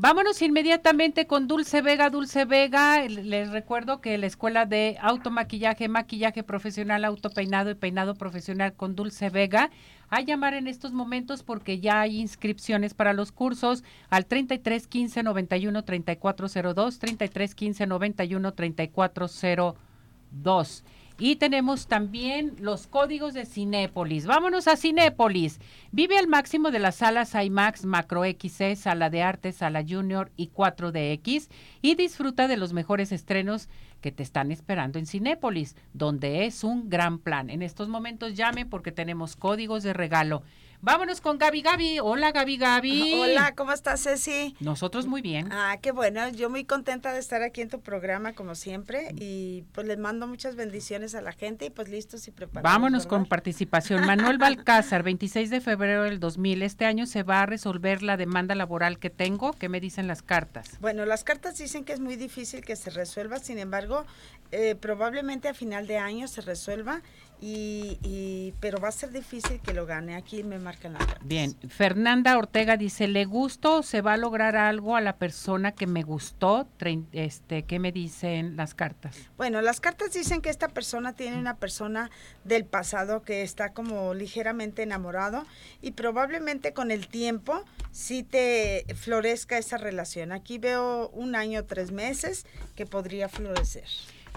Vámonos 0.00 0.40
inmediatamente 0.42 1.26
con 1.26 1.48
Dulce 1.48 1.82
Vega. 1.82 2.08
Dulce 2.08 2.44
Vega, 2.44 3.02
les 3.08 3.50
recuerdo 3.50 4.00
que 4.00 4.16
la 4.16 4.26
escuela 4.26 4.64
de 4.64 4.96
automaquillaje, 5.00 5.88
maquillaje 5.88 6.44
profesional, 6.44 7.04
autopeinado 7.04 7.70
y 7.70 7.74
peinado 7.74 8.14
profesional 8.14 8.74
con 8.74 8.94
Dulce 8.94 9.28
Vega, 9.28 9.70
a 10.08 10.20
llamar 10.20 10.54
en 10.54 10.68
estos 10.68 10.92
momentos 10.92 11.42
porque 11.42 11.80
ya 11.80 12.00
hay 12.00 12.20
inscripciones 12.20 12.94
para 12.94 13.12
los 13.12 13.32
cursos 13.32 13.82
al 14.08 14.26
33 14.26 14.86
15 14.86 15.24
91 15.24 15.82
3402, 15.82 16.98
33 17.00 17.54
15 17.56 17.86
91 17.88 18.54
3402. 18.54 20.84
Y 21.20 21.34
tenemos 21.36 21.88
también 21.88 22.54
los 22.60 22.86
códigos 22.86 23.34
de 23.34 23.44
Cinépolis. 23.44 24.24
Vámonos 24.24 24.68
a 24.68 24.76
Cinépolis. 24.76 25.58
Vive 25.90 26.16
al 26.16 26.28
máximo 26.28 26.70
de 26.70 26.78
las 26.78 26.96
salas 26.96 27.34
IMAX, 27.34 27.84
Macro 27.84 28.22
XC, 28.22 28.76
Sala 28.76 29.10
de 29.10 29.22
Arte, 29.22 29.50
Sala 29.50 29.84
Junior 29.86 30.30
y 30.36 30.50
4DX 30.50 31.48
y 31.82 31.96
disfruta 31.96 32.46
de 32.46 32.56
los 32.56 32.72
mejores 32.72 33.10
estrenos 33.10 33.68
que 34.00 34.12
te 34.12 34.22
están 34.22 34.52
esperando 34.52 35.00
en 35.00 35.06
Cinépolis, 35.06 35.74
donde 35.92 36.46
es 36.46 36.62
un 36.62 36.88
gran 36.88 37.18
plan. 37.18 37.50
En 37.50 37.62
estos 37.62 37.88
momentos 37.88 38.34
llame 38.34 38.64
porque 38.64 38.92
tenemos 38.92 39.34
códigos 39.34 39.82
de 39.82 39.94
regalo. 39.94 40.44
Vámonos 40.80 41.20
con 41.20 41.38
Gaby 41.38 41.62
Gaby. 41.62 41.98
Hola 42.00 42.30
Gaby 42.30 42.56
Gaby. 42.56 43.14
Hola, 43.20 43.54
¿cómo 43.56 43.72
estás 43.72 44.00
Ceci? 44.04 44.54
Nosotros 44.60 45.06
muy 45.06 45.22
bien. 45.22 45.48
Ah, 45.50 45.76
qué 45.82 45.90
bueno. 45.90 46.28
Yo 46.28 46.50
muy 46.50 46.64
contenta 46.64 47.12
de 47.12 47.18
estar 47.18 47.42
aquí 47.42 47.62
en 47.62 47.68
tu 47.68 47.80
programa 47.80 48.32
como 48.32 48.54
siempre 48.54 49.08
y 49.16 49.64
pues 49.72 49.88
les 49.88 49.98
mando 49.98 50.28
muchas 50.28 50.54
bendiciones 50.54 51.16
a 51.16 51.20
la 51.20 51.32
gente 51.32 51.66
y 51.66 51.70
pues 51.70 51.88
listos 51.88 52.28
y 52.28 52.30
preparados. 52.30 52.62
Vámonos 52.72 53.06
con 53.06 53.26
participación. 53.26 54.06
Manuel 54.06 54.38
Balcázar, 54.38 55.02
26 55.02 55.50
de 55.50 55.60
febrero 55.60 56.04
del 56.04 56.20
2000. 56.20 56.62
Este 56.62 56.84
año 56.84 57.06
se 57.06 57.24
va 57.24 57.42
a 57.42 57.46
resolver 57.46 58.04
la 58.04 58.16
demanda 58.16 58.54
laboral 58.54 59.00
que 59.00 59.10
tengo. 59.10 59.52
¿Qué 59.54 59.68
me 59.68 59.80
dicen 59.80 60.06
las 60.06 60.22
cartas? 60.22 60.78
Bueno, 60.80 61.04
las 61.06 61.24
cartas 61.24 61.58
dicen 61.58 61.84
que 61.84 61.92
es 61.92 62.00
muy 62.00 62.14
difícil 62.14 62.64
que 62.64 62.76
se 62.76 62.90
resuelva. 62.90 63.40
Sin 63.40 63.58
embargo, 63.58 64.06
eh, 64.52 64.76
probablemente 64.76 65.48
a 65.48 65.54
final 65.54 65.88
de 65.88 65.98
año 65.98 66.28
se 66.28 66.40
resuelva 66.40 67.02
y, 67.40 68.54
pero 68.60 68.80
va 68.80 68.88
a 68.88 68.92
ser 68.92 69.10
difícil 69.10 69.60
que 69.60 69.72
lo 69.72 69.86
gane. 69.86 70.16
Aquí 70.16 70.42
me 70.42 70.58
marcan 70.58 70.94
la 70.94 70.98
Bien, 71.22 71.54
Fernanda 71.68 72.36
Ortega 72.36 72.76
dice, 72.76 73.08
¿le 73.08 73.24
gustó? 73.24 73.82
¿Se 73.82 74.00
va 74.00 74.14
a 74.14 74.16
lograr 74.16 74.56
algo 74.56 74.96
a 74.96 75.00
la 75.00 75.16
persona 75.16 75.72
que 75.72 75.86
me 75.86 76.02
gustó? 76.02 76.68
Este, 77.12 77.62
¿Qué 77.64 77.78
me 77.78 77.92
dicen 77.92 78.56
las 78.56 78.74
cartas? 78.74 79.16
Bueno, 79.36 79.60
las 79.62 79.80
cartas 79.80 80.12
dicen 80.12 80.40
que 80.40 80.50
esta 80.50 80.68
persona 80.68 81.14
tiene 81.14 81.38
una 81.38 81.56
persona 81.56 82.10
del 82.44 82.64
pasado 82.64 83.22
que 83.22 83.42
está 83.42 83.72
como 83.72 84.14
ligeramente 84.14 84.82
enamorado 84.82 85.46
y 85.80 85.92
probablemente 85.92 86.72
con 86.72 86.90
el 86.90 87.08
tiempo 87.08 87.64
sí 87.92 88.22
te 88.22 88.84
florezca 88.94 89.58
esa 89.58 89.76
relación. 89.76 90.32
Aquí 90.32 90.58
veo 90.58 91.08
un 91.10 91.36
año, 91.36 91.64
tres 91.64 91.92
meses 91.92 92.46
que 92.74 92.86
podría 92.86 93.28
florecer. 93.28 93.86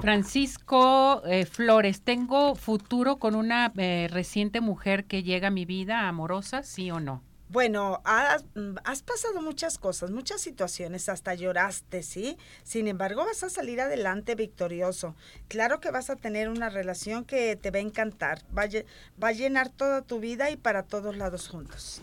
Francisco 0.02 1.24
eh, 1.26 1.45
Flores, 1.45 2.02
¿tengo 2.02 2.56
futuro 2.56 3.18
con 3.18 3.36
una 3.36 3.72
eh, 3.78 4.08
reciente 4.10 4.60
mujer 4.60 5.06
que 5.06 5.22
llega 5.22 5.49
a 5.49 5.52
mi 5.52 5.66
vida 5.66 6.08
amorosa, 6.08 6.64
sí 6.64 6.89
o 6.89 6.99
no? 6.99 7.22
Bueno, 7.49 8.02
has, 8.06 8.45
has, 8.86 9.04
pasado 9.04 9.41
muchas 9.41 9.78
cosas, 9.78 10.10
muchas 10.10 10.41
situaciones, 10.41 11.10
hasta 11.10 11.36
lloraste, 11.36 12.02
¿sí? 12.02 12.38
Sin 12.64 12.88
embargo, 12.88 13.26
vas 13.26 13.43
a 13.43 13.49
salir 13.49 13.82
adelante 13.82 14.36
victorioso. 14.36 15.16
Claro 15.49 15.82
que 15.82 15.91
vas 15.91 16.10
a 16.10 16.16
tener 16.16 16.49
una 16.49 16.70
relación 16.70 17.26
que 17.26 17.58
te 17.58 17.70
va 17.70 17.80
a 17.80 17.82
encantar, 17.82 18.41
va 18.58 18.64
va 19.22 19.28
a 19.28 19.34
llenar 19.34 19.70
toda 19.70 20.02
tu 20.02 20.20
vida 20.20 20.49
y 20.49 20.56
para 20.56 20.84
todos 20.84 21.18
lados 21.18 21.49
juntos. 21.49 22.02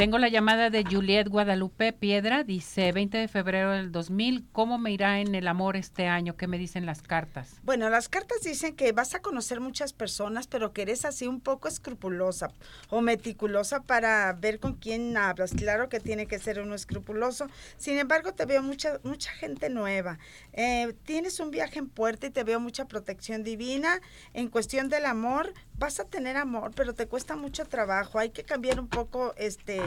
Tengo 0.00 0.16
la 0.16 0.28
llamada 0.28 0.70
de 0.70 0.82
Juliet 0.82 1.28
Guadalupe 1.28 1.92
Piedra, 1.92 2.42
dice 2.42 2.90
20 2.90 3.18
de 3.18 3.28
febrero 3.28 3.72
del 3.72 3.92
2000, 3.92 4.46
¿cómo 4.50 4.78
me 4.78 4.92
irá 4.92 5.20
en 5.20 5.34
el 5.34 5.46
amor 5.46 5.76
este 5.76 6.06
año? 6.06 6.38
¿Qué 6.38 6.46
me 6.46 6.56
dicen 6.56 6.86
las 6.86 7.02
cartas? 7.02 7.60
Bueno, 7.64 7.90
las 7.90 8.08
cartas 8.08 8.40
dicen 8.42 8.74
que 8.76 8.92
vas 8.92 9.14
a 9.14 9.20
conocer 9.20 9.60
muchas 9.60 9.92
personas, 9.92 10.46
pero 10.46 10.72
que 10.72 10.80
eres 10.80 11.04
así 11.04 11.26
un 11.26 11.42
poco 11.42 11.68
escrupulosa 11.68 12.48
o 12.88 13.02
meticulosa 13.02 13.82
para 13.82 14.32
ver 14.32 14.58
con 14.58 14.76
quién 14.76 15.14
hablas. 15.18 15.50
Claro 15.50 15.90
que 15.90 16.00
tiene 16.00 16.26
que 16.26 16.38
ser 16.38 16.60
uno 16.60 16.74
escrupuloso, 16.74 17.48
sin 17.76 17.98
embargo 17.98 18.32
te 18.32 18.46
veo 18.46 18.62
mucha, 18.62 19.00
mucha 19.02 19.30
gente 19.32 19.68
nueva. 19.68 20.18
Eh, 20.54 20.94
tienes 21.04 21.40
un 21.40 21.50
viaje 21.50 21.78
en 21.78 21.90
puerta 21.90 22.26
y 22.26 22.30
te 22.30 22.42
veo 22.42 22.58
mucha 22.58 22.88
protección 22.88 23.44
divina. 23.44 24.00
En 24.32 24.48
cuestión 24.48 24.88
del 24.88 25.04
amor, 25.04 25.52
vas 25.80 25.98
a 25.98 26.04
tener 26.04 26.36
amor, 26.36 26.72
pero 26.76 26.94
te 26.94 27.08
cuesta 27.08 27.34
mucho 27.36 27.64
trabajo. 27.64 28.18
Hay 28.18 28.30
que 28.30 28.44
cambiar 28.44 28.78
un 28.78 28.86
poco, 28.86 29.34
este, 29.36 29.80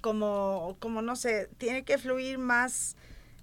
como, 0.00 0.76
como 0.80 1.02
no 1.02 1.14
sé, 1.16 1.48
tiene 1.58 1.84
que 1.84 1.98
fluir 1.98 2.38
más 2.38 2.96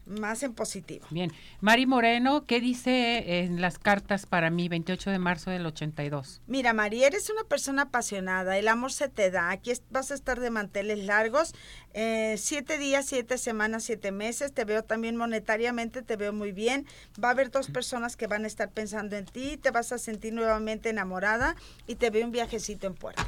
más 0.05 0.43
en 0.43 0.53
positivo. 0.53 1.05
Bien. 1.09 1.31
Mari 1.59 1.85
Moreno, 1.85 2.45
¿qué 2.45 2.59
dice 2.59 3.39
en 3.43 3.61
las 3.61 3.77
cartas 3.77 4.25
para 4.25 4.49
mí, 4.49 4.67
28 4.67 5.11
de 5.11 5.19
marzo 5.19 5.51
del 5.51 5.65
82? 5.65 6.41
Mira, 6.47 6.73
Mari, 6.73 7.03
eres 7.03 7.29
una 7.29 7.43
persona 7.43 7.83
apasionada, 7.83 8.57
el 8.57 8.67
amor 8.67 8.91
se 8.91 9.09
te 9.09 9.31
da, 9.31 9.51
aquí 9.51 9.71
vas 9.89 10.11
a 10.11 10.15
estar 10.15 10.39
de 10.39 10.49
manteles 10.49 10.99
largos, 11.05 11.53
eh, 11.93 12.35
siete 12.37 12.77
días, 12.77 13.05
siete 13.05 13.37
semanas, 13.37 13.83
siete 13.83 14.11
meses, 14.11 14.53
te 14.53 14.65
veo 14.65 14.83
también 14.83 15.15
monetariamente, 15.15 16.01
te 16.01 16.15
veo 16.15 16.33
muy 16.33 16.51
bien, 16.51 16.85
va 17.23 17.29
a 17.29 17.31
haber 17.31 17.51
dos 17.51 17.69
personas 17.69 18.15
que 18.15 18.27
van 18.27 18.43
a 18.43 18.47
estar 18.47 18.69
pensando 18.69 19.15
en 19.15 19.25
ti, 19.25 19.57
te 19.57 19.71
vas 19.71 19.91
a 19.91 19.97
sentir 19.97 20.33
nuevamente 20.33 20.89
enamorada 20.89 21.55
y 21.87 21.95
te 21.95 22.09
veo 22.09 22.25
un 22.25 22.31
viajecito 22.31 22.87
en 22.87 22.95
puerta. 22.95 23.25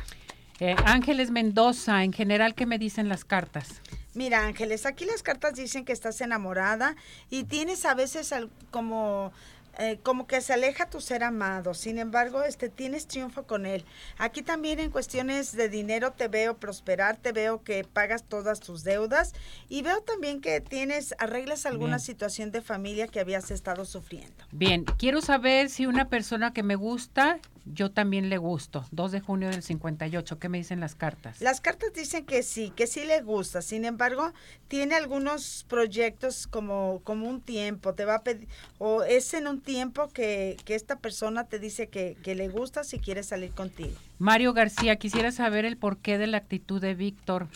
Eh, 0.59 0.75
Ángeles 0.85 1.31
Mendoza, 1.31 2.03
en 2.03 2.13
general, 2.13 2.55
¿qué 2.55 2.65
me 2.65 2.77
dicen 2.77 3.09
las 3.09 3.25
cartas? 3.25 3.81
Mira, 4.13 4.45
Ángeles, 4.45 4.85
aquí 4.85 5.05
las 5.05 5.23
cartas 5.23 5.55
dicen 5.55 5.85
que 5.85 5.93
estás 5.93 6.21
enamorada 6.21 6.95
y 7.29 7.45
tienes 7.45 7.85
a 7.85 7.95
veces 7.95 8.33
como 8.71 9.31
eh, 9.79 9.97
como 10.03 10.27
que 10.27 10.39
se 10.41 10.53
aleja 10.53 10.87
tu 10.87 11.01
ser 11.01 11.23
amado. 11.23 11.73
Sin 11.73 11.97
embargo, 11.97 12.43
este 12.43 12.69
tienes 12.69 13.07
triunfo 13.07 13.43
con 13.43 13.65
él. 13.65 13.83
Aquí 14.19 14.43
también 14.43 14.79
en 14.79 14.91
cuestiones 14.91 15.55
de 15.55 15.67
dinero 15.67 16.11
te 16.11 16.27
veo 16.27 16.57
prosperar, 16.57 17.17
te 17.17 17.31
veo 17.31 17.63
que 17.63 17.83
pagas 17.83 18.23
todas 18.23 18.59
tus 18.59 18.83
deudas 18.83 19.33
y 19.69 19.81
veo 19.81 20.01
también 20.01 20.41
que 20.41 20.61
tienes 20.61 21.15
arreglas 21.17 21.65
alguna 21.65 21.97
situación 21.97 22.51
de 22.51 22.61
familia 22.61 23.07
que 23.07 23.19
habías 23.19 23.49
estado 23.49 23.85
sufriendo. 23.85 24.45
Bien, 24.51 24.85
quiero 24.85 25.21
saber 25.21 25.71
si 25.71 25.87
una 25.87 26.07
persona 26.07 26.53
que 26.53 26.61
me 26.61 26.75
gusta 26.75 27.39
yo 27.65 27.91
también 27.91 28.29
le 28.29 28.37
gusto. 28.37 28.85
2 28.91 29.11
de 29.11 29.19
junio 29.21 29.49
del 29.49 29.63
58. 29.63 30.39
¿Qué 30.39 30.49
me 30.49 30.57
dicen 30.57 30.79
las 30.79 30.95
cartas? 30.95 31.41
Las 31.41 31.61
cartas 31.61 31.93
dicen 31.93 32.25
que 32.25 32.43
sí, 32.43 32.71
que 32.75 32.87
sí 32.87 33.05
le 33.05 33.21
gusta. 33.21 33.61
Sin 33.61 33.85
embargo, 33.85 34.33
tiene 34.67 34.95
algunos 34.95 35.65
proyectos 35.69 36.47
como, 36.47 37.01
como 37.03 37.27
un 37.27 37.41
tiempo. 37.41 37.93
Te 37.93 38.05
va 38.05 38.15
a 38.15 38.23
pedir, 38.23 38.47
o 38.79 39.03
es 39.03 39.33
en 39.33 39.47
un 39.47 39.61
tiempo 39.61 40.09
que, 40.09 40.57
que 40.65 40.75
esta 40.75 40.99
persona 40.99 41.45
te 41.45 41.59
dice 41.59 41.87
que, 41.87 42.17
que 42.23 42.35
le 42.35 42.49
gusta 42.49 42.83
si 42.83 42.99
quiere 42.99 43.23
salir 43.23 43.51
contigo. 43.51 43.95
Mario 44.19 44.53
García, 44.53 44.97
quisiera 44.97 45.31
saber 45.31 45.65
el 45.65 45.77
porqué 45.77 46.17
de 46.17 46.27
la 46.27 46.37
actitud 46.37 46.81
de 46.81 46.95
Víctor 46.95 47.47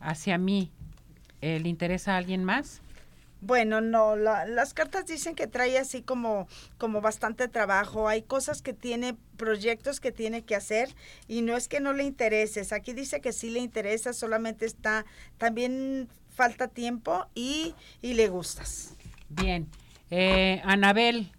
hacia 0.00 0.38
mí. 0.38 0.70
¿Le 1.40 1.68
interesa 1.68 2.14
a 2.14 2.16
alguien 2.16 2.42
más? 2.42 2.80
Bueno, 3.46 3.80
no, 3.80 4.16
las 4.16 4.74
cartas 4.74 5.06
dicen 5.06 5.34
que 5.34 5.46
trae 5.46 5.78
así 5.78 6.02
como, 6.02 6.48
como 6.78 7.00
bastante 7.00 7.48
trabajo, 7.48 8.08
hay 8.08 8.22
cosas 8.22 8.60
que 8.60 8.72
tiene, 8.72 9.16
proyectos 9.36 10.00
que 10.00 10.12
tiene 10.12 10.42
que 10.42 10.54
hacer 10.54 10.94
y 11.28 11.42
no 11.42 11.56
es 11.56 11.68
que 11.68 11.80
no 11.80 11.92
le 11.92 12.04
intereses, 12.04 12.72
aquí 12.72 12.92
dice 12.92 13.20
que 13.20 13.32
sí 13.32 13.50
le 13.50 13.60
interesa, 13.60 14.12
solamente 14.12 14.66
está, 14.66 15.04
también 15.38 16.08
falta 16.34 16.68
tiempo 16.68 17.26
y, 17.34 17.74
y 18.02 18.14
le 18.14 18.28
gustas. 18.28 18.94
Bien, 19.28 19.68
eh, 20.10 20.60
Anabel, 20.64 21.32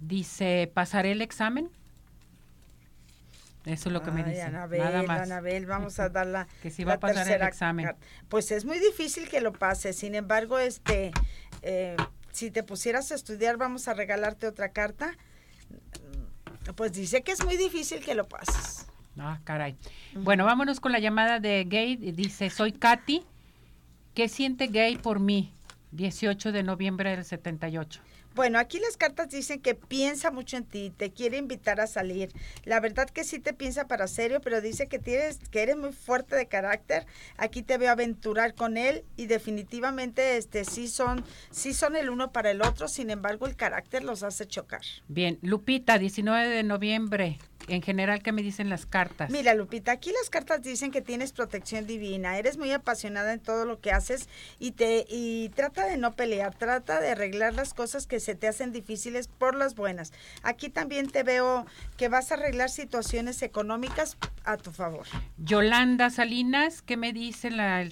Dice, 0.00 0.70
¿pasaré 0.72 1.12
el 1.12 1.22
examen? 1.22 1.70
Eso 3.64 3.88
es 3.88 3.92
lo 3.92 4.02
que 4.02 4.10
me 4.10 4.22
dice. 4.24 4.42
Anabel, 4.42 4.80
Nada 4.80 5.02
más. 5.04 5.22
Anabel, 5.22 5.66
vamos 5.66 5.98
a 5.98 6.10
dar 6.10 6.26
la 6.26 6.46
que 6.62 6.70
si 6.70 6.84
va 6.84 6.94
a 6.94 7.00
pasar 7.00 7.28
el 7.28 7.42
examen. 7.42 7.94
Pues 8.28 8.50
es 8.50 8.64
muy 8.64 8.78
difícil 8.78 9.28
que 9.28 9.40
lo 9.40 9.52
pase. 9.52 9.92
Sin 9.92 10.14
embargo, 10.14 10.58
este, 10.58 11.12
eh, 11.62 11.96
si 12.32 12.50
te 12.50 12.62
pusieras 12.62 13.10
a 13.12 13.14
estudiar, 13.14 13.56
vamos 13.56 13.88
a 13.88 13.94
regalarte 13.94 14.46
otra 14.46 14.70
carta. 14.70 15.16
Pues 16.76 16.92
dice 16.92 17.22
que 17.22 17.32
es 17.32 17.44
muy 17.44 17.56
difícil 17.56 18.04
que 18.04 18.14
lo 18.14 18.26
pases. 18.26 18.86
Ah, 19.18 19.40
caray. 19.44 19.76
Bueno, 20.14 20.44
vámonos 20.44 20.80
con 20.80 20.92
la 20.92 20.98
llamada 20.98 21.40
de 21.40 21.64
Gay. 21.64 21.96
Dice, 21.96 22.50
soy 22.50 22.72
Katy. 22.72 23.24
¿Qué 24.14 24.28
siente 24.28 24.66
Gay 24.66 24.96
por 24.96 25.20
mí? 25.20 25.54
18 25.92 26.52
de 26.52 26.62
noviembre 26.62 27.10
del 27.10 27.24
78. 27.24 28.00
Bueno, 28.34 28.58
aquí 28.58 28.80
las 28.80 28.96
cartas 28.96 29.28
dicen 29.28 29.60
que 29.60 29.76
piensa 29.76 30.32
mucho 30.32 30.56
en 30.56 30.64
ti, 30.64 30.92
te 30.96 31.12
quiere 31.12 31.36
invitar 31.36 31.80
a 31.80 31.86
salir. 31.86 32.32
La 32.64 32.80
verdad 32.80 33.08
que 33.08 33.22
sí 33.22 33.38
te 33.38 33.52
piensa 33.52 33.86
para 33.86 34.08
serio, 34.08 34.40
pero 34.40 34.60
dice 34.60 34.88
que 34.88 34.98
tienes 34.98 35.38
que 35.50 35.62
eres 35.62 35.76
muy 35.76 35.92
fuerte 35.92 36.34
de 36.34 36.46
carácter. 36.46 37.06
Aquí 37.36 37.62
te 37.62 37.78
veo 37.78 37.92
aventurar 37.92 38.54
con 38.54 38.76
él 38.76 39.04
y 39.16 39.26
definitivamente 39.26 40.36
este 40.36 40.64
sí 40.64 40.88
son 40.88 41.24
sí 41.50 41.74
son 41.74 41.94
el 41.94 42.10
uno 42.10 42.32
para 42.32 42.50
el 42.50 42.62
otro, 42.62 42.88
sin 42.88 43.10
embargo, 43.10 43.46
el 43.46 43.54
carácter 43.54 44.02
los 44.02 44.24
hace 44.24 44.46
chocar. 44.46 44.82
Bien, 45.06 45.38
Lupita, 45.42 45.98
19 45.98 46.48
de 46.48 46.62
noviembre 46.64 47.38
en 47.68 47.82
general, 47.82 48.22
¿qué 48.22 48.32
me 48.32 48.42
dicen 48.42 48.68
las 48.68 48.86
cartas? 48.86 49.30
Mira, 49.30 49.54
Lupita, 49.54 49.92
aquí 49.92 50.12
las 50.12 50.30
cartas 50.30 50.62
dicen 50.62 50.90
que 50.90 51.02
tienes 51.02 51.32
protección 51.32 51.86
divina, 51.86 52.38
eres 52.38 52.58
muy 52.58 52.72
apasionada 52.72 53.32
en 53.32 53.40
todo 53.40 53.64
lo 53.64 53.80
que 53.80 53.92
haces 53.92 54.28
y 54.58 54.72
te 54.72 55.06
y 55.08 55.50
trata 55.50 55.86
de 55.86 55.96
no 55.96 56.12
pelear, 56.12 56.54
trata 56.54 57.00
de 57.00 57.10
arreglar 57.10 57.54
las 57.54 57.74
cosas 57.74 58.06
que 58.06 58.20
se 58.20 58.34
te 58.34 58.48
hacen 58.48 58.72
difíciles 58.72 59.28
por 59.28 59.54
las 59.54 59.74
buenas. 59.74 60.12
Aquí 60.42 60.68
también 60.68 61.08
te 61.10 61.22
veo 61.22 61.66
que 61.96 62.08
vas 62.08 62.30
a 62.30 62.34
arreglar 62.34 62.70
situaciones 62.70 63.42
económicas 63.42 64.16
a 64.44 64.56
tu 64.56 64.70
favor. 64.70 65.06
Yolanda 65.38 66.10
Salinas, 66.10 66.82
¿qué 66.82 66.96
me 66.96 67.12
dice 67.12 67.50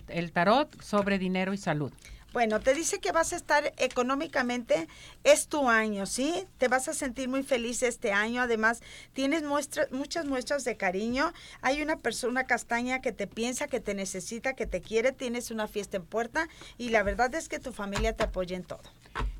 el 0.08 0.32
tarot 0.32 0.80
sobre 0.82 1.18
dinero 1.18 1.52
y 1.52 1.58
salud? 1.58 1.92
Bueno, 2.32 2.60
te 2.60 2.72
dice 2.72 2.98
que 2.98 3.12
vas 3.12 3.32
a 3.34 3.36
estar 3.36 3.74
económicamente, 3.76 4.88
es 5.22 5.48
tu 5.48 5.68
año, 5.68 6.06
¿sí? 6.06 6.46
Te 6.56 6.68
vas 6.68 6.88
a 6.88 6.94
sentir 6.94 7.28
muy 7.28 7.42
feliz 7.42 7.82
este 7.82 8.12
año. 8.12 8.40
Además, 8.40 8.80
tienes 9.12 9.42
muchas 9.42 10.24
muestras 10.26 10.64
de 10.64 10.76
cariño. 10.78 11.32
Hay 11.60 11.82
una 11.82 11.98
persona 11.98 12.44
castaña 12.44 13.02
que 13.02 13.12
te 13.12 13.26
piensa, 13.26 13.66
que 13.66 13.80
te 13.80 13.94
necesita, 13.94 14.54
que 14.54 14.66
te 14.66 14.80
quiere. 14.80 15.12
Tienes 15.12 15.50
una 15.50 15.68
fiesta 15.68 15.98
en 15.98 16.04
puerta 16.04 16.48
y 16.78 16.88
la 16.88 17.02
verdad 17.02 17.34
es 17.34 17.48
que 17.48 17.58
tu 17.58 17.72
familia 17.72 18.16
te 18.16 18.24
apoya 18.24 18.56
en 18.56 18.64
todo. 18.64 18.82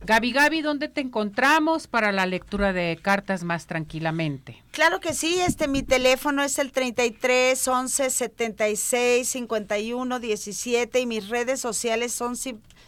Gaby 0.04 0.32
Gaby, 0.32 0.60
¿dónde 0.60 0.88
te 0.88 1.00
encontramos 1.00 1.86
para 1.86 2.12
la 2.12 2.26
lectura 2.26 2.74
de 2.74 2.98
cartas 3.00 3.42
más 3.42 3.66
tranquilamente? 3.66 4.61
Claro 4.72 5.00
que 5.00 5.12
sí, 5.12 5.38
este 5.40 5.68
mi 5.68 5.82
teléfono 5.82 6.42
es 6.42 6.58
el 6.58 6.72
33 6.72 7.68
11 7.68 8.08
76 8.08 9.28
51 9.28 10.18
17 10.18 11.00
y 11.00 11.06
mis 11.06 11.28
redes 11.28 11.60
sociales 11.60 12.12
son 12.12 12.34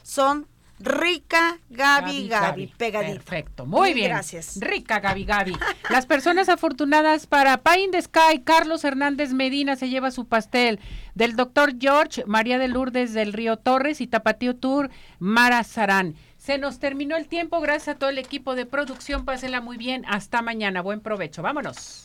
son 0.03 0.49
Rica 0.81 1.61
Gaby 1.71 2.29
Gaby, 2.29 2.73
pegadito. 2.77 3.15
Perfecto, 3.15 3.67
muy 3.67 3.95
bien. 3.95 4.09
Gracias. 4.09 4.59
Rica 4.61 4.99
Gaby 4.99 5.25
Gaby. 5.25 5.57
Las 5.91 6.07
personas 6.07 6.49
afortunadas 6.49 7.27
para 7.27 7.59
Pine 7.59 7.91
the 7.93 8.03
Sky, 8.03 8.41
Carlos 8.45 8.83
Hernández 8.83 9.33
Medina 9.33 9.77
se 9.77 9.89
lleva 9.89 10.11
su 10.11 10.27
pastel. 10.27 10.81
Del 11.15 11.37
doctor 11.37 11.75
George, 11.79 12.25
María 12.27 12.59
de 12.59 12.69
Lourdes 12.69 13.13
del 13.13 13.33
Río 13.33 13.57
Torres 13.57 14.01
y 14.01 14.07
Tapatío 14.07 14.57
Tour, 14.57 14.91
Mara 15.19 15.63
Sarán. 15.63 16.17
Se 16.45 16.59
nos 16.59 16.79
terminó 16.79 17.17
el 17.17 17.27
tiempo, 17.27 17.59
gracias 17.63 17.97
a 17.97 17.99
todo 17.99 18.11
el 18.11 18.19
equipo 18.19 18.55
de 18.55 18.67
producción. 18.67 19.25
Pásenla 19.25 19.63
muy 19.63 19.79
bien. 19.79 20.05
Hasta 20.07 20.43
mañana. 20.43 20.83
Buen 20.83 21.01
provecho. 21.01 21.41
Vámonos. 21.41 22.05